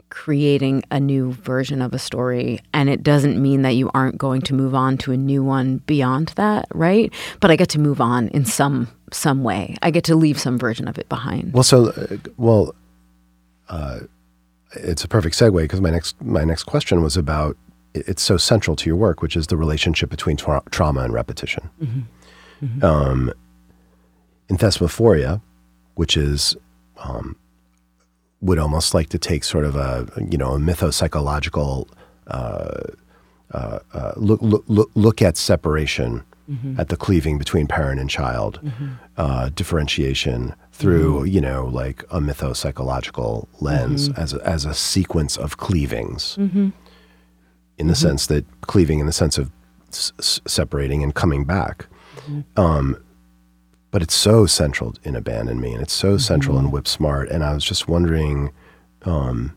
creating 0.09 0.83
a 0.91 0.99
new 0.99 1.31
version 1.33 1.81
of 1.81 1.91
a 1.91 1.97
story 1.97 2.59
and 2.71 2.87
it 2.87 3.01
doesn't 3.01 3.41
mean 3.41 3.63
that 3.63 3.71
you 3.71 3.89
aren't 3.95 4.15
going 4.17 4.41
to 4.43 4.53
move 4.53 4.75
on 4.75 4.95
to 4.95 5.11
a 5.11 5.17
new 5.17 5.43
one 5.43 5.77
beyond 5.87 6.27
that, 6.35 6.67
right? 6.71 7.11
But 7.39 7.49
I 7.49 7.55
get 7.55 7.69
to 7.69 7.79
move 7.79 7.99
on 7.99 8.27
in 8.29 8.45
some 8.45 8.87
some 9.11 9.43
way. 9.43 9.75
I 9.81 9.91
get 9.91 10.03
to 10.05 10.15
leave 10.15 10.39
some 10.39 10.57
version 10.57 10.87
of 10.87 10.97
it 10.97 11.09
behind. 11.09 11.53
Well, 11.53 11.63
so 11.63 11.89
uh, 11.89 12.17
well 12.37 12.75
uh, 13.69 14.01
it's 14.75 15.03
a 15.03 15.07
perfect 15.07 15.35
segue 15.35 15.61
because 15.61 15.81
my 15.81 15.89
next 15.89 16.21
my 16.21 16.43
next 16.43 16.63
question 16.63 17.01
was 17.01 17.17
about 17.17 17.57
it's 17.93 18.23
so 18.23 18.37
central 18.37 18.75
to 18.75 18.89
your 18.89 18.95
work, 18.95 19.21
which 19.21 19.35
is 19.35 19.47
the 19.47 19.57
relationship 19.57 20.09
between 20.09 20.35
tra- 20.37 20.63
trauma 20.71 21.01
and 21.01 21.13
repetition. 21.13 21.69
Mm-hmm. 21.81 22.65
Mm-hmm. 22.65 22.85
Um, 22.85 23.33
in 24.49 24.57
Thesmophoria, 24.57 25.41
which 25.95 26.17
is 26.17 26.55
um, 26.97 27.35
would 28.41 28.59
almost 28.59 28.93
like 28.93 29.09
to 29.09 29.17
take 29.17 29.43
sort 29.43 29.65
of 29.65 29.75
a 29.75 30.07
you 30.29 30.37
know 30.37 30.53
a 30.53 30.59
mythopsychological 30.59 31.87
uh, 32.27 32.81
uh, 33.51 33.79
uh, 33.93 34.13
look, 34.15 34.39
look 34.41 34.89
look 34.95 35.21
at 35.21 35.37
separation, 35.37 36.23
mm-hmm. 36.49 36.79
at 36.79 36.89
the 36.89 36.97
cleaving 36.97 37.37
between 37.37 37.67
parent 37.67 37.99
and 37.99 38.09
child, 38.09 38.59
mm-hmm. 38.63 38.93
Uh, 39.17 39.49
differentiation 39.49 40.55
through 40.73 41.19
mm-hmm. 41.19 41.27
you 41.27 41.39
know 41.39 41.65
like 41.65 42.03
a 42.09 42.19
mythopsychological 42.19 43.47
lens 43.61 44.09
mm-hmm. 44.09 44.19
as 44.19 44.33
a, 44.33 44.45
as 44.45 44.65
a 44.65 44.73
sequence 44.73 45.37
of 45.37 45.57
cleavings, 45.57 46.35
mm-hmm. 46.37 46.69
in 47.77 47.87
the 47.87 47.93
mm-hmm. 47.93 47.93
sense 47.93 48.27
that 48.27 48.45
cleaving 48.61 48.99
in 48.99 49.05
the 49.05 49.13
sense 49.13 49.37
of 49.37 49.51
s- 49.89 50.41
separating 50.45 51.03
and 51.03 51.15
coming 51.15 51.45
back. 51.45 51.87
Um, 52.57 52.97
but 53.91 54.01
it's 54.01 54.15
so 54.15 54.45
central 54.45 54.95
in 55.03 55.15
Abandon 55.15 55.61
Me, 55.61 55.73
and 55.73 55.81
it's 55.81 55.93
so 55.93 56.09
mm-hmm. 56.09 56.17
central 56.17 56.57
in 56.57 56.71
Whip 56.71 56.87
Smart. 56.87 57.29
And 57.29 57.43
I 57.43 57.53
was 57.53 57.63
just 57.63 57.87
wondering 57.87 58.51
um, 59.03 59.55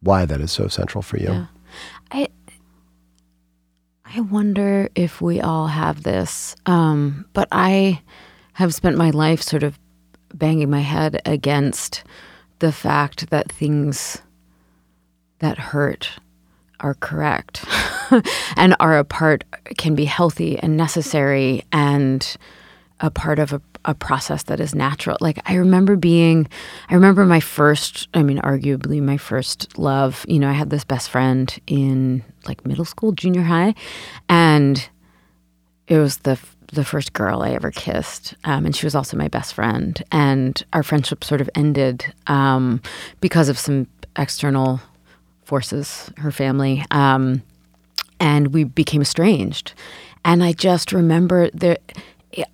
why 0.00 0.24
that 0.24 0.40
is 0.40 0.50
so 0.50 0.66
central 0.68 1.02
for 1.02 1.18
you. 1.18 1.28
Yeah. 1.28 1.46
I 2.10 2.28
I 4.04 4.20
wonder 4.20 4.88
if 4.94 5.20
we 5.20 5.40
all 5.40 5.66
have 5.68 6.02
this, 6.02 6.56
um, 6.66 7.26
but 7.32 7.48
I 7.50 8.00
have 8.54 8.74
spent 8.74 8.96
my 8.96 9.10
life 9.10 9.42
sort 9.42 9.62
of 9.62 9.78
banging 10.32 10.70
my 10.70 10.80
head 10.80 11.20
against 11.24 12.04
the 12.58 12.72
fact 12.72 13.30
that 13.30 13.50
things 13.52 14.20
that 15.38 15.58
hurt 15.58 16.10
are 16.80 16.94
correct 16.94 17.64
and 18.56 18.74
are 18.80 18.98
a 18.98 19.04
part 19.04 19.44
can 19.76 19.94
be 19.94 20.04
healthy 20.04 20.58
and 20.58 20.76
necessary 20.76 21.62
and 21.72 22.36
a 23.00 23.10
part 23.10 23.38
of 23.38 23.52
a, 23.52 23.60
a 23.84 23.94
process 23.94 24.44
that 24.44 24.60
is 24.60 24.74
natural. 24.74 25.16
Like 25.20 25.38
I 25.46 25.54
remember 25.54 25.96
being, 25.96 26.48
I 26.88 26.94
remember 26.94 27.24
my 27.24 27.40
first, 27.40 28.08
I 28.14 28.22
mean, 28.22 28.38
arguably 28.38 29.02
my 29.02 29.16
first 29.16 29.78
love. 29.78 30.24
You 30.28 30.38
know, 30.38 30.48
I 30.48 30.52
had 30.52 30.70
this 30.70 30.84
best 30.84 31.10
friend 31.10 31.54
in 31.66 32.22
like 32.46 32.64
middle 32.64 32.84
school, 32.84 33.12
junior 33.12 33.42
high, 33.42 33.74
and 34.28 34.88
it 35.86 35.98
was 35.98 36.18
the 36.18 36.38
the 36.74 36.84
first 36.84 37.12
girl 37.12 37.42
I 37.42 37.50
ever 37.50 37.70
kissed, 37.70 38.34
um, 38.44 38.66
and 38.66 38.74
she 38.76 38.86
was 38.86 38.94
also 38.94 39.16
my 39.16 39.28
best 39.28 39.54
friend. 39.54 40.02
And 40.12 40.62
our 40.72 40.82
friendship 40.82 41.24
sort 41.24 41.40
of 41.40 41.48
ended 41.54 42.12
um, 42.26 42.82
because 43.20 43.48
of 43.48 43.58
some 43.58 43.86
external 44.16 44.80
forces, 45.44 46.10
her 46.18 46.30
family, 46.30 46.84
um, 46.90 47.42
and 48.20 48.48
we 48.54 48.64
became 48.64 49.02
estranged. 49.02 49.74
And 50.24 50.42
I 50.42 50.52
just 50.52 50.92
remember 50.92 51.50
that 51.50 51.80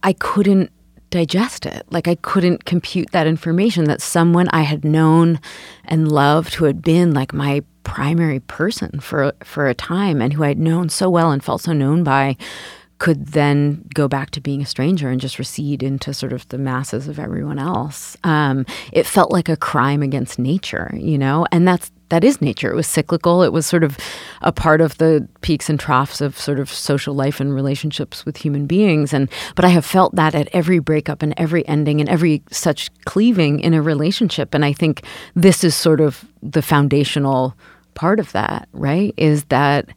I 0.03 0.13
couldn't 0.15 0.71
digest 1.11 1.67
it. 1.67 1.87
Like 1.91 2.09
I 2.09 2.15
couldn't 2.17 2.65
compute 2.65 3.11
that 3.11 3.27
information 3.27 3.85
that 3.85 4.01
someone 4.01 4.49
I 4.49 4.63
had 4.63 4.85
known 4.85 5.41
and 5.85 6.11
loved 6.11 6.55
who 6.55 6.65
had 6.65 6.83
been 6.83 7.13
like 7.13 7.33
my 7.33 7.63
primary 7.83 8.41
person 8.41 9.01
for 9.01 9.33
for 9.43 9.67
a 9.67 9.75
time 9.75 10.21
and 10.21 10.33
who 10.33 10.45
I'd 10.45 10.59
known 10.59 10.89
so 10.89 11.11
well 11.11 11.31
and 11.31 11.43
felt 11.43 11.63
so 11.63 11.73
known 11.73 12.05
by 12.05 12.37
could 13.01 13.29
then 13.29 13.83
go 13.95 14.07
back 14.07 14.31
to 14.31 14.43
being 14.43 14.61
a 14.61 14.67
stranger 14.67 15.09
and 15.09 15.23
just 15.23 15.39
recede 15.39 15.83
into 15.83 16.13
sort 16.13 16.35
of 16.35 16.47
the 16.49 16.59
masses 16.59 17.09
of 17.09 17.19
everyone 17.19 17.59
else. 17.59 18.15
Um, 18.25 18.67
it 18.93 19.07
felt 19.07 19.33
like 19.33 19.49
a 19.49 19.57
crime 19.57 20.03
against 20.03 20.39
nature, 20.39 20.93
you 20.95 21.17
know, 21.17 21.47
and 21.51 21.67
that's 21.67 21.91
that 22.11 22.25
is 22.25 22.43
nature. 22.43 22.71
It 22.71 22.75
was 22.75 22.87
cyclical. 22.87 23.43
It 23.43 23.53
was 23.53 23.67
sort 23.67 23.85
of 23.85 23.97
a 24.43 24.53
part 24.53 24.81
of 24.81 24.99
the 24.99 25.27
peaks 25.41 25.71
and 25.71 25.81
troughs 25.81 26.21
of 26.21 26.39
sort 26.39 26.59
of 26.61 26.69
social 26.69 27.15
life 27.15 27.41
and 27.41 27.55
relationships 27.55 28.27
with 28.27 28.37
human 28.37 28.67
beings. 28.67 29.15
And 29.15 29.31
but 29.55 29.65
I 29.65 29.69
have 29.69 29.87
felt 29.87 30.15
that 30.17 30.35
at 30.35 30.49
every 30.53 30.79
breakup 30.79 31.23
and 31.23 31.33
every 31.39 31.67
ending 31.67 32.01
and 32.01 32.09
every 32.09 32.43
such 32.51 32.91
cleaving 33.07 33.61
in 33.61 33.73
a 33.73 33.81
relationship. 33.81 34.55
And 34.55 34.65
I 34.65 34.75
think 34.75 35.05
this 35.35 35.65
is 35.65 35.75
sort 35.75 36.03
of 36.03 36.25
the 36.43 36.63
foundational 36.63 37.57
part 37.95 38.21
of 38.21 38.31
that, 38.33 38.69
right? 38.73 39.15
Is 39.17 39.45
that 39.45 39.89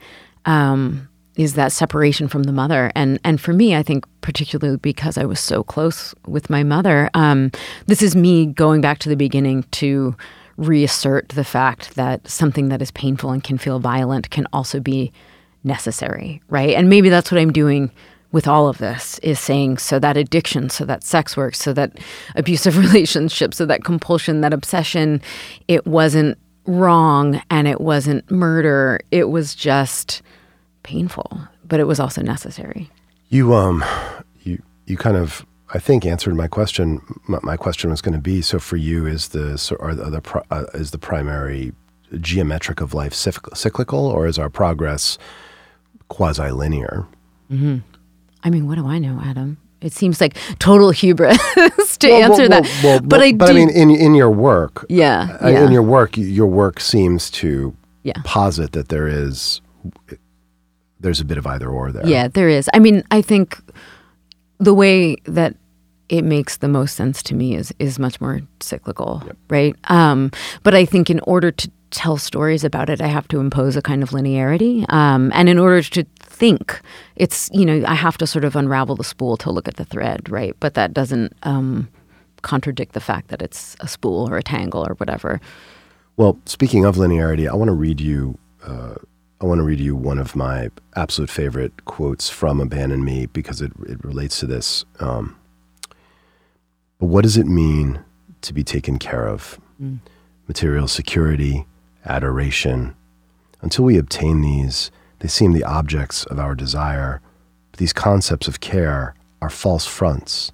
um, 0.46 1.10
is 1.36 1.56
that 1.56 1.72
separation 1.72 2.28
from 2.28 2.44
the 2.44 2.52
mother. 2.52 2.92
And 2.96 3.20
and 3.24 3.40
for 3.40 3.54
me 3.54 3.76
i 3.76 3.84
think 3.84 4.06
particularly 4.22 4.78
because 4.78 5.18
i 5.18 5.26
was 5.26 5.40
so 5.40 5.64
close 5.64 6.14
with 6.28 6.50
my 6.50 6.64
mother 6.64 7.10
um, 7.14 7.52
this 7.88 8.02
is 8.02 8.16
me 8.16 8.46
going 8.46 8.82
back 8.82 9.00
to 9.00 9.10
the 9.10 9.16
beginning 9.16 9.64
to 9.72 10.16
reassert 10.58 11.30
the 11.30 11.44
fact 11.44 11.96
that 11.96 12.28
something 12.28 12.70
that 12.70 12.82
is 12.82 12.92
painful 12.92 13.32
and 13.32 13.44
can 13.44 13.58
feel 13.58 13.80
violent 13.80 14.30
can 14.30 14.48
also 14.54 14.80
be 14.80 15.12
necessary 15.64 16.42
right? 16.50 16.76
And 16.76 16.90
maybe 16.90 17.10
that's 17.10 17.32
what 17.32 17.40
i'm 17.40 17.52
doing 17.52 17.92
with 18.32 18.48
all 18.48 18.68
of 18.68 18.80
this 18.80 19.20
is 19.20 19.40
saying 19.40 19.78
so 19.78 20.00
that 20.00 20.18
addiction 20.18 20.70
so 20.70 20.86
that 20.86 21.04
sex 21.04 21.38
work 21.38 21.56
so 21.56 21.74
that 21.74 22.00
abusive 22.36 22.78
relationships 22.86 23.58
so 23.58 23.66
that 23.66 23.84
compulsion 23.84 24.42
that 24.42 24.54
obsession 24.54 25.22
it 25.68 25.86
wasn't 25.86 26.38
wrong 26.66 27.42
and 27.50 27.68
it 27.68 27.82
wasn't 27.82 28.30
murder. 28.32 29.00
It 29.12 29.30
was 29.30 29.56
just 29.56 30.22
painful, 30.84 31.40
but 31.68 31.80
it 31.80 31.86
was 31.86 32.00
also 32.00 32.22
necessary. 32.22 32.90
You 33.30 33.54
um, 33.56 33.84
you 34.44 34.62
you 34.86 34.98
kind 34.98 35.18
of 35.18 35.46
I 35.74 35.80
think 35.80 36.06
answered 36.06 36.36
my 36.36 36.48
question. 36.48 37.02
My, 37.28 37.40
my 37.44 37.58
question 37.58 37.90
was 37.90 38.02
going 38.02 38.14
to 38.14 38.22
be: 38.22 38.42
so 38.42 38.60
for 38.60 38.78
you, 38.78 39.06
is 39.08 39.30
the 39.30 39.58
so 39.58 39.76
are 39.80 39.96
the, 39.96 40.10
the 40.10 40.44
uh, 40.52 40.66
is 40.74 40.92
the 40.92 40.98
primary 41.00 41.74
geometric 42.20 42.80
of 42.82 42.94
life 42.94 43.14
cyclical, 43.14 44.06
or 44.06 44.28
is 44.28 44.38
our 44.38 44.50
progress 44.50 45.18
quasi 46.10 46.52
linear? 46.52 47.08
I 48.46 48.50
mean, 48.50 48.68
what 48.68 48.76
do 48.76 48.88
I 48.88 48.98
know, 49.00 49.22
Adam? 49.24 49.58
It 49.82 49.94
seems 49.94 50.20
like 50.22 50.38
total 50.60 50.92
hubris 50.92 51.38
to 51.98 52.08
Well, 52.10 52.24
answer 52.32 52.48
well, 52.50 52.62
that. 52.62 52.64
well, 52.84 52.84
well, 52.84 53.00
but 53.02 53.22
I 53.22 53.34
but 53.34 53.48
do. 53.48 53.52
I 53.52 53.56
mean, 53.56 53.70
in 53.70 53.90
in 53.92 54.16
your 54.16 54.30
work, 54.32 54.86
yeah, 54.90 55.38
uh, 55.42 55.50
yeah. 55.50 55.66
in 55.66 55.72
your 55.72 55.84
work, 55.84 56.18
your 56.18 56.48
work 56.48 56.80
seems 56.80 57.30
to 57.32 57.76
Yeah. 58.04 58.14
posit 58.24 58.72
that 58.72 58.88
there 58.90 59.08
is 59.08 59.62
there's 61.04 61.20
a 61.20 61.26
bit 61.26 61.38
of 61.38 61.46
either 61.46 61.70
or 61.70 61.92
there. 61.92 62.08
Yeah, 62.08 62.28
there 62.28 62.50
is. 62.50 62.70
I 62.74 62.80
mean, 62.80 63.04
I 63.12 63.22
think 63.22 63.60
the 64.58 64.74
way 64.74 65.18
that 65.26 65.56
it 66.10 66.24
makes 66.24 66.58
the 66.58 66.68
most 66.68 66.96
sense 66.96 67.22
to 67.24 67.36
me 67.36 67.56
is 67.56 67.74
is 67.78 68.00
much 68.00 68.20
more 68.20 68.42
cyclical, 68.60 69.22
right? 69.50 69.76
Um, 69.90 70.32
but 70.64 70.74
I 70.74 70.86
think 70.86 71.10
in 71.10 71.20
order 71.22 71.52
to 71.52 71.72
tell 71.92 72.18
stories 72.18 72.64
about 72.64 72.90
it, 72.90 73.02
I 73.02 73.08
have 73.08 73.28
to 73.28 73.40
impose 73.40 73.76
a 73.76 73.82
kind 73.82 74.02
of 74.02 74.10
linearity, 74.10 74.92
um, 74.92 75.32
and 75.36 75.48
in 75.48 75.60
order 75.60 75.82
to 75.82 76.06
think, 76.20 76.82
it's 77.16 77.50
you 77.54 77.66
know 77.66 77.84
I 77.86 77.96
have 77.96 78.18
to 78.18 78.28
sort 78.28 78.46
of 78.46 78.56
unravel 78.56 78.96
the 78.96 79.04
spool 79.04 79.38
to 79.38 79.52
look 79.52 79.68
at 79.68 79.76
the 79.76 79.86
thread, 79.86 80.30
right? 80.30 80.56
But 80.60 80.74
that 80.74 80.94
doesn't 80.94 81.34
um, 81.44 81.90
contradict 82.42 82.94
the 82.94 83.00
fact 83.02 83.28
that 83.28 83.42
it's 83.42 83.76
a 83.82 83.88
spool 83.88 84.30
or 84.30 84.38
a 84.38 84.44
tangle 84.44 84.86
or 84.88 84.96
whatever. 84.96 85.42
Well, 86.16 86.40
speaking 86.46 86.86
of 86.86 86.96
linearity, 86.96 87.50
I 87.50 87.56
want 87.56 87.70
to 87.70 87.74
read 87.76 88.00
you. 88.00 88.38
Uh, 88.64 88.96
I 89.44 89.46
want 89.46 89.60
to 89.60 89.64
read 89.64 89.82
you 89.82 89.94
one 89.94 90.20
of 90.20 90.38
my 90.38 90.70
absolute 90.96 91.30
favorite 91.30 91.84
quotes 91.84 92.30
from 92.30 92.62
"Abandon 92.62 93.04
Me" 93.04 93.26
because 93.26 93.60
it 93.60 93.74
it 93.86 94.02
relates 94.02 94.40
to 94.40 94.48
this. 94.48 94.86
Um, 95.02 95.36
but 96.98 97.08
what 97.08 97.24
does 97.24 97.36
it 97.36 97.46
mean 97.46 98.00
to 98.40 98.54
be 98.54 98.64
taken 98.64 98.98
care 98.98 99.28
of? 99.28 99.60
Material 100.48 100.88
security, 100.88 101.66
adoration. 102.06 102.96
Until 103.62 103.84
we 103.84 103.98
obtain 103.98 104.40
these, 104.40 104.92
they 105.20 105.28
seem 105.28 105.52
the 105.52 105.66
objects 105.66 106.24
of 106.28 106.40
our 106.40 106.56
desire. 106.56 107.20
But 107.72 107.80
these 107.80 107.92
concepts 107.92 108.48
of 108.48 108.62
care 108.62 109.14
are 109.42 109.50
false 109.50 109.86
fronts. 109.86 110.54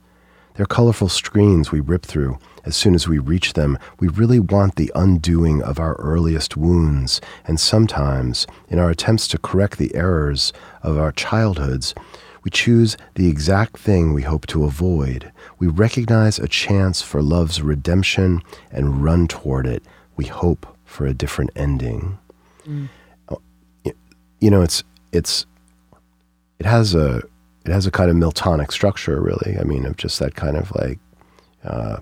They're 0.55 0.65
colorful 0.65 1.09
screens 1.09 1.71
we 1.71 1.79
rip 1.79 2.07
through. 2.07 2.39
As 2.65 2.75
soon 2.75 2.93
as 2.95 3.07
we 3.07 3.17
reach 3.19 3.53
them, 3.53 3.77
we 3.99 4.07
really 4.07 4.39
want 4.39 4.75
the 4.75 4.91
undoing 4.95 5.61
of 5.63 5.79
our 5.79 5.95
earliest 5.95 6.57
wounds, 6.57 7.21
and 7.45 7.59
sometimes, 7.59 8.45
in 8.69 8.79
our 8.79 8.89
attempts 8.89 9.27
to 9.29 9.37
correct 9.37 9.77
the 9.77 9.93
errors 9.95 10.53
of 10.83 10.97
our 10.97 11.11
childhoods, 11.11 11.95
we 12.43 12.51
choose 12.51 12.95
the 13.15 13.27
exact 13.27 13.77
thing 13.77 14.13
we 14.13 14.21
hope 14.21 14.47
to 14.47 14.63
avoid. 14.63 15.31
We 15.59 15.67
recognize 15.67 16.39
a 16.39 16.47
chance 16.47 17.01
for 17.01 17.21
love's 17.21 17.61
redemption 17.61 18.41
and 18.71 19.03
run 19.03 19.27
toward 19.27 19.67
it. 19.67 19.83
We 20.15 20.25
hope 20.25 20.65
for 20.85 21.05
a 21.05 21.13
different 21.13 21.51
ending. 21.55 22.17
Oh, 23.29 23.41
y- 23.85 23.93
You 24.39 24.49
know, 24.51 24.61
it's 24.61 24.83
it's 25.11 25.45
it 26.59 26.65
has 26.65 26.95
a 26.95 27.21
it 27.65 27.71
has 27.71 27.85
a 27.85 27.91
kind 27.91 28.09
of 28.09 28.15
Miltonic 28.15 28.71
structure, 28.71 29.21
really. 29.21 29.57
I 29.59 29.63
mean, 29.63 29.85
of 29.85 29.97
just 29.97 30.19
that 30.19 30.35
kind 30.35 30.55
of 30.57 30.71
like 30.75 30.97
uh, 31.63 31.97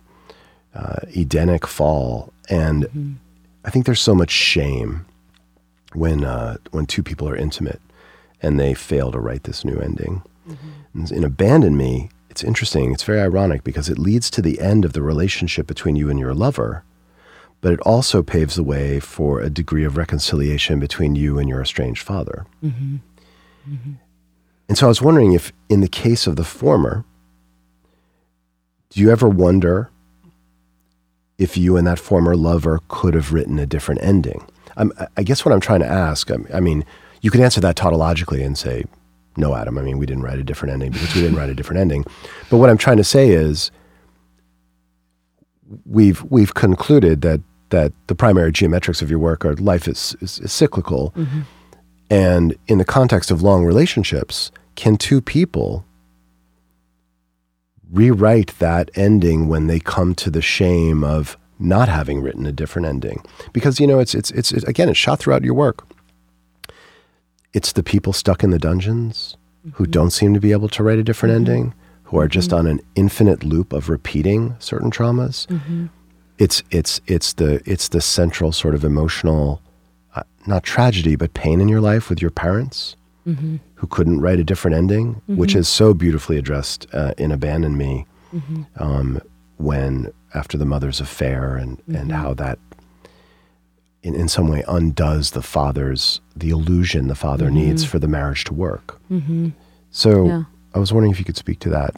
uh, 0.77 0.99
Edenic 1.15 1.65
fall, 1.67 2.31
and 2.49 3.17
I 3.65 3.69
think 3.69 3.85
there's 3.85 3.99
so 4.01 4.15
much 4.15 4.31
shame 4.31 5.05
when 5.93 6.23
uh, 6.23 6.57
when 6.71 6.85
two 6.85 7.03
people 7.03 7.27
are 7.27 7.35
intimate 7.35 7.81
and 8.41 8.59
they 8.59 8.73
fail 8.73 9.11
to 9.11 9.19
write 9.19 9.43
this 9.43 9.65
new 9.65 9.77
ending. 9.79 10.21
And 10.93 11.11
In 11.11 11.23
Abandon 11.23 11.75
Me, 11.75 12.09
it's 12.29 12.43
interesting. 12.43 12.93
It's 12.93 13.03
very 13.03 13.19
ironic 13.19 13.63
because 13.63 13.89
it 13.89 13.97
leads 13.97 14.29
to 14.31 14.41
the 14.41 14.59
end 14.61 14.85
of 14.85 14.93
the 14.93 15.01
relationship 15.01 15.65
between 15.67 15.95
you 15.95 16.09
and 16.09 16.19
your 16.19 16.35
lover, 16.35 16.83
but 17.61 17.73
it 17.73 17.79
also 17.81 18.21
paves 18.21 18.55
the 18.55 18.63
way 18.63 18.99
for 18.99 19.41
a 19.41 19.49
degree 19.49 19.83
of 19.83 19.97
reconciliation 19.97 20.79
between 20.79 21.15
you 21.15 21.39
and 21.39 21.49
your 21.49 21.61
estranged 21.61 22.03
father. 22.03 22.45
And 24.69 24.77
so 24.77 24.85
I 24.85 24.89
was 24.89 25.01
wondering 25.01 25.33
if, 25.33 25.51
in 25.67 25.81
the 25.81 25.87
case 25.89 26.27
of 26.27 26.35
the 26.35 26.43
former, 26.43 27.03
do 28.91 29.01
you 29.01 29.09
ever 29.11 29.27
wonder 29.27 29.89
if 31.37 31.57
you 31.57 31.77
and 31.77 31.85
that 31.87 31.99
former 31.99 32.35
lover 32.35 32.79
could 32.87 33.13
have 33.13 33.33
written 33.33 33.59
a 33.59 33.65
different 33.65 34.01
ending? 34.01 34.45
I'm, 34.75 34.91
I 35.15 35.23
guess 35.23 35.43
what 35.43 35.53
I'm 35.53 35.59
trying 35.59 35.79
to 35.81 35.87
ask, 35.87 36.29
I 36.31 36.37
I 36.53 36.59
mean, 36.59 36.85
you 37.21 37.31
could 37.31 37.41
answer 37.41 37.61
that 37.61 37.75
tautologically 37.75 38.45
and 38.45 38.57
say, 38.57 38.85
no, 39.37 39.55
Adam, 39.55 39.77
I 39.77 39.81
mean, 39.81 39.97
we 39.97 40.05
didn't 40.05 40.23
write 40.23 40.39
a 40.39 40.43
different 40.43 40.73
ending 40.73 40.91
because 40.91 41.13
we 41.13 41.21
didn't 41.21 41.37
write 41.37 41.49
a 41.49 41.55
different 41.55 41.79
ending. 41.79 42.03
But 42.49 42.57
what 42.57 42.69
I'm 42.69 42.77
trying 42.77 42.97
to 42.97 43.03
say 43.03 43.29
is, 43.29 43.71
we've 45.85 46.23
we've 46.23 46.53
concluded 46.53 47.21
that 47.21 47.41
that 47.69 47.91
the 48.07 48.15
primary 48.15 48.51
geometrics 48.51 49.01
of 49.01 49.09
your 49.09 49.19
work 49.19 49.45
are 49.45 49.53
life 49.55 49.87
is, 49.87 50.15
is, 50.21 50.39
is 50.39 50.51
cyclical, 50.51 51.13
mm-hmm. 51.15 51.41
and 52.09 52.55
in 52.67 52.77
the 52.77 52.85
context 52.85 53.29
of 53.29 53.41
long 53.41 53.63
relationships, 53.65 54.51
can 54.75 54.97
two 54.97 55.21
people 55.21 55.85
rewrite 57.91 58.57
that 58.59 58.89
ending 58.95 59.47
when 59.47 59.67
they 59.67 59.79
come 59.79 60.15
to 60.15 60.29
the 60.29 60.41
shame 60.41 61.03
of 61.03 61.37
not 61.59 61.89
having 61.89 62.21
written 62.21 62.45
a 62.45 62.51
different 62.51 62.87
ending? 62.87 63.23
Because 63.53 63.79
you 63.79 63.87
know, 63.87 63.99
it's 63.99 64.13
it's 64.15 64.31
it's, 64.31 64.51
it's 64.51 64.65
again, 64.65 64.89
it's 64.89 64.97
shot 64.97 65.19
throughout 65.19 65.43
your 65.43 65.53
work. 65.53 65.87
It's 67.53 67.71
the 67.71 67.83
people 67.83 68.13
stuck 68.13 68.43
in 68.43 68.51
the 68.51 68.59
dungeons 68.59 69.37
who 69.73 69.83
mm-hmm. 69.83 69.91
don't 69.91 70.11
seem 70.11 70.33
to 70.33 70.39
be 70.39 70.51
able 70.51 70.69
to 70.69 70.83
write 70.83 70.99
a 70.99 71.03
different 71.03 71.33
mm-hmm. 71.33 71.51
ending, 71.51 71.73
who 72.03 72.19
are 72.19 72.27
just 72.27 72.49
mm-hmm. 72.49 72.59
on 72.59 72.67
an 72.67 72.79
infinite 72.95 73.43
loop 73.43 73.73
of 73.73 73.89
repeating 73.89 74.55
certain 74.59 74.91
traumas. 74.91 75.47
It's 76.37 76.63
it's 76.69 77.01
it's 77.07 77.33
the 77.33 77.61
it's 77.65 77.89
the 77.89 78.01
central 78.01 78.51
sort 78.51 78.75
of 78.75 78.83
emotional, 78.83 79.61
uh, 80.15 80.23
not 80.45 80.63
tragedy, 80.63 81.15
but 81.15 81.33
pain 81.33 81.59
in 81.59 81.67
your 81.67 81.81
life 81.81 82.09
with 82.09 82.21
your 82.21 82.31
parents 82.31 82.95
who 83.77 83.87
couldn't 83.87 84.21
write 84.21 84.39
a 84.39 84.43
different 84.43 84.75
ending, 84.75 85.21
which 85.27 85.55
is 85.55 85.67
so 85.67 85.93
beautifully 85.93 86.37
addressed 86.37 86.85
uh, 86.93 87.13
in 87.17 87.31
Abandon 87.31 87.77
Me, 87.77 88.05
um, 88.77 89.21
when 89.57 90.11
after 90.33 90.57
the 90.57 90.65
mother's 90.65 90.99
affair 90.99 91.55
and, 91.55 91.81
and 91.87 92.11
how 92.11 92.33
that 92.33 92.59
in, 94.03 94.13
in 94.15 94.27
some 94.27 94.47
way 94.47 94.63
undoes 94.67 95.31
the 95.31 95.41
father's 95.41 96.21
the 96.35 96.49
illusion 96.49 97.07
the 97.07 97.15
father 97.15 97.49
needs 97.49 97.83
for 97.83 97.97
the 97.99 98.07
marriage 98.07 98.43
to 98.45 98.53
work. 98.53 98.99
So 99.91 100.25
Yeah. 100.27 100.43
I 100.75 100.79
was 100.79 100.93
wondering 100.93 101.11
if 101.11 101.17
you 101.19 101.25
could 101.25 101.37
speak 101.37 101.59
to 101.59 101.69
that. 101.69 101.95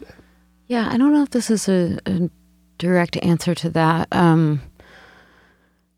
Yeah, 0.68 0.88
I 0.90 0.96
don't 0.96 1.12
know 1.12 1.22
if 1.22 1.30
this 1.30 1.50
is 1.50 1.68
a, 1.68 1.98
a 2.06 2.30
direct 2.78 3.16
answer 3.22 3.54
to 3.56 3.70
that. 3.70 4.08
Um, 4.12 4.62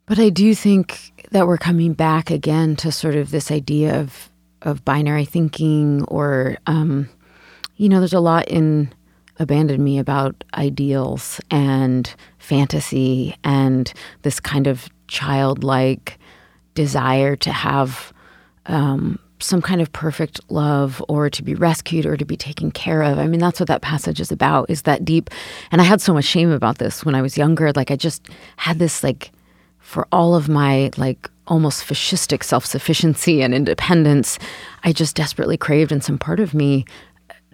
but 0.07 0.19
I 0.19 0.31
do 0.31 0.55
think 0.55 1.13
that 1.31 1.47
we're 1.47 1.59
coming 1.59 1.93
back 1.93 2.31
again 2.31 2.75
to 2.77 2.91
sort 2.91 3.15
of 3.15 3.31
this 3.31 3.51
idea 3.53 4.01
of 4.01 4.31
of 4.65 4.85
binary 4.85 5.25
thinking, 5.25 6.05
or 6.05 6.57
um, 6.67 7.09
you 7.77 7.89
know, 7.89 7.99
there's 7.99 8.13
a 8.13 8.21
lot 8.21 8.49
in 8.49 8.93
Abandon 9.39 9.83
Me 9.83 9.99
about 9.99 10.45
ideals 10.55 11.41
and 11.51 12.15
fantasy 12.39 13.35
and 13.45 13.93
this 14.23 14.39
kind 14.41 14.67
of 14.67 14.89
childlike 15.09 16.19
desire 16.75 17.37
to 17.37 17.53
have 17.53 18.13
um, 18.67 19.19
some 19.41 19.61
kind 19.61 19.81
of 19.81 19.93
perfect 19.93 20.41
love 20.49 21.03
or 21.09 21.29
to 21.29 21.43
be 21.43 21.55
rescued 21.55 22.07
or 22.07 22.17
to 22.17 22.25
be 22.25 22.37
taken 22.37 22.71
care 22.71 23.03
of. 23.03 23.19
I 23.19 23.27
mean, 23.27 23.41
that's 23.41 23.59
what 23.59 23.67
that 23.67 23.83
passage 23.83 24.21
is 24.21 24.31
about, 24.31 24.71
is 24.71 24.83
that 24.83 25.05
deep. 25.05 25.31
And 25.71 25.81
I 25.81 25.85
had 25.85 26.01
so 26.01 26.15
much 26.15 26.25
shame 26.25 26.51
about 26.51 26.79
this 26.79 27.05
when 27.05 27.15
I 27.15 27.23
was 27.23 27.37
younger. 27.37 27.73
Like, 27.73 27.91
I 27.91 27.97
just 27.97 28.29
had 28.57 28.79
this, 28.79 29.03
like, 29.03 29.33
for 29.81 30.07
all 30.13 30.35
of 30.35 30.49
my, 30.49 30.91
like, 30.97 31.29
almost 31.53 31.85
fascistic 31.85 32.43
self 32.43 32.65
sufficiency 32.65 33.43
and 33.43 33.55
independence, 33.55 34.39
I 34.85 34.93
just 34.93 35.15
desperately 35.15 35.59
craved 35.59 35.93
in 35.93 36.01
some 36.01 36.17
part 36.17 36.41
of 36.41 36.55
me 36.55 36.87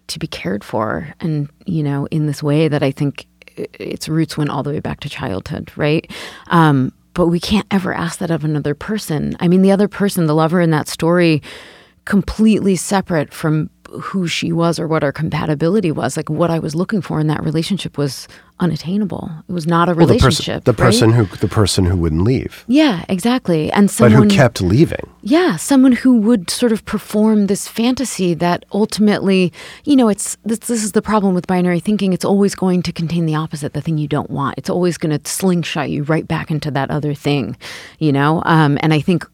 to 0.06 0.20
be 0.20 0.28
cared 0.28 0.62
for 0.62 1.12
and, 1.18 1.50
you 1.66 1.82
know, 1.82 2.06
in 2.12 2.26
this 2.26 2.40
way 2.40 2.68
that 2.68 2.82
I 2.84 2.92
think 2.92 3.26
its 3.56 4.08
roots 4.08 4.38
went 4.38 4.50
all 4.50 4.62
the 4.62 4.70
way 4.70 4.78
back 4.78 5.00
to 5.00 5.08
childhood, 5.08 5.72
right? 5.74 6.08
Um, 6.46 6.92
but 7.12 7.26
we 7.26 7.40
can't 7.40 7.66
ever 7.72 7.92
ask 7.92 8.20
that 8.20 8.30
of 8.30 8.44
another 8.44 8.72
person. 8.72 9.36
I 9.40 9.48
mean, 9.48 9.62
the 9.62 9.72
other 9.72 9.88
person, 9.88 10.26
the 10.26 10.34
lover 10.34 10.60
in 10.60 10.70
that 10.70 10.86
story, 10.86 11.42
completely 12.04 12.76
separate 12.76 13.34
from 13.34 13.68
who 13.90 14.26
she 14.28 14.52
was 14.52 14.78
or 14.78 14.86
what 14.86 15.02
our 15.02 15.12
compatibility 15.12 15.90
was. 15.90 16.16
Like 16.16 16.28
what 16.30 16.50
I 16.50 16.58
was 16.58 16.74
looking 16.74 17.00
for 17.02 17.20
in 17.20 17.26
that 17.28 17.42
relationship 17.42 17.96
was 17.98 18.28
unattainable. 18.60 19.30
It 19.48 19.52
was 19.52 19.66
not 19.66 19.88
a 19.88 19.94
Well, 19.94 20.06
the 20.06 20.14
relationship. 20.14 20.64
the 20.64 20.72
right? 20.72 20.76
person 20.78 21.12
who 21.12 21.24
the 21.36 21.48
person 21.48 21.84
who 21.84 21.96
wouldn't 21.96 22.22
leave, 22.22 22.64
Yeah, 22.66 23.04
exactly. 23.08 23.70
And 23.72 23.92
but 23.98 24.12
who 24.12 24.26
kept 24.28 24.60
leaving. 24.60 25.08
yeah, 25.22 25.56
someone 25.56 25.92
who 25.92 26.18
would 26.18 26.50
sort 26.50 26.72
of 26.72 26.84
perform 26.84 27.46
this 27.46 27.68
fantasy 27.68 28.34
that 28.34 28.64
ultimately, 28.72 29.52
you 29.84 29.96
know, 29.96 30.08
it's 30.08 30.36
this, 30.44 30.58
this 30.58 30.82
is 30.82 30.92
the 30.92 31.02
problem 31.02 31.34
with 31.34 31.46
binary 31.46 31.80
thinking. 31.80 32.12
It's 32.12 32.24
always 32.24 32.54
going 32.54 32.82
to 32.82 32.92
contain 32.92 33.26
the 33.26 33.36
opposite, 33.36 33.72
the 33.74 33.80
thing 33.80 33.96
you 33.96 34.08
don't 34.08 34.30
want. 34.30 34.58
It's 34.58 34.70
always 34.70 34.98
going 34.98 35.16
to 35.18 35.30
slingshot 35.30 35.88
you 35.90 36.02
right 36.02 36.26
back 36.26 36.50
into 36.50 36.70
that 36.72 36.90
other 36.90 37.14
thing, 37.14 37.56
you 38.00 38.12
know. 38.12 38.42
Um, 38.44 38.76
and 38.82 38.92
I 38.92 39.00
think 39.00 39.24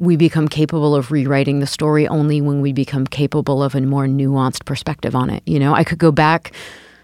we 0.00 0.16
become 0.16 0.48
capable 0.48 0.96
of 0.96 1.12
rewriting 1.12 1.60
the 1.60 1.66
story 1.66 2.08
only 2.08 2.40
when 2.40 2.60
we 2.62 2.72
become 2.72 3.06
capable 3.06 3.62
of 3.62 3.74
a 3.74 3.80
more 3.82 4.06
nuanced 4.06 4.64
perspective 4.64 5.14
on 5.14 5.28
it. 5.30 5.42
You 5.46 5.60
know, 5.60 5.74
I 5.74 5.84
could 5.84 5.98
go 5.98 6.10
back 6.10 6.52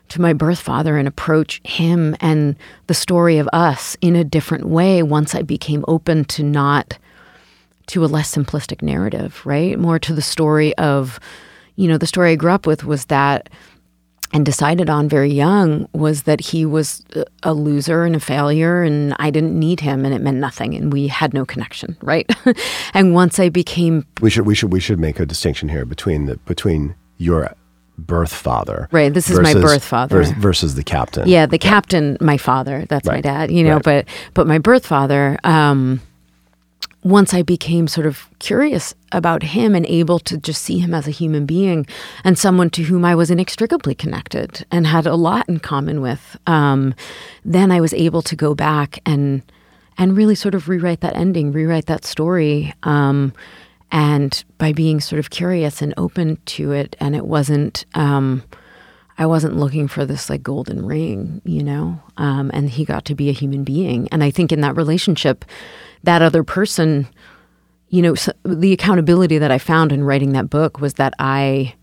to 0.08 0.20
my 0.20 0.32
birth 0.32 0.58
father 0.58 0.96
and 0.96 1.06
approach 1.06 1.60
him 1.64 2.16
and 2.20 2.56
the 2.86 2.94
story 2.94 3.38
of 3.38 3.48
us 3.52 3.96
in 4.00 4.16
a 4.16 4.24
different 4.24 4.64
way 4.64 5.02
once 5.02 5.34
I 5.34 5.42
became 5.42 5.84
open 5.86 6.24
to 6.26 6.42
not 6.42 6.96
to 7.88 8.04
a 8.04 8.06
less 8.06 8.34
simplistic 8.34 8.82
narrative, 8.82 9.42
right? 9.44 9.78
More 9.78 9.98
to 9.98 10.14
the 10.14 10.22
story 10.22 10.76
of, 10.78 11.20
you 11.76 11.88
know, 11.88 11.98
the 11.98 12.06
story 12.06 12.32
I 12.32 12.36
grew 12.36 12.50
up 12.50 12.66
with 12.66 12.84
was 12.84 13.06
that 13.06 13.50
and 14.32 14.44
decided 14.44 14.90
on 14.90 15.08
very 15.08 15.32
young 15.32 15.88
was 15.92 16.24
that 16.24 16.40
he 16.40 16.66
was 16.66 17.02
a 17.42 17.54
loser 17.54 18.04
and 18.04 18.16
a 18.16 18.20
failure 18.20 18.82
and 18.82 19.14
I 19.18 19.30
didn't 19.30 19.58
need 19.58 19.80
him 19.80 20.04
and 20.04 20.12
it 20.14 20.20
meant 20.20 20.38
nothing 20.38 20.74
and 20.74 20.92
we 20.92 21.08
had 21.08 21.32
no 21.32 21.44
connection, 21.44 21.96
right? 22.02 22.28
and 22.94 23.14
once 23.14 23.38
I 23.38 23.48
became 23.48 24.04
We 24.20 24.30
should 24.30 24.46
we 24.46 24.54
should 24.54 24.72
we 24.72 24.80
should 24.80 24.98
make 24.98 25.20
a 25.20 25.26
distinction 25.26 25.68
here 25.68 25.84
between 25.84 26.26
the 26.26 26.36
between 26.38 26.94
your 27.18 27.54
birth 27.98 28.32
father. 28.34 28.88
Right, 28.92 29.12
this 29.14 29.30
is 29.30 29.40
my 29.40 29.54
birth 29.54 29.82
father. 29.84 30.18
Versus, 30.18 30.32
versus 30.34 30.74
the 30.74 30.82
captain. 30.84 31.26
Yeah, 31.28 31.46
the 31.46 31.58
captain, 31.58 32.18
my 32.20 32.36
father, 32.36 32.84
that's 32.90 33.06
my 33.06 33.22
dad, 33.22 33.50
you 33.50 33.64
know, 33.64 33.76
Right. 33.76 33.84
but 33.84 34.08
but 34.34 34.46
my 34.46 34.58
birth 34.58 34.86
father 34.86 35.38
um 35.44 36.00
once 37.06 37.32
I 37.32 37.42
became 37.42 37.86
sort 37.86 38.04
of 38.04 38.28
curious 38.40 38.92
about 39.12 39.44
him 39.44 39.76
and 39.76 39.86
able 39.86 40.18
to 40.18 40.36
just 40.36 40.60
see 40.62 40.80
him 40.80 40.92
as 40.92 41.06
a 41.06 41.12
human 41.12 41.46
being 41.46 41.86
and 42.24 42.36
someone 42.36 42.68
to 42.70 42.82
whom 42.82 43.04
I 43.04 43.14
was 43.14 43.30
inextricably 43.30 43.94
connected 43.94 44.66
and 44.72 44.88
had 44.88 45.06
a 45.06 45.14
lot 45.14 45.48
in 45.48 45.60
common 45.60 46.00
with, 46.00 46.36
um, 46.48 46.96
then 47.44 47.70
I 47.70 47.80
was 47.80 47.94
able 47.94 48.22
to 48.22 48.34
go 48.34 48.56
back 48.56 48.98
and 49.06 49.42
and 49.98 50.16
really 50.16 50.34
sort 50.34 50.56
of 50.56 50.68
rewrite 50.68 51.00
that 51.00 51.16
ending, 51.16 51.52
rewrite 51.52 51.86
that 51.86 52.04
story. 52.04 52.74
Um, 52.82 53.32
and 53.92 54.44
by 54.58 54.72
being 54.72 55.00
sort 55.00 55.20
of 55.20 55.30
curious 55.30 55.80
and 55.80 55.94
open 55.96 56.38
to 56.46 56.72
it, 56.72 56.96
and 56.98 57.14
it 57.14 57.24
wasn't. 57.24 57.84
Um, 57.94 58.42
I 59.18 59.26
wasn't 59.26 59.56
looking 59.56 59.88
for 59.88 60.04
this 60.04 60.28
like 60.28 60.42
golden 60.42 60.84
ring, 60.84 61.40
you 61.44 61.62
know, 61.62 62.00
um, 62.16 62.50
and 62.52 62.68
he 62.68 62.84
got 62.84 63.04
to 63.06 63.14
be 63.14 63.28
a 63.28 63.32
human 63.32 63.64
being. 63.64 64.08
And 64.12 64.22
I 64.22 64.30
think 64.30 64.52
in 64.52 64.60
that 64.60 64.76
relationship, 64.76 65.44
that 66.02 66.22
other 66.22 66.44
person, 66.44 67.08
you 67.88 68.02
know, 68.02 68.14
so 68.14 68.32
the 68.44 68.72
accountability 68.72 69.38
that 69.38 69.50
I 69.50 69.58
found 69.58 69.92
in 69.92 70.04
writing 70.04 70.32
that 70.32 70.50
book 70.50 70.80
was 70.80 70.94
that 70.94 71.14
I 71.18 71.74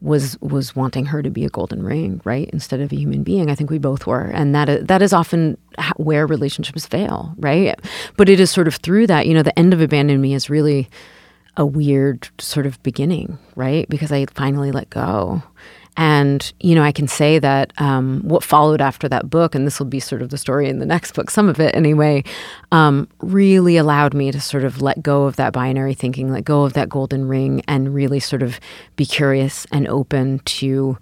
was 0.00 0.38
was 0.40 0.76
wanting 0.76 1.06
her 1.06 1.22
to 1.22 1.30
be 1.30 1.44
a 1.44 1.48
golden 1.48 1.82
ring, 1.82 2.20
right, 2.24 2.48
instead 2.52 2.80
of 2.80 2.92
a 2.92 2.96
human 2.96 3.24
being. 3.24 3.50
I 3.50 3.56
think 3.56 3.70
we 3.70 3.78
both 3.78 4.06
were, 4.06 4.30
and 4.32 4.54
that 4.54 4.68
is, 4.68 4.86
that 4.86 5.02
is 5.02 5.12
often 5.12 5.58
where 5.96 6.26
relationships 6.26 6.86
fail, 6.86 7.34
right? 7.38 7.76
But 8.16 8.28
it 8.28 8.38
is 8.38 8.50
sort 8.50 8.68
of 8.68 8.76
through 8.76 9.08
that, 9.08 9.26
you 9.26 9.34
know, 9.34 9.42
the 9.42 9.58
end 9.58 9.74
of 9.74 9.80
abandon 9.80 10.20
me 10.20 10.34
is 10.34 10.48
really 10.48 10.88
a 11.56 11.66
weird 11.66 12.28
sort 12.38 12.66
of 12.66 12.80
beginning, 12.84 13.36
right? 13.56 13.88
Because 13.88 14.12
I 14.12 14.26
finally 14.26 14.70
let 14.70 14.88
go. 14.90 15.42
And, 15.98 16.52
you 16.60 16.76
know, 16.76 16.84
I 16.84 16.92
can 16.92 17.08
say 17.08 17.40
that 17.40 17.72
um, 17.78 18.20
what 18.22 18.44
followed 18.44 18.80
after 18.80 19.08
that 19.08 19.28
book, 19.28 19.56
and 19.56 19.66
this 19.66 19.80
will 19.80 19.86
be 19.86 19.98
sort 19.98 20.22
of 20.22 20.30
the 20.30 20.38
story 20.38 20.68
in 20.68 20.78
the 20.78 20.86
next 20.86 21.12
book, 21.12 21.28
some 21.28 21.48
of 21.48 21.58
it 21.58 21.74
anyway, 21.74 22.22
um, 22.70 23.08
really 23.18 23.76
allowed 23.76 24.14
me 24.14 24.30
to 24.30 24.40
sort 24.40 24.62
of 24.62 24.80
let 24.80 25.02
go 25.02 25.24
of 25.24 25.34
that 25.36 25.52
binary 25.52 25.94
thinking, 25.94 26.30
let 26.30 26.44
go 26.44 26.62
of 26.62 26.74
that 26.74 26.88
golden 26.88 27.26
ring, 27.26 27.62
and 27.66 27.92
really 27.92 28.20
sort 28.20 28.42
of 28.42 28.60
be 28.94 29.04
curious 29.04 29.66
and 29.72 29.88
open 29.88 30.38
to 30.44 30.96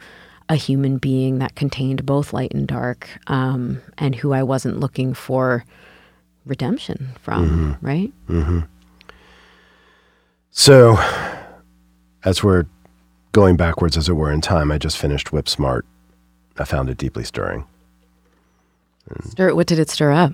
a 0.49 0.55
human 0.55 0.97
being 0.97 1.41
that 1.41 1.55
contained 1.57 2.07
both 2.07 2.33
light 2.33 2.55
and 2.55 2.67
dark, 2.67 3.07
um, 3.27 3.83
and 3.99 4.15
who 4.15 4.33
I 4.33 4.43
wasn't 4.43 4.81
looking 4.81 5.13
for 5.13 5.65
redemption 6.47 7.11
from, 7.21 7.77
right? 7.83 8.13
So, 10.53 10.97
as 12.25 12.43
we're 12.43 12.65
going 13.33 13.57
backwards, 13.57 13.97
as 13.97 14.09
it 14.09 14.15
were, 14.15 14.31
in 14.33 14.41
time, 14.41 14.71
I 14.73 14.79
just 14.79 14.97
finished 14.99 15.33
Whip 15.33 15.49
Smart. 15.49 15.85
I 16.59 16.65
found 16.65 16.89
it 16.89 16.97
deeply 16.99 17.25
stirring. 17.25 17.67
Stir, 19.25 19.55
what 19.55 19.67
did 19.67 19.79
it 19.79 19.89
stir 19.91 20.11
up? 20.13 20.33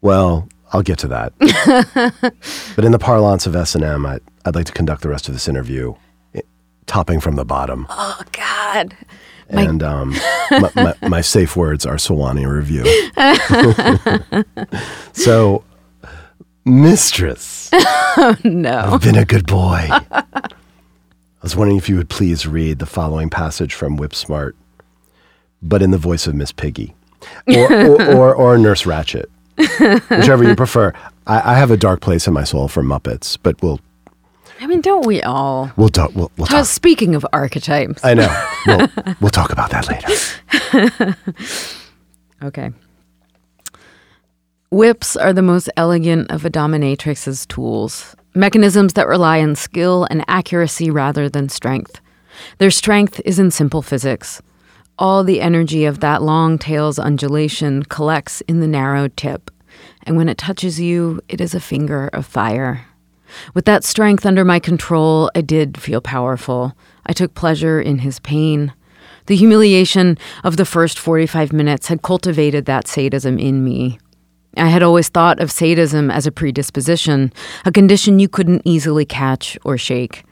Well, 0.00 0.48
I'll 0.72 0.82
get 0.82 0.98
to 0.98 1.08
that. 1.08 1.32
but 2.76 2.84
in 2.84 2.92
the 2.92 2.98
parlance 2.98 3.46
of 3.46 3.56
S 3.56 3.74
and 3.74 3.82
M, 3.82 4.04
I'd 4.06 4.54
like 4.54 4.66
to 4.66 4.72
conduct 4.72 5.02
the 5.02 5.08
rest 5.08 5.28
of 5.28 5.34
this 5.34 5.48
interview 5.48 5.94
eh, 6.34 6.42
topping 6.86 7.20
from 7.20 7.36
the 7.36 7.44
bottom. 7.44 7.86
Oh 7.90 8.20
God. 8.32 8.96
My- 9.52 9.62
and 9.62 9.82
um, 9.82 10.10
my, 10.50 10.70
my, 10.74 10.94
my 11.08 11.20
safe 11.20 11.56
words 11.56 11.84
are 11.86 11.96
Sewanee 11.96 12.46
Review. 12.46 12.84
so, 15.12 15.64
mistress, 16.64 17.70
No. 18.44 18.90
I've 18.92 19.02
been 19.02 19.16
a 19.18 19.24
good 19.24 19.46
boy. 19.46 19.88
I 21.44 21.46
was 21.46 21.56
wondering 21.56 21.76
if 21.76 21.90
you 21.90 21.96
would 21.96 22.08
please 22.08 22.46
read 22.46 22.78
the 22.78 22.86
following 22.86 23.28
passage 23.28 23.74
from 23.74 23.98
Whip 23.98 24.14
Smart, 24.14 24.56
but 25.60 25.82
in 25.82 25.90
the 25.90 25.98
voice 25.98 26.26
of 26.26 26.34
Miss 26.34 26.52
Piggy, 26.52 26.94
or 27.46 27.70
or, 27.70 28.02
or, 28.16 28.34
or 28.34 28.56
Nurse 28.56 28.84
Ratched, 28.84 29.26
whichever 30.08 30.42
you 30.42 30.56
prefer. 30.56 30.94
I, 31.26 31.52
I 31.52 31.58
have 31.58 31.70
a 31.70 31.76
dark 31.76 32.00
place 32.00 32.26
in 32.26 32.32
my 32.32 32.44
soul 32.44 32.66
for 32.66 32.82
Muppets, 32.82 33.36
but 33.42 33.60
we'll 33.60 33.78
I 34.58 34.66
mean, 34.66 34.80
don't 34.80 35.04
we 35.04 35.22
all? 35.22 35.70
we'll 35.76 35.90
talk. 35.90 36.14
We'll, 36.14 36.32
we'll 36.38 36.46
talk. 36.46 36.64
speaking 36.64 37.14
of 37.14 37.26
archetypes. 37.34 38.02
I 38.02 38.14
know. 38.14 38.46
We'll, 38.66 38.88
we'll 39.20 39.30
talk 39.30 39.52
about 39.52 39.70
that 39.70 39.86
later. 40.72 41.14
Okay. 42.42 42.72
Whips 44.70 45.16
are 45.16 45.32
the 45.32 45.40
most 45.40 45.70
elegant 45.78 46.30
of 46.30 46.44
a 46.44 46.50
dominatrix's 46.50 47.46
tools, 47.46 48.14
mechanisms 48.34 48.94
that 48.94 49.08
rely 49.08 49.40
on 49.40 49.54
skill 49.54 50.06
and 50.10 50.24
accuracy 50.28 50.90
rather 50.90 51.28
than 51.28 51.48
strength. 51.48 52.00
Their 52.58 52.70
strength 52.70 53.20
is 53.24 53.38
in 53.38 53.50
simple 53.50 53.82
physics. 53.82 54.42
All 54.98 55.24
the 55.24 55.40
energy 55.40 55.84
of 55.84 56.00
that 56.00 56.22
long 56.22 56.58
tail's 56.58 56.98
undulation 56.98 57.82
collects 57.84 58.40
in 58.42 58.60
the 58.60 58.68
narrow 58.68 59.08
tip, 59.08 59.50
and 60.04 60.16
when 60.16 60.28
it 60.28 60.38
touches 60.38 60.80
you, 60.80 61.20
it 61.28 61.40
is 61.40 61.54
a 61.54 61.60
finger 61.60 62.08
of 62.12 62.26
fire. 62.26 62.86
With 63.54 63.64
that 63.64 63.84
strength 63.84 64.24
under 64.24 64.44
my 64.44 64.60
control, 64.60 65.30
I 65.34 65.40
did 65.40 65.80
feel 65.80 66.00
powerful. 66.00 66.76
I 67.06 67.12
took 67.12 67.34
pleasure 67.34 67.80
in 67.80 67.98
his 67.98 68.20
pain. 68.20 68.72
The 69.26 69.36
humiliation 69.36 70.18
of 70.44 70.56
the 70.56 70.64
first 70.64 70.98
45 70.98 71.52
minutes 71.52 71.88
had 71.88 72.02
cultivated 72.02 72.66
that 72.66 72.86
sadism 72.86 73.38
in 73.38 73.64
me. 73.64 73.98
I 74.56 74.68
had 74.68 74.82
always 74.82 75.08
thought 75.08 75.40
of 75.40 75.50
sadism 75.50 76.10
as 76.10 76.26
a 76.26 76.32
predisposition, 76.32 77.32
a 77.64 77.72
condition 77.72 78.18
you 78.18 78.28
couldn't 78.28 78.62
easily 78.64 79.04
catch 79.04 79.58
or 79.64 79.76
shake. 79.76 80.24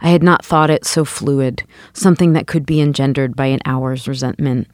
I 0.00 0.08
had 0.08 0.22
not 0.22 0.44
thought 0.44 0.70
it 0.70 0.84
so 0.84 1.04
fluid, 1.04 1.64
something 1.92 2.32
that 2.32 2.46
could 2.46 2.64
be 2.64 2.80
engendered 2.80 3.36
by 3.36 3.46
an 3.46 3.60
hour's 3.64 4.08
resentment. 4.08 4.66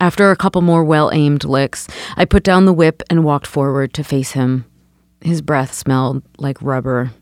After 0.00 0.30
a 0.30 0.36
couple 0.36 0.60
more 0.60 0.84
well 0.84 1.10
aimed 1.12 1.44
licks, 1.44 1.88
I 2.16 2.24
put 2.24 2.42
down 2.42 2.66
the 2.66 2.72
whip 2.72 3.02
and 3.08 3.24
walked 3.24 3.46
forward 3.46 3.94
to 3.94 4.04
face 4.04 4.32
him. 4.32 4.66
His 5.20 5.40
breath 5.40 5.72
smelled 5.72 6.22
like 6.38 6.60
rubber. 6.60 7.12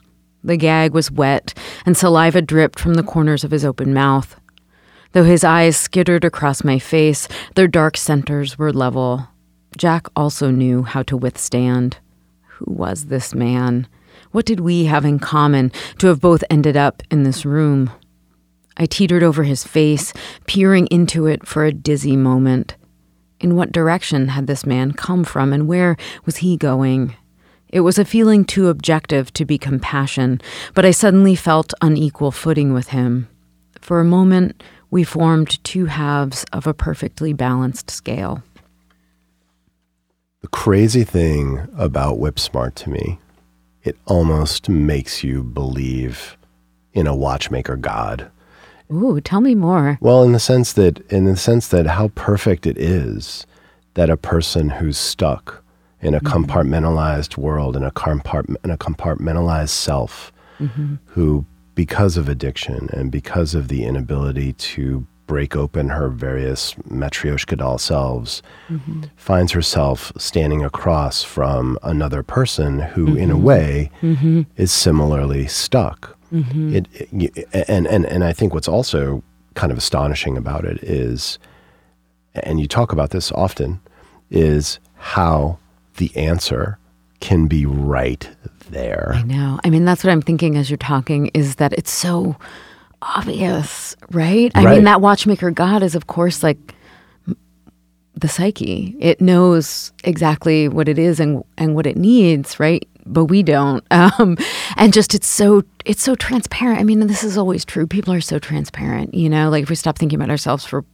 The 0.42 0.56
gag 0.56 0.92
was 0.92 1.10
wet, 1.10 1.54
and 1.86 1.96
saliva 1.96 2.42
dripped 2.42 2.80
from 2.80 2.94
the 2.94 3.04
corners 3.04 3.44
of 3.44 3.52
his 3.52 3.64
open 3.64 3.94
mouth. 3.94 4.34
Though 5.12 5.24
his 5.24 5.44
eyes 5.44 5.76
skittered 5.76 6.24
across 6.24 6.64
my 6.64 6.78
face, 6.78 7.28
their 7.54 7.68
dark 7.68 7.96
centers 7.96 8.58
were 8.58 8.72
level. 8.72 9.28
Jack 9.76 10.06
also 10.14 10.50
knew 10.50 10.82
how 10.82 11.02
to 11.04 11.16
withstand. 11.16 11.98
Who 12.46 12.72
was 12.72 13.06
this 13.06 13.34
man? 13.34 13.86
What 14.30 14.46
did 14.46 14.60
we 14.60 14.84
have 14.84 15.04
in 15.04 15.18
common 15.18 15.72
to 15.98 16.06
have 16.06 16.20
both 16.20 16.44
ended 16.48 16.76
up 16.76 17.02
in 17.10 17.22
this 17.22 17.44
room? 17.44 17.90
I 18.76 18.86
teetered 18.86 19.22
over 19.22 19.42
his 19.42 19.64
face, 19.64 20.12
peering 20.46 20.86
into 20.90 21.26
it 21.26 21.46
for 21.46 21.64
a 21.64 21.72
dizzy 21.72 22.16
moment. 22.16 22.76
In 23.40 23.56
what 23.56 23.72
direction 23.72 24.28
had 24.28 24.46
this 24.46 24.64
man 24.64 24.92
come 24.92 25.24
from, 25.24 25.52
and 25.52 25.66
where 25.66 25.96
was 26.24 26.38
he 26.38 26.56
going? 26.56 27.16
It 27.68 27.80
was 27.80 27.98
a 27.98 28.04
feeling 28.04 28.44
too 28.44 28.68
objective 28.68 29.32
to 29.34 29.44
be 29.44 29.58
compassion, 29.58 30.40
but 30.74 30.84
I 30.84 30.90
suddenly 30.90 31.34
felt 31.34 31.74
unequal 31.80 32.30
footing 32.30 32.72
with 32.72 32.88
him. 32.88 33.28
For 33.80 34.00
a 34.00 34.04
moment, 34.04 34.62
we 34.90 35.04
formed 35.04 35.62
two 35.64 35.86
halves 35.86 36.44
of 36.52 36.66
a 36.66 36.74
perfectly 36.74 37.32
balanced 37.32 37.90
scale. 37.90 38.42
The 40.42 40.48
crazy 40.48 41.04
thing 41.04 41.68
about 41.76 42.18
Whip 42.18 42.38
Smart 42.38 42.74
to 42.76 42.90
me, 42.90 43.18
it 43.84 43.96
almost 44.06 44.68
makes 44.68 45.22
you 45.22 45.42
believe 45.42 46.36
in 46.92 47.06
a 47.06 47.14
watchmaker 47.14 47.76
god. 47.76 48.30
Ooh, 48.92 49.20
tell 49.20 49.40
me 49.40 49.54
more. 49.54 49.98
Well, 50.00 50.22
in 50.24 50.32
the 50.32 50.40
sense 50.40 50.72
that, 50.74 51.00
in 51.10 51.24
the 51.24 51.36
sense 51.36 51.68
that 51.68 51.86
how 51.86 52.08
perfect 52.08 52.66
it 52.66 52.76
is 52.76 53.46
that 53.94 54.10
a 54.10 54.16
person 54.16 54.68
who's 54.68 54.98
stuck 54.98 55.62
in 56.00 56.14
a 56.14 56.20
mm-hmm. 56.20 56.44
compartmentalized 56.44 57.36
world, 57.36 57.76
in 57.76 57.84
a, 57.84 57.92
compart- 57.92 58.56
in 58.64 58.70
a 58.70 58.78
compartmentalized 58.78 59.68
self, 59.68 60.32
mm-hmm. 60.58 60.96
who, 61.06 61.46
because 61.74 62.16
of 62.16 62.28
addiction 62.28 62.90
and 62.92 63.12
because 63.12 63.54
of 63.54 63.68
the 63.68 63.84
inability 63.84 64.54
to 64.54 65.06
break 65.32 65.56
open 65.56 65.88
her 65.88 66.10
various 66.10 66.74
matryoshka 66.90 67.56
doll 67.56 67.78
selves, 67.78 68.42
mm-hmm. 68.68 69.04
finds 69.16 69.50
herself 69.52 70.12
standing 70.18 70.62
across 70.62 71.22
from 71.22 71.78
another 71.82 72.22
person 72.22 72.80
who, 72.80 73.16
in 73.16 73.30
a 73.30 73.34
mm-hmm. 73.34 73.42
way, 73.42 73.90
mm-hmm. 74.02 74.42
is 74.58 74.70
similarly 74.70 75.46
stuck. 75.46 76.18
It, 76.30 76.86
it- 76.92 77.48
and, 77.66 77.86
and, 77.86 78.04
and 78.04 78.24
I 78.24 78.34
think 78.34 78.52
what's 78.52 78.68
also 78.68 79.22
kind 79.54 79.72
of 79.72 79.78
astonishing 79.78 80.36
about 80.36 80.66
it 80.66 80.84
is, 80.84 81.38
and 82.34 82.60
you 82.60 82.68
talk 82.68 82.92
about 82.92 83.08
this 83.08 83.32
often, 83.32 83.80
is 84.30 84.80
how 84.96 85.56
the 85.96 86.14
answer 86.14 86.76
can 87.20 87.46
be 87.46 87.64
right 87.64 88.28
there. 88.68 89.12
I 89.14 89.22
know. 89.22 89.58
I 89.64 89.70
mean, 89.70 89.86
that's 89.86 90.04
what 90.04 90.10
I'm 90.10 90.20
thinking 90.20 90.58
as 90.58 90.68
you're 90.68 90.76
talking 90.76 91.30
is 91.32 91.56
that 91.56 91.72
it's 91.72 91.90
so 91.90 92.36
obvious, 93.02 93.96
right? 94.10 94.50
I 94.54 94.64
Right. 94.64 94.74
mean, 94.76 94.84
that 94.84 95.00
watchmaker 95.00 95.50
God 95.50 95.82
is, 95.82 95.94
of 95.94 96.06
course, 96.06 96.42
like 96.42 96.74
the 98.14 98.28
psyche. 98.28 98.96
It 99.00 99.20
knows 99.20 99.92
exactly 100.04 100.68
what 100.68 100.88
it 100.88 100.98
is 100.98 101.18
and 101.20 101.42
and 101.58 101.74
what 101.74 101.86
it 101.86 101.96
needs, 101.96 102.60
right? 102.60 102.86
But 103.04 103.26
we 103.26 103.42
don't. 103.42 103.84
Um, 103.92 104.36
and 104.76 104.92
just 104.92 105.14
it's 105.14 105.26
so 105.26 105.62
it's 105.84 106.02
so 106.02 106.14
transparent. 106.14 106.78
I 106.80 106.84
mean, 106.84 107.00
and 107.00 107.10
this 107.10 107.24
is 107.24 107.36
always 107.36 107.64
true. 107.64 107.86
People 107.86 108.12
are 108.14 108.20
so 108.20 108.38
transparent, 108.38 109.14
you 109.14 109.28
know. 109.28 109.50
Like 109.50 109.64
if 109.64 109.70
we 109.70 109.76
stop 109.76 109.98
thinking 109.98 110.18
about 110.20 110.30
ourselves 110.30 110.64
for 110.64 110.84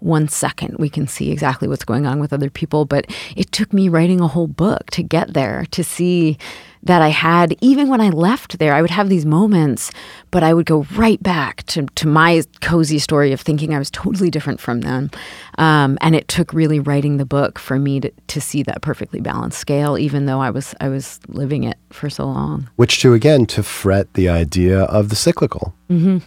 one 0.00 0.28
second, 0.28 0.76
we 0.78 0.88
can 0.90 1.06
see 1.06 1.30
exactly 1.30 1.68
what's 1.68 1.84
going 1.84 2.06
on 2.06 2.18
with 2.20 2.32
other 2.32 2.50
people. 2.50 2.84
But 2.84 3.06
it 3.36 3.52
took 3.52 3.72
me 3.72 3.88
writing 3.88 4.20
a 4.20 4.28
whole 4.28 4.48
book 4.48 4.90
to 4.92 5.02
get 5.02 5.32
there 5.34 5.66
to 5.70 5.84
see 5.84 6.36
that 6.84 7.02
I 7.02 7.08
had, 7.08 7.56
even 7.60 7.88
when 7.88 8.00
I 8.00 8.10
left 8.10 8.58
there, 8.58 8.74
I 8.74 8.82
would 8.82 8.90
have 8.90 9.08
these 9.08 9.26
moments, 9.26 9.90
but 10.30 10.42
I 10.42 10.52
would 10.52 10.66
go 10.66 10.86
right 10.94 11.22
back 11.22 11.64
to, 11.66 11.86
to 11.86 12.06
my 12.06 12.42
cozy 12.60 12.98
story 12.98 13.32
of 13.32 13.40
thinking 13.40 13.74
I 13.74 13.78
was 13.78 13.90
totally 13.90 14.30
different 14.30 14.60
from 14.60 14.82
them. 14.82 15.10
Um, 15.58 15.96
and 16.00 16.14
it 16.14 16.28
took 16.28 16.52
really 16.52 16.80
writing 16.80 17.16
the 17.16 17.24
book 17.24 17.58
for 17.58 17.78
me 17.78 18.00
to, 18.00 18.10
to 18.28 18.40
see 18.40 18.62
that 18.64 18.82
perfectly 18.82 19.20
balanced 19.20 19.58
scale, 19.58 19.98
even 19.98 20.26
though 20.26 20.40
I 20.40 20.50
was 20.50 20.74
I 20.80 20.88
was 20.88 21.20
living 21.28 21.64
it 21.64 21.78
for 21.90 22.10
so 22.10 22.26
long. 22.26 22.68
which 22.76 23.00
to 23.00 23.14
again 23.14 23.46
to 23.46 23.62
fret 23.62 24.12
the 24.14 24.28
idea 24.28 24.82
of 24.84 25.08
the 25.08 25.16
cyclical. 25.16 25.74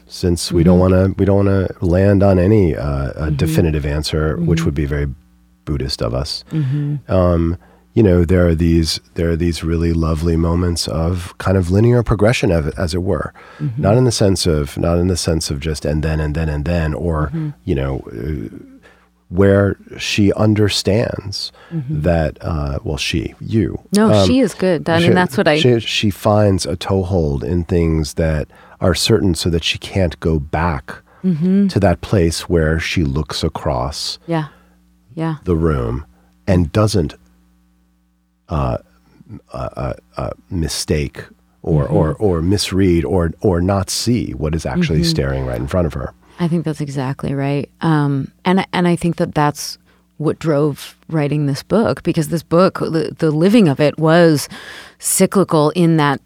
Since 0.07 0.53
we 0.53 0.63
don't 0.63 0.79
want 0.79 0.93
to 0.93 1.13
we 1.17 1.25
don't 1.25 1.45
want 1.45 1.67
to 1.67 1.85
land 1.85 2.23
on 2.23 2.39
any 2.39 2.73
uh, 2.73 3.11
a 3.27 3.31
definitive 3.31 3.85
answer 3.85 4.37
which 4.37 4.63
would 4.63 4.73
be 4.75 4.85
very 4.85 5.07
buddhist 5.65 6.01
of 6.01 6.13
us. 6.13 6.45
Um, 7.09 7.57
you 7.97 8.03
know 8.07 8.19
there 8.33 8.45
are 8.49 8.55
these 8.67 8.89
there 9.17 9.29
are 9.31 9.35
these 9.45 9.59
really 9.71 9.93
lovely 10.07 10.37
moments 10.49 10.83
of 11.05 11.13
kind 11.45 11.57
of 11.57 11.63
linear 11.75 12.01
progression 12.11 12.49
of 12.57 12.67
it 12.67 12.73
as 12.77 12.93
it 12.97 13.03
were 13.11 13.29
not 13.85 13.95
in 13.99 14.03
the 14.09 14.11
sense 14.23 14.41
of 14.55 14.77
not 14.77 14.95
in 15.03 15.07
the 15.13 15.17
sense 15.29 15.45
of 15.51 15.57
just 15.69 15.85
and 15.89 15.99
then 16.05 16.19
and 16.25 16.33
then 16.37 16.49
and 16.55 16.63
then 16.65 16.89
or 16.93 17.31
you 17.69 17.75
know 17.81 17.93
uh, 18.11 18.49
where 19.29 19.75
she 19.97 20.31
understands 20.33 21.51
that 21.89 22.37
uh, 22.41 22.79
well 22.83 22.97
she 23.09 23.33
you 23.41 23.77
No, 23.99 24.11
um, 24.13 24.27
she 24.27 24.39
is 24.39 24.53
good. 24.53 24.87
I 24.89 24.99
she- 25.01 25.09
that's 25.09 25.37
what 25.37 25.47
I. 25.47 25.59
She, 25.59 25.79
she 25.81 26.09
finds 26.11 26.65
a 26.65 26.75
toehold 26.77 27.43
in 27.43 27.63
things 27.65 28.13
that 28.13 28.47
are 28.79 28.95
certain, 28.95 29.35
so 29.35 29.49
that 29.49 29.63
she 29.63 29.77
can't 29.79 30.17
go 30.19 30.39
back 30.39 30.85
Mm-hmm. 31.23 31.67
to 31.73 31.79
that 31.79 31.99
place 32.01 32.47
where 32.47 32.79
she 32.79 33.03
looks 33.03 33.43
across 33.43 34.19
yeah, 34.27 34.47
yeah, 35.15 35.37
the 35.43 35.55
room 35.55 36.05
and 36.45 36.71
doesn't 36.71 37.15
uh, 38.49 38.77
uh, 39.51 39.93
uh, 40.17 40.29
mistake 40.49 41.23
or, 41.63 41.83
Mm-hmm. 41.85 41.95
or 41.95 42.13
or 42.15 42.41
misread 42.41 43.03
or 43.03 43.31
or 43.41 43.59
not 43.59 43.89
see 43.89 44.31
what 44.33 44.55
is 44.55 44.65
actually 44.65 45.03
staring 45.03 45.45
right 45.45 45.59
in 45.59 45.67
front 45.67 45.85
of 45.85 45.93
her. 45.93 46.13
I 46.39 46.47
think 46.47 46.63
that's 46.63 46.79
exactly 46.79 47.33
right. 47.33 47.69
Um, 47.81 48.31
and 48.45 48.65
and 48.71 48.87
I 48.87 48.95
think 48.95 49.17
that 49.17 49.33
that's 49.35 49.77
what 50.17 50.39
drove 50.39 50.95
writing 51.09 51.45
this 51.45 51.63
book 51.63 52.03
because 52.03 52.29
this 52.29 52.43
book, 52.43 52.79
the, 52.79 53.13
the 53.19 53.31
living 53.31 53.67
of 53.67 53.79
it, 53.79 53.99
was 53.99 54.47
cyclical 54.99 55.71
in 55.71 55.97
that 55.97 56.21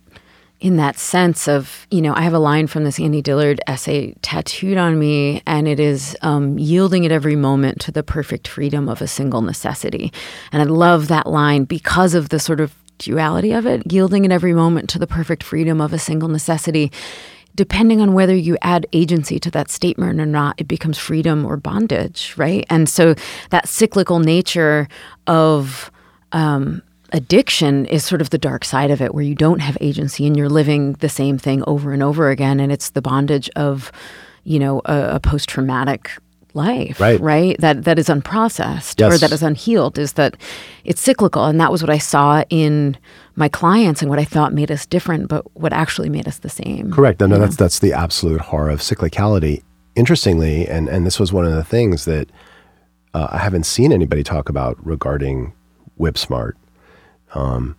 in 0.62 0.78
that 0.78 0.98
sense 0.98 1.48
of 1.48 1.88
you 1.90 2.02
know 2.02 2.14
I 2.16 2.22
have 2.22 2.34
a 2.34 2.40
line 2.40 2.68
from 2.68 2.84
this 2.84 3.00
Annie 3.00 3.22
Dillard 3.22 3.60
essay 3.68 4.14
tattooed 4.22 4.78
on 4.78 4.98
me, 4.98 5.42
and 5.46 5.68
it 5.68 5.80
is 5.80 6.16
um, 6.22 6.58
yielding 6.58 7.06
at 7.06 7.12
every 7.12 7.36
moment 7.36 7.82
to 7.82 7.92
the 7.92 8.04
perfect 8.04 8.48
freedom 8.48 8.88
of 8.88 9.02
a 9.02 9.08
single 9.08 9.42
necessity, 9.42 10.14
and 10.52 10.62
I 10.62 10.66
love 10.66 11.10
that 11.10 11.28
line 11.28 11.66
because 11.66 12.14
of 12.14 12.30
the 12.30 12.40
sort 12.40 12.62
of 12.62 12.74
duality 13.00 13.52
of 13.52 13.66
it, 13.66 13.92
yielding 13.92 14.24
at 14.26 14.32
every 14.32 14.54
moment 14.54 14.88
to 14.92 15.00
the 15.00 15.08
perfect 15.08 15.44
freedom 15.44 15.82
of 15.82 15.92
a 15.92 16.00
single 16.00 16.30
necessity 16.30 16.92
depending 17.54 18.00
on 18.00 18.14
whether 18.14 18.34
you 18.34 18.58
add 18.62 18.88
agency 18.94 19.38
to 19.38 19.52
that 19.52 19.70
statement 19.70 20.22
or 20.22 20.26
not, 20.26 20.56
it 20.58 20.70
becomes 20.70 20.98
freedom 20.98 21.46
or 21.46 21.58
bondage, 21.58 22.34
right? 22.38 22.66
And 22.70 22.88
so 22.88 23.14
that 23.50 23.68
cyclical 23.68 24.20
nature 24.20 24.88
of 25.28 25.92
um, 26.32 26.82
addiction 27.12 27.86
is 27.86 28.04
sort 28.04 28.22
of 28.22 28.30
the 28.30 28.38
dark 28.38 28.66
side 28.66 28.92
of 28.92 29.02
it, 29.02 29.14
where 29.14 29.24
you 29.24 29.36
don't 29.36 29.60
have 29.60 29.78
agency 29.82 30.26
and 30.26 30.36
you're 30.38 30.50
living 30.50 30.94
the 30.94 31.10
same 31.10 31.38
thing 31.38 31.64
over 31.68 31.92
and 31.92 32.04
over 32.04 32.30
again, 32.30 32.60
and 32.60 32.72
it's 32.72 32.92
the 32.92 33.02
bondage 33.02 33.50
of, 33.56 33.92
you 34.44 34.60
know, 34.60 34.82
a, 34.86 35.16
a 35.16 35.20
post-traumatic 35.20 36.12
life, 36.54 37.00
Right. 37.00 37.20
Right? 37.20 37.58
That 37.60 37.86
that 37.86 37.98
is 37.98 38.08
unprocessed 38.08 39.06
or 39.06 39.18
that 39.18 39.32
is 39.32 39.42
unhealed. 39.42 39.98
Is 39.98 40.14
that 40.14 40.36
it's 40.84 41.02
cyclical, 41.02 41.46
and 41.46 41.60
that 41.60 41.72
was 41.72 41.82
what 41.82 41.90
I 41.90 41.98
saw 41.98 42.44
in 42.50 42.98
my 43.36 43.48
clients 43.48 44.02
and 44.02 44.10
what 44.10 44.20
I 44.20 44.26
thought 44.26 44.54
made 44.54 44.72
us 44.72 44.86
different, 44.86 45.30
but 45.30 45.46
what 45.56 45.74
actually 45.74 46.10
made 46.10 46.28
us 46.28 46.40
the 46.40 46.50
same. 46.50 46.92
Correct. 46.92 47.22
No, 47.22 47.28
no, 47.28 47.40
that's 47.40 47.56
that's 47.56 47.80
the 47.80 47.94
absolute 47.94 48.42
horror 48.42 48.70
of 48.70 48.80
cyclicality. 48.80 49.64
Interestingly, 49.96 50.68
and 50.68 50.90
and 50.90 51.06
this 51.06 51.20
was 51.20 51.32
one 51.32 51.46
of 51.46 51.54
the 51.54 51.64
things 51.64 52.06
that 52.06 52.30
uh, 53.14 53.28
I 53.32 53.38
haven't 53.38 53.66
seen 53.66 53.92
anybody 53.92 54.24
talk 54.24 54.50
about 54.50 54.78
regarding 54.86 55.54
Whip 55.98 56.18
Smart, 56.18 56.58
um, 57.34 57.76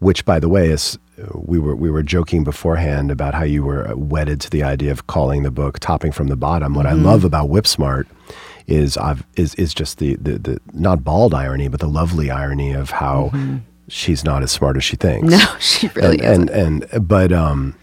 which, 0.00 0.24
by 0.24 0.38
the 0.40 0.48
way, 0.48 0.68
is 0.70 0.98
we 1.34 1.58
were 1.58 1.76
we 1.76 1.90
were 1.90 2.02
joking 2.02 2.44
beforehand 2.44 3.10
about 3.10 3.34
how 3.34 3.44
you 3.44 3.62
were 3.64 3.94
wedded 3.96 4.40
to 4.42 4.50
the 4.50 4.62
idea 4.62 4.90
of 4.90 5.06
calling 5.06 5.42
the 5.42 5.50
book 5.50 5.78
"Topping 5.78 6.12
from 6.12 6.28
the 6.28 6.36
Bottom." 6.36 6.74
What 6.74 6.86
I 6.86 6.92
love 6.92 7.24
about 7.24 7.48
Whip 7.48 7.66
Smart 7.66 8.08
is 8.66 8.96
I've 8.96 9.24
is 9.36 9.54
is 9.54 9.72
just 9.74 9.98
the, 9.98 10.16
the 10.16 10.38
the 10.38 10.60
not 10.72 11.04
bald 11.04 11.32
irony, 11.34 11.68
but 11.68 11.80
the 11.80 11.88
lovely 11.88 12.30
irony 12.30 12.72
of 12.72 12.90
how 12.90 13.30
she's 13.88 14.24
not 14.24 14.42
as 14.42 14.50
smart 14.50 14.76
as 14.76 14.84
she 14.84 14.96
thinks 14.96 15.28
No, 15.30 15.38
she 15.60 15.88
really 15.88 16.18
and, 16.20 16.48
isn't. 16.48 16.50
and 16.50 16.84
and 16.92 17.06
but 17.08 17.32
um 17.32 17.74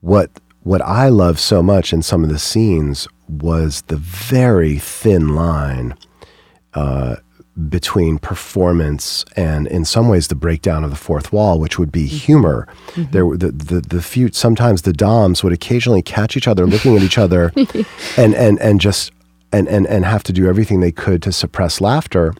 what 0.00 0.30
what 0.62 0.80
I 0.82 1.08
love 1.08 1.38
so 1.40 1.62
much 1.62 1.92
in 1.92 2.02
some 2.02 2.22
of 2.22 2.30
the 2.30 2.38
scenes 2.38 3.08
was 3.28 3.82
the 3.88 3.96
very 3.96 4.78
thin 4.78 5.34
line 5.34 5.96
uh, 6.74 7.16
between 7.68 8.18
performance 8.18 9.24
and, 9.36 9.66
in 9.66 9.84
some 9.84 10.08
ways, 10.08 10.28
the 10.28 10.34
breakdown 10.34 10.84
of 10.84 10.90
the 10.90 10.96
fourth 10.96 11.32
wall, 11.32 11.58
which 11.58 11.78
would 11.78 11.90
be 11.90 12.06
mm-hmm. 12.06 12.16
humor. 12.16 12.68
Mm-hmm. 12.88 13.10
There 13.10 13.26
were 13.26 13.36
the, 13.36 13.50
the 13.50 13.80
the 13.80 14.02
few 14.02 14.30
sometimes 14.32 14.82
the 14.82 14.92
Doms 14.92 15.42
would 15.42 15.52
occasionally 15.52 16.02
catch 16.02 16.36
each 16.36 16.46
other, 16.46 16.66
looking 16.66 16.96
at 16.96 17.02
each 17.02 17.18
other, 17.18 17.52
and 18.16 18.34
and 18.34 18.60
and 18.60 18.80
just 18.80 19.12
and 19.52 19.68
and 19.68 19.86
and 19.86 20.04
have 20.04 20.22
to 20.24 20.32
do 20.32 20.48
everything 20.48 20.80
they 20.80 20.92
could 20.92 21.22
to 21.22 21.32
suppress 21.32 21.80
laughter. 21.80 22.34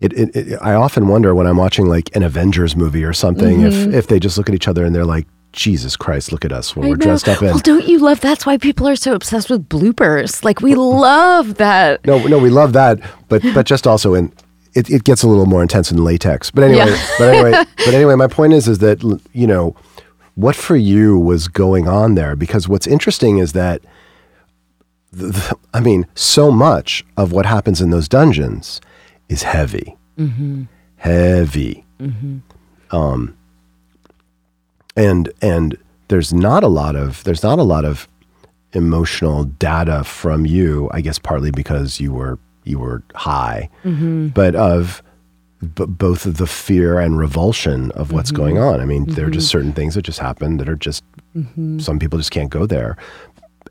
It, 0.00 0.12
it, 0.12 0.36
it, 0.36 0.58
I 0.60 0.74
often 0.74 1.08
wonder 1.08 1.34
when 1.34 1.46
I'm 1.46 1.56
watching 1.56 1.86
like 1.86 2.14
an 2.14 2.22
Avengers 2.22 2.76
movie 2.76 3.04
or 3.04 3.12
something 3.12 3.62
if 3.62 3.72
mm-hmm. 3.72 3.94
if 3.94 4.06
they 4.08 4.18
just 4.18 4.36
look 4.36 4.48
at 4.48 4.54
each 4.54 4.68
other 4.68 4.84
and 4.84 4.94
they're 4.94 5.04
like, 5.04 5.26
Jesus 5.54 5.96
Christ, 5.96 6.32
look 6.32 6.44
at 6.44 6.52
us 6.52 6.74
when 6.76 6.86
I 6.86 6.88
we're 6.90 6.96
know. 6.96 7.04
dressed 7.06 7.28
up 7.28 7.40
in. 7.40 7.48
Well, 7.48 7.58
don't 7.60 7.86
you 7.86 7.98
love? 8.00 8.20
That's 8.20 8.44
why 8.44 8.58
people 8.58 8.86
are 8.88 8.96
so 8.96 9.14
obsessed 9.14 9.48
with 9.50 9.68
bloopers. 9.68 10.42
Like 10.44 10.60
we 10.60 10.74
love 10.74 11.54
that. 11.56 12.04
No, 12.04 12.18
no, 12.26 12.38
we 12.38 12.50
love 12.50 12.72
that, 12.74 13.00
but 13.28 13.42
but 13.54 13.64
just 13.64 13.86
also 13.86 14.14
in 14.14 14.32
it, 14.74 14.90
it 14.90 15.04
gets 15.04 15.22
a 15.22 15.28
little 15.28 15.46
more 15.46 15.62
intense 15.62 15.92
in 15.92 16.02
latex. 16.02 16.50
But 16.50 16.64
anyway, 16.64 16.86
Yeah. 16.86 17.06
but 17.18 17.28
anyway, 17.34 17.50
but 17.76 17.94
anyway, 17.94 18.14
my 18.16 18.26
point 18.26 18.52
is 18.52 18.66
is 18.68 18.78
that 18.78 19.02
you 19.32 19.46
know 19.46 19.76
what 20.34 20.56
for 20.56 20.74
you 20.76 21.16
was 21.18 21.46
going 21.46 21.86
on 21.86 22.16
there 22.16 22.34
because 22.34 22.68
what's 22.68 22.88
interesting 22.88 23.38
is 23.38 23.52
that 23.52 23.80
the, 25.12 25.26
the, 25.28 25.56
I 25.72 25.78
mean, 25.78 26.06
so 26.16 26.50
much 26.50 27.04
of 27.16 27.30
what 27.30 27.46
happens 27.46 27.80
in 27.80 27.90
those 27.90 28.08
dungeons 28.08 28.80
is 29.28 29.44
heavy, 29.44 29.96
heavy, 30.96 31.84
um, 32.90 33.36
and 34.96 35.32
and 35.42 35.76
there's 36.08 36.32
not 36.32 36.62
a 36.62 36.68
lot 36.68 36.96
of 36.96 37.24
there's 37.24 37.42
not 37.42 37.58
a 37.58 37.62
lot 37.62 37.84
of 37.84 38.08
emotional 38.72 39.44
data 39.44 40.04
from 40.04 40.46
you. 40.46 40.88
I 40.92 41.00
guess 41.00 41.18
partly 41.18 41.50
because 41.50 42.00
you 42.00 42.12
were 42.12 42.38
you 42.64 42.78
were 42.78 43.02
high, 43.14 43.68
mm-hmm. 43.84 44.28
but 44.28 44.54
of 44.54 45.02
b- 45.60 45.86
both 45.86 46.26
of 46.26 46.36
the 46.36 46.46
fear 46.46 46.98
and 46.98 47.18
revulsion 47.18 47.90
of 47.92 48.12
what's 48.12 48.30
mm-hmm. 48.30 48.42
going 48.42 48.58
on. 48.58 48.80
I 48.80 48.84
mean, 48.84 49.04
there 49.06 49.26
are 49.26 49.30
just 49.30 49.48
mm-hmm. 49.48 49.58
certain 49.58 49.72
things 49.72 49.94
that 49.94 50.02
just 50.02 50.18
happen 50.18 50.56
that 50.58 50.68
are 50.68 50.76
just 50.76 51.04
some 51.78 51.98
people 51.98 52.18
just 52.18 52.30
can't 52.30 52.50
go 52.50 52.64
there, 52.64 52.96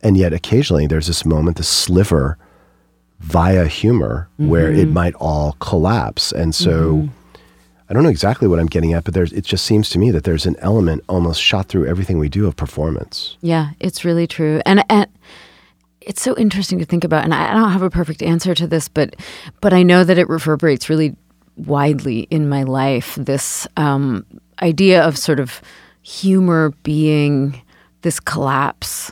and 0.01 0.17
yet 0.17 0.33
occasionally 0.33 0.87
there's 0.87 1.07
this 1.07 1.25
moment, 1.25 1.57
this 1.57 1.69
sliver 1.69 2.37
via 3.19 3.67
humor 3.67 4.27
where 4.35 4.69
it 4.69 4.89
might 4.89 5.13
all 5.15 5.53
collapse, 5.59 6.31
and 6.31 6.53
so. 6.53 7.09
I 7.93 7.95
don't 7.95 8.05
know 8.05 8.09
exactly 8.09 8.47
what 8.47 8.57
I'm 8.57 8.65
getting 8.65 8.93
at, 8.93 9.03
but 9.03 9.13
there's 9.13 9.31
it 9.33 9.45
just 9.45 9.65
seems 9.65 9.87
to 9.89 9.99
me 9.99 10.09
that 10.09 10.23
there's 10.23 10.47
an 10.47 10.55
element 10.57 11.03
almost 11.07 11.39
shot 11.39 11.67
through 11.67 11.85
everything 11.85 12.17
we 12.17 12.27
do 12.27 12.47
of 12.47 12.55
performance. 12.55 13.37
Yeah, 13.41 13.69
it's 13.79 14.03
really 14.03 14.25
true. 14.25 14.63
And 14.65 14.83
and 14.89 15.05
it's 16.01 16.19
so 16.19 16.35
interesting 16.35 16.79
to 16.79 16.85
think 16.85 17.03
about 17.03 17.23
and 17.23 17.35
I 17.35 17.53
don't 17.53 17.71
have 17.71 17.83
a 17.83 17.91
perfect 17.91 18.23
answer 18.23 18.55
to 18.55 18.65
this, 18.65 18.87
but 18.87 19.15
but 19.61 19.73
I 19.73 19.83
know 19.83 20.03
that 20.03 20.17
it 20.17 20.27
reverberates 20.27 20.89
really 20.89 21.15
widely 21.55 22.21
in 22.31 22.49
my 22.49 22.63
life 22.63 23.13
this 23.13 23.67
um, 23.77 24.25
idea 24.59 25.03
of 25.03 25.15
sort 25.15 25.39
of 25.39 25.61
humor 26.01 26.71
being 26.81 27.61
this 28.01 28.19
collapse 28.19 29.11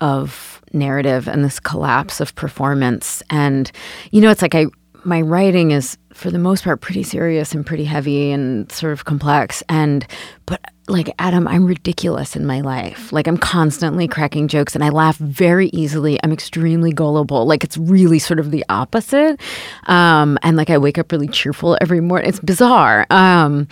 of 0.00 0.60
narrative 0.74 1.26
and 1.28 1.42
this 1.42 1.58
collapse 1.58 2.20
of 2.20 2.34
performance 2.34 3.22
and 3.30 3.72
you 4.10 4.20
know 4.20 4.30
it's 4.30 4.42
like 4.42 4.54
I 4.54 4.66
my 5.04 5.22
writing 5.22 5.70
is 5.70 5.96
for 6.18 6.30
the 6.30 6.38
most 6.38 6.64
part 6.64 6.80
pretty 6.80 7.02
serious 7.02 7.52
and 7.54 7.64
pretty 7.64 7.84
heavy 7.84 8.32
and 8.32 8.70
sort 8.72 8.92
of 8.92 9.04
complex 9.04 9.62
and 9.68 10.06
but 10.46 10.60
like 10.88 11.14
Adam, 11.18 11.46
I'm 11.46 11.66
ridiculous 11.66 12.34
in 12.34 12.46
my 12.46 12.62
life. 12.62 13.12
Like 13.12 13.26
I'm 13.26 13.36
constantly 13.36 14.08
cracking 14.08 14.48
jokes 14.48 14.74
and 14.74 14.82
I 14.82 14.88
laugh 14.88 15.18
very 15.18 15.68
easily. 15.68 16.18
I'm 16.24 16.32
extremely 16.32 16.92
gullible. 16.92 17.44
Like 17.44 17.62
it's 17.62 17.76
really 17.76 18.18
sort 18.18 18.40
of 18.40 18.50
the 18.50 18.64
opposite. 18.70 19.38
Um, 19.86 20.38
and 20.42 20.56
like 20.56 20.70
I 20.70 20.78
wake 20.78 20.96
up 20.96 21.12
really 21.12 21.28
cheerful 21.28 21.76
every 21.82 22.00
morning. 22.00 22.28
It's 22.28 22.40
bizarre. 22.40 23.06
Um, 23.10 23.68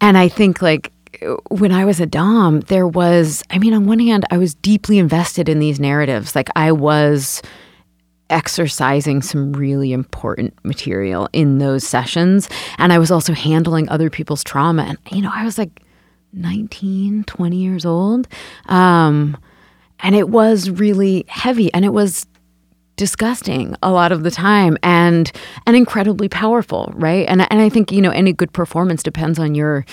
and 0.00 0.16
I 0.16 0.28
think 0.28 0.62
like 0.62 0.90
when 1.50 1.70
I 1.70 1.84
was 1.84 2.00
a 2.00 2.06
Dom, 2.06 2.60
there 2.60 2.88
was, 2.88 3.42
I 3.50 3.58
mean, 3.58 3.74
on 3.74 3.86
one 3.86 3.98
hand, 3.98 4.24
I 4.30 4.38
was 4.38 4.54
deeply 4.54 4.98
invested 4.98 5.48
in 5.48 5.58
these 5.58 5.78
narratives. 5.78 6.34
Like 6.34 6.48
I 6.56 6.72
was 6.72 7.42
exercising 8.34 9.22
some 9.22 9.52
really 9.52 9.92
important 9.92 10.52
material 10.64 11.28
in 11.32 11.58
those 11.58 11.86
sessions. 11.86 12.48
And 12.78 12.92
I 12.92 12.98
was 12.98 13.10
also 13.10 13.32
handling 13.32 13.88
other 13.88 14.10
people's 14.10 14.42
trauma. 14.42 14.82
And, 14.82 14.98
you 15.10 15.22
know, 15.22 15.30
I 15.32 15.44
was 15.44 15.56
like, 15.56 15.80
19, 16.32 17.24
20 17.24 17.56
years 17.56 17.86
old. 17.86 18.26
Um, 18.66 19.36
and 20.00 20.16
it 20.16 20.28
was 20.28 20.68
really 20.68 21.24
heavy 21.28 21.72
and 21.72 21.84
it 21.84 21.92
was 21.92 22.26
disgusting 22.96 23.76
a 23.82 23.90
lot 23.90 24.12
of 24.12 24.22
the 24.22 24.30
time 24.30 24.76
and 24.82 25.32
and 25.66 25.76
incredibly 25.76 26.28
powerful, 26.28 26.92
right? 26.96 27.26
And 27.28 27.42
and 27.50 27.60
I 27.60 27.68
think, 27.68 27.92
you 27.92 28.02
know, 28.02 28.10
any 28.10 28.32
good 28.32 28.52
performance 28.52 29.02
depends 29.02 29.38
on 29.38 29.54
your 29.54 29.84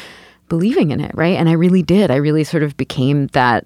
believing 0.50 0.92
in 0.92 1.00
it, 1.00 1.12
right? 1.14 1.38
And 1.38 1.48
I 1.48 1.54
really 1.54 1.84
did. 1.84 2.12
I 2.12 2.16
really 2.16 2.44
sort 2.44 2.64
of 2.64 2.76
became 2.76 3.28
that 3.28 3.66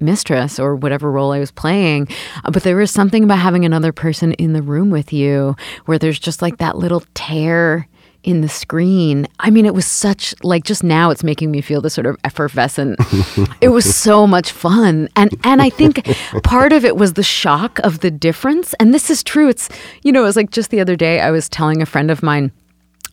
mistress 0.00 0.58
or 0.58 0.76
whatever 0.76 1.10
role 1.10 1.32
I 1.32 1.38
was 1.38 1.50
playing. 1.50 2.08
Uh, 2.44 2.50
but 2.50 2.62
there 2.62 2.76
was 2.76 2.90
something 2.90 3.24
about 3.24 3.38
having 3.38 3.64
another 3.64 3.92
person 3.92 4.32
in 4.34 4.52
the 4.52 4.62
room 4.62 4.90
with 4.90 5.12
you 5.12 5.56
where 5.86 5.98
there's 5.98 6.18
just 6.18 6.42
like 6.42 6.58
that 6.58 6.76
little 6.76 7.04
tear 7.14 7.88
in 8.26 8.40
the 8.40 8.48
screen. 8.48 9.26
I 9.38 9.50
mean, 9.50 9.64
it 9.66 9.74
was 9.74 9.86
such 9.86 10.34
like 10.42 10.64
just 10.64 10.82
now 10.82 11.10
it's 11.10 11.22
making 11.22 11.52
me 11.52 11.60
feel 11.60 11.80
this 11.80 11.94
sort 11.94 12.06
of 12.06 12.16
effervescent. 12.24 12.98
it 13.60 13.68
was 13.68 13.94
so 13.94 14.26
much 14.26 14.50
fun. 14.50 15.08
And 15.14 15.30
and 15.44 15.62
I 15.62 15.70
think 15.70 16.04
part 16.42 16.72
of 16.72 16.84
it 16.84 16.96
was 16.96 17.12
the 17.12 17.22
shock 17.22 17.78
of 17.80 18.00
the 18.00 18.10
difference. 18.10 18.74
And 18.74 18.92
this 18.92 19.10
is 19.10 19.22
true. 19.22 19.48
It's 19.48 19.68
you 20.02 20.10
know, 20.10 20.22
it 20.22 20.26
was 20.26 20.36
like 20.36 20.50
just 20.50 20.70
the 20.70 20.80
other 20.80 20.96
day 20.96 21.20
I 21.20 21.30
was 21.30 21.48
telling 21.48 21.80
a 21.80 21.86
friend 21.86 22.10
of 22.10 22.22
mine 22.22 22.50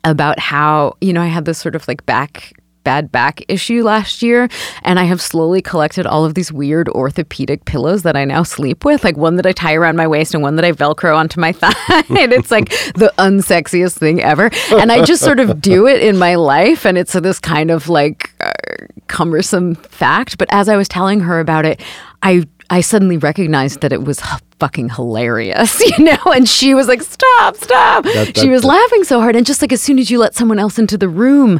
about 0.04 0.40
how, 0.40 0.98
you 1.00 1.14
know, 1.14 1.22
I 1.22 1.28
had 1.28 1.46
this 1.46 1.60
sort 1.60 1.76
of 1.76 1.88
like 1.88 2.06
back 2.06 2.52
bad 2.84 3.12
back 3.12 3.44
issue 3.48 3.84
last 3.84 4.22
year, 4.22 4.50
and 4.84 5.00
I 5.00 5.04
have 5.04 5.22
slowly 5.22 5.62
collected 5.62 6.06
all 6.06 6.26
of 6.26 6.34
these 6.34 6.52
weird 6.52 6.90
orthopedic 6.90 7.66
pillows 7.66 8.04
that 8.04 8.16
I 8.16 8.26
now 8.26 8.44
sleep 8.44 8.86
with, 8.86 9.04
like 9.04 9.18
one 9.18 9.36
that 9.38 9.46
I 9.46 9.52
tie 9.52 9.76
around 9.76 9.96
my 9.96 10.08
waist 10.08 10.34
and 10.34 10.44
one 10.44 10.56
that 10.58 10.66
I 10.66 10.72
velcro 10.72 11.16
onto 11.16 11.40
my 11.40 11.52
thigh. 11.54 11.74
and 12.10 12.34
it's 12.34 12.52
like 12.52 12.70
the 12.96 13.14
unsexiest 13.18 13.98
thing 13.98 14.22
ever. 14.22 14.50
And 14.72 14.92
I 14.92 15.04
just 15.04 15.24
sort 15.24 15.40
of 15.40 15.62
do 15.62 15.88
it 15.88 16.02
in 16.02 16.18
my 16.18 16.36
life, 16.36 16.86
and 16.86 16.98
it's 16.98 17.14
this 17.14 17.40
kind 17.40 17.72
of 17.72 17.90
like 17.90 18.32
uh, 18.40 18.52
cumbersome 19.08 19.76
fact. 19.76 20.38
But 20.38 20.48
as 20.52 20.70
I 20.70 20.76
was 20.76 20.88
telling 20.88 21.22
her 21.22 21.40
about 21.40 21.66
it, 21.66 21.82
I 22.22 22.46
I 22.70 22.82
suddenly 22.82 23.18
recognized 23.18 23.82
that 23.82 23.94
it 23.94 24.04
was 24.04 24.20
fucking 24.60 24.90
hilarious, 24.90 25.80
you 25.98 26.06
know? 26.06 26.18
And 26.34 26.48
she 26.48 26.74
was 26.74 26.88
like, 26.88 27.02
stop, 27.02 27.56
stop. 27.56 28.04
That, 28.06 28.14
that, 28.14 28.38
she 28.38 28.50
was 28.50 28.62
that. 28.62 28.70
laughing 28.70 29.04
so 29.04 29.20
hard. 29.20 29.36
And 29.36 29.46
just 29.46 29.62
like 29.62 29.72
as 29.72 29.82
soon 29.82 30.00
as 30.00 30.10
you 30.10 30.18
let 30.18 30.36
someone 30.36 30.58
else 30.58 30.80
into 30.80 30.98
the 30.98 31.10
room, 31.10 31.60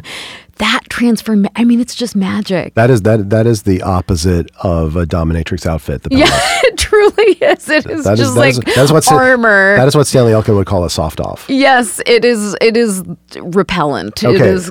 that 0.56 0.82
transform 0.88 1.46
I 1.56 1.64
mean 1.64 1.80
it's 1.80 1.94
just 1.94 2.16
magic. 2.16 2.74
That 2.74 2.90
is 2.90 3.02
that 3.02 3.30
that 3.30 3.46
is 3.46 3.62
the 3.62 3.82
opposite 3.82 4.50
of 4.62 4.96
a 4.96 5.06
dominatrix 5.06 5.66
outfit. 5.66 6.02
The 6.02 6.16
yeah, 6.16 6.26
it 6.64 6.78
truly 6.78 7.32
is. 7.32 7.68
It 7.68 7.86
is 7.86 8.04
that 8.04 8.16
just 8.16 8.30
is, 8.30 8.36
like 8.36 8.54
that 8.56 8.78
is 8.78 8.92
what 8.92 9.10
armor. 9.10 9.76
That 9.76 9.88
is 9.88 9.96
what 9.96 10.06
Stanley 10.06 10.32
Elkin 10.32 10.54
would 10.56 10.66
call 10.66 10.84
a 10.84 10.90
soft 10.90 11.20
off. 11.20 11.46
Yes, 11.48 12.00
it 12.06 12.24
is 12.24 12.56
it 12.60 12.76
is 12.76 13.02
repellent. 13.36 14.22
Okay. 14.24 14.34
It 14.34 14.40
is 14.40 14.70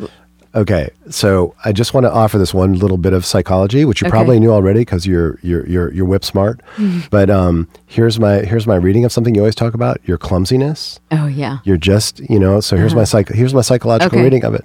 Okay, 0.56 0.92
so 1.10 1.56
I 1.66 1.72
just 1.72 1.96
want 1.96 2.04
to 2.04 2.12
offer 2.12 2.38
this 2.38 2.54
one 2.54 2.74
little 2.74 2.98
bit 2.98 3.14
of 3.14 3.26
psychology, 3.26 3.86
which 3.86 4.02
you 4.02 4.06
okay. 4.06 4.12
probably 4.12 4.40
knew 4.40 4.52
already 4.52 4.82
because 4.82 5.08
you're 5.08 5.40
you're 5.42 5.68
you're 5.68 5.92
you're 5.92 6.06
whip 6.06 6.24
smart. 6.24 6.62
But 7.10 7.30
um, 7.30 7.68
here's 7.88 8.20
my 8.20 8.40
here's 8.40 8.68
my 8.68 8.76
reading 8.76 9.04
of 9.04 9.12
something 9.12 9.34
you 9.34 9.42
always 9.42 9.56
talk 9.56 9.74
about: 9.74 9.98
your 10.06 10.18
clumsiness. 10.18 11.00
Oh 11.12 11.26
yeah. 11.26 11.60
You're 11.64 11.78
just 11.78 12.20
you 12.30 12.40
know. 12.40 12.60
So 12.60 12.78
here's 12.78 12.92
uh-huh. 12.92 13.02
my 13.02 13.04
psych 13.04 13.30
here's 13.30 13.54
my 13.54 13.62
psychological 13.62 14.18
okay. 14.18 14.24
reading 14.24 14.46
of 14.46 14.54
it. 14.54 14.64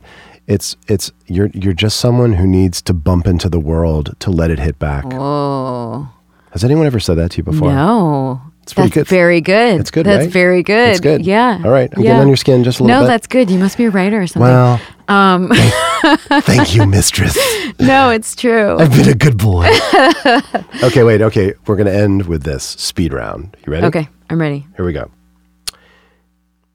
It's 0.48 0.76
it's 0.88 1.12
you're 1.26 1.50
you're 1.52 1.74
just 1.74 1.98
someone 1.98 2.32
who 2.32 2.46
needs 2.46 2.80
to 2.82 2.94
bump 2.94 3.26
into 3.26 3.50
the 3.50 3.60
world 3.60 4.16
to 4.20 4.30
let 4.30 4.50
it 4.50 4.58
hit 4.58 4.78
back. 4.78 5.04
Oh. 5.12 6.10
Has 6.52 6.64
anyone 6.64 6.86
ever 6.86 6.98
said 6.98 7.16
that 7.16 7.32
to 7.32 7.36
you 7.36 7.42
before? 7.42 7.70
No. 7.70 8.40
It's 8.62 8.72
pretty 8.72 8.88
that's 8.88 8.94
good. 8.94 9.08
very 9.08 9.40
good. 9.42 9.78
It's 9.78 9.90
good. 9.90 10.06
That's 10.06 10.24
right? 10.24 10.32
very 10.32 10.62
good. 10.62 10.90
It's 10.90 11.00
good. 11.00 11.24
Yeah. 11.24 11.60
All 11.62 11.70
right. 11.70 11.90
I'm 11.94 12.02
yeah. 12.02 12.10
getting 12.10 12.22
on 12.22 12.28
your 12.28 12.36
skin 12.36 12.64
just 12.64 12.80
a 12.80 12.82
little 12.82 12.96
no, 12.96 13.02
bit. 13.02 13.04
No, 13.04 13.08
that's 13.08 13.26
good. 13.26 13.50
You 13.50 13.58
must 13.58 13.76
be 13.76 13.84
a 13.84 13.90
writer 13.90 14.22
or 14.22 14.26
something. 14.26 14.42
Well, 14.42 14.80
um. 15.08 15.48
thank, 15.48 16.44
thank 16.44 16.74
you, 16.74 16.86
mistress. 16.86 17.36
no, 17.78 18.10
it's 18.10 18.34
true. 18.34 18.78
I've 18.78 18.90
been 18.90 19.08
a 19.08 19.14
good 19.14 19.36
boy. 19.36 19.66
okay, 20.82 21.02
wait. 21.02 21.20
Okay, 21.20 21.54
we're 21.66 21.76
going 21.76 21.86
to 21.86 21.94
end 21.94 22.26
with 22.26 22.42
this 22.42 22.64
speed 22.64 23.12
round. 23.12 23.54
You 23.66 23.72
ready? 23.72 23.86
Okay, 23.86 24.08
I'm 24.30 24.40
ready. 24.40 24.66
Here 24.76 24.84
we 24.84 24.94
go. 24.94 25.10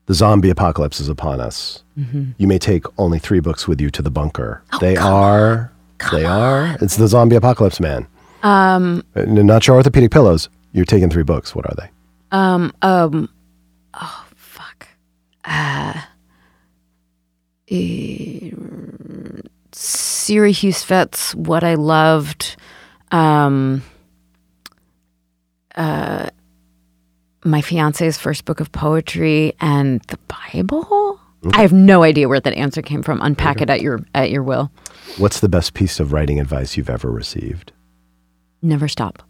The 0.06 0.14
zombie 0.14 0.50
apocalypse 0.50 1.00
is 1.00 1.08
upon 1.08 1.40
us. 1.40 1.84
Mm-hmm. 1.98 2.32
You 2.38 2.48
may 2.48 2.60
take 2.60 2.86
only 3.00 3.20
three 3.20 3.40
books 3.40 3.68
with 3.68 3.80
you 3.80 3.90
to 3.92 4.02
the 4.02 4.12
bunker. 4.12 4.62
Oh, 4.74 4.80
they 4.80 4.98
are. 4.98 5.72
They 6.12 6.26
on. 6.26 6.42
are. 6.42 6.78
It's 6.82 6.98
the 6.98 7.08
zombie 7.08 7.38
apocalypse, 7.38 7.80
man. 7.80 8.08
Um, 8.42 9.04
uh, 9.16 9.22
not 9.24 9.66
your 9.66 9.78
orthopedic 9.78 10.12
pillows. 10.12 10.50
You're 10.74 10.84
taking 10.86 11.10
three 11.10 11.24
books. 11.24 11.56
What 11.56 11.66
are 11.66 11.76
they? 11.78 11.90
Um. 12.32 12.74
Um. 12.82 13.30
Oh 13.94 14.26
fuck. 14.36 14.88
Uh. 15.46 16.02
Uh, 17.72 18.50
Siri 19.72 20.52
Hustvedt's 20.54 21.34
What 21.36 21.64
I 21.64 21.76
Loved. 21.76 22.58
Um. 23.12 23.84
Uh 25.76 26.30
my 27.46 27.62
fiance's 27.62 28.18
first 28.18 28.46
book 28.46 28.60
of 28.60 28.72
poetry 28.72 29.54
and 29.60 30.02
the 30.04 30.18
Bible. 30.28 31.20
Okay. 31.46 31.60
I 31.60 31.62
have 31.62 31.74
no 31.74 32.04
idea 32.04 32.30
where 32.30 32.40
that 32.40 32.54
answer 32.54 32.82
came 32.82 33.04
from. 33.04 33.22
Unpack 33.22 33.58
okay. 33.58 33.64
it 33.64 33.70
at 33.70 33.82
your 33.82 34.00
at 34.16 34.32
your 34.32 34.44
will. 34.44 34.72
What's 35.18 35.40
the 35.42 35.50
best 35.50 35.74
piece 35.74 36.00
of 36.00 36.14
writing 36.14 36.40
advice 36.40 36.78
you've 36.78 36.90
ever 36.90 37.12
received? 37.12 37.74
Never 38.62 38.88
stop. 38.88 39.24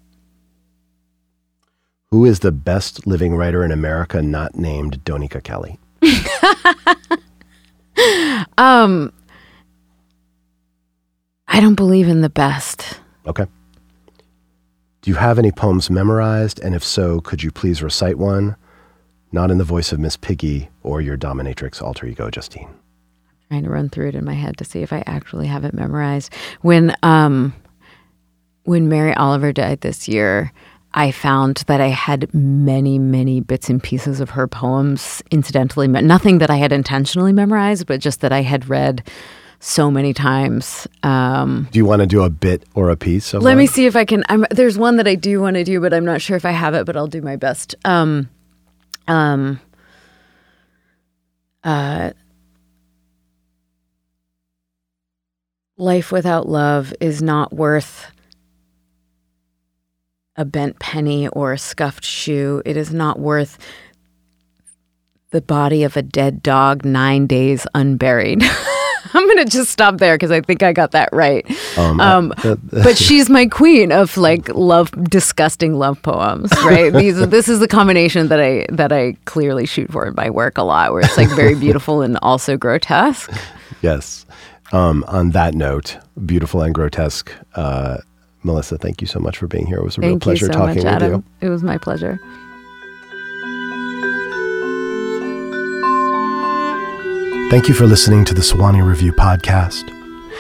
Who 2.12 2.26
is 2.26 2.42
the 2.42 2.52
best 2.52 3.08
living 3.08 3.36
writer 3.36 3.64
in 3.64 3.72
America 3.72 4.22
not 4.22 4.56
named 4.56 5.04
Donika 5.04 5.42
Kelly? 5.42 5.80
um 8.58 9.12
I 11.48 11.60
don't 11.60 11.76
believe 11.76 12.08
in 12.08 12.22
the 12.22 12.30
best. 12.30 13.00
Okay. 13.26 13.46
Do 15.04 15.12
you 15.12 15.16
have 15.16 15.38
any 15.38 15.52
poems 15.52 15.90
memorized? 15.90 16.62
And 16.62 16.74
if 16.74 16.82
so, 16.82 17.20
could 17.20 17.44
you 17.44 17.52
please 17.52 17.84
recite 17.84 18.18
one? 18.18 18.56
Not 19.34 19.52
in 19.52 19.58
the 19.58 19.66
voice 19.66 19.92
of 19.92 20.00
Miss 20.00 20.16
Piggy 20.16 20.70
or 20.82 21.02
your 21.02 21.18
dominatrix 21.18 21.82
alter 21.82 22.06
ego, 22.06 22.30
Justine. 22.30 22.70
I'm 22.70 23.48
trying 23.50 23.64
to 23.66 23.70
run 23.70 23.90
through 23.90 24.08
it 24.08 24.16
in 24.16 24.24
my 24.24 24.34
head 24.34 24.56
to 24.60 24.64
see 24.64 24.82
if 24.82 24.94
I 24.94 25.04
actually 25.06 25.48
have 25.48 25.66
it 25.66 25.74
memorized. 25.74 26.34
When 26.62 26.96
um, 27.04 27.54
when 28.64 28.88
Mary 28.88 29.14
Oliver 29.16 29.52
died 29.52 29.82
this 29.82 30.08
year, 30.08 30.54
I 30.94 31.12
found 31.12 31.66
that 31.68 31.82
I 31.82 31.88
had 31.88 32.34
many, 32.34 32.98
many 32.98 33.42
bits 33.42 33.70
and 33.70 33.84
pieces 33.84 34.22
of 34.22 34.30
her 34.30 34.48
poems 34.48 35.22
incidentally, 35.32 35.90
nothing 35.90 36.38
that 36.38 36.50
I 36.50 36.56
had 36.56 36.72
intentionally 36.72 37.34
memorized, 37.34 37.88
but 37.88 38.00
just 38.00 38.22
that 38.22 38.32
I 38.32 38.42
had 38.42 38.70
read 38.70 39.06
so 39.64 39.90
many 39.90 40.14
times. 40.14 40.88
Um, 41.04 41.70
do 41.72 41.80
you 41.80 41.86
want 41.86 42.02
to 42.02 42.06
do 42.06 42.22
a 42.24 42.30
bit 42.30 42.66
or 42.76 42.90
a 42.90 42.98
piece? 42.98 43.34
let 43.34 43.44
one? 43.44 43.58
me 43.58 43.66
see 43.66 43.86
if 43.86 43.96
I 43.96 44.04
can. 44.04 44.24
I'm, 44.28 44.46
there's 44.52 44.78
one 44.78 44.98
that 44.98 45.08
I 45.08 45.16
do 45.16 45.40
want 45.40 45.56
to 45.56 45.64
do, 45.64 45.80
but 45.80 45.94
I'm 45.94 46.04
not 46.04 46.22
sure 46.22 46.36
if 46.36 46.46
I 46.46 46.52
have 46.52 46.74
it. 46.74 46.86
But 46.86 46.98
I'll 46.98 47.08
do 47.08 47.22
my 47.22 47.38
best. 47.38 47.74
Um, 47.86 48.30
um, 49.08 49.62
uh, 51.64 52.12
life 55.78 56.12
without 56.12 56.48
love 56.50 56.94
is 57.00 57.22
not 57.22 57.54
worth 57.54 58.12
a 60.36 60.44
bent 60.44 60.78
penny 60.80 61.30
or 61.30 61.54
a 61.54 61.58
scuffed 61.58 62.04
shoe. 62.04 62.62
It 62.66 62.76
is 62.76 62.92
not 62.92 63.18
worth 63.18 63.58
the 65.32 65.42
body 65.42 65.84
of 65.84 65.96
a 65.96 66.02
dead 66.02 66.44
dog 66.44 66.84
nine 66.84 67.28
days 67.28 67.66
unburied. 67.74 68.44
I'm 69.14 69.26
going 69.26 69.46
to 69.46 69.52
just 69.52 69.72
stop 69.72 69.98
there 69.98 70.16
because 70.16 70.32
I 70.32 70.42
think 70.42 70.64
I 70.64 70.74
got 70.74 70.92
that 70.92 71.10
right. 71.12 71.46
Um, 71.78 72.00
um, 72.00 72.34
but 72.72 72.98
she's 72.98 73.30
my 73.30 73.48
queen 73.48 73.92
of 73.92 74.16
like 74.18 74.50
love, 74.50 74.92
disgusting 75.10 75.78
love 75.78 76.02
poems, 76.02 76.52
right? 76.64 76.92
These, 76.94 77.28
this 77.30 77.50
is 77.50 77.60
the 77.60 77.68
combination 77.68 78.30
that 78.30 78.40
I 78.40 78.66
that 78.70 78.92
I 78.92 79.16
clearly 79.26 79.66
shoot 79.66 79.92
for 79.92 80.06
in 80.08 80.14
my 80.16 80.30
work 80.30 80.58
a 80.58 80.64
lot, 80.64 80.94
where 80.94 81.02
it's 81.02 81.18
like 81.18 81.30
very 81.30 81.56
beautiful 81.56 82.02
and 82.02 82.18
also 82.22 82.58
grotesque. 82.58 83.32
Yes. 83.82 84.26
Um, 84.72 85.04
on 85.08 85.32
that 85.32 85.54
note, 85.54 85.98
beautiful 86.26 86.62
and 86.62 86.74
grotesque. 86.74 87.32
Uh, 87.56 87.98
Melissa, 88.44 88.78
thank 88.78 89.02
you 89.02 89.08
so 89.08 89.20
much 89.20 89.38
for 89.38 89.48
being 89.48 89.68
here. 89.68 89.78
It 89.78 89.84
was 89.84 89.98
a 89.98 90.02
thank 90.02 90.12
real 90.12 90.20
pleasure 90.20 90.46
so 90.48 90.54
talking 90.54 90.84
much, 90.84 91.02
with 91.02 91.12
you. 91.12 91.24
It 91.42 91.50
was 91.50 91.64
my 91.64 91.78
pleasure. 91.78 92.20
Thank 97.54 97.68
you 97.68 97.76
for 97.76 97.86
listening 97.86 98.26
to 98.26 98.34
the 98.34 98.42
Sewanee 98.42 98.84
Review 98.84 99.14
podcast. 99.14 99.84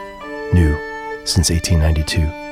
new 0.52 0.76
since 1.24 1.50
1892. 1.50 2.49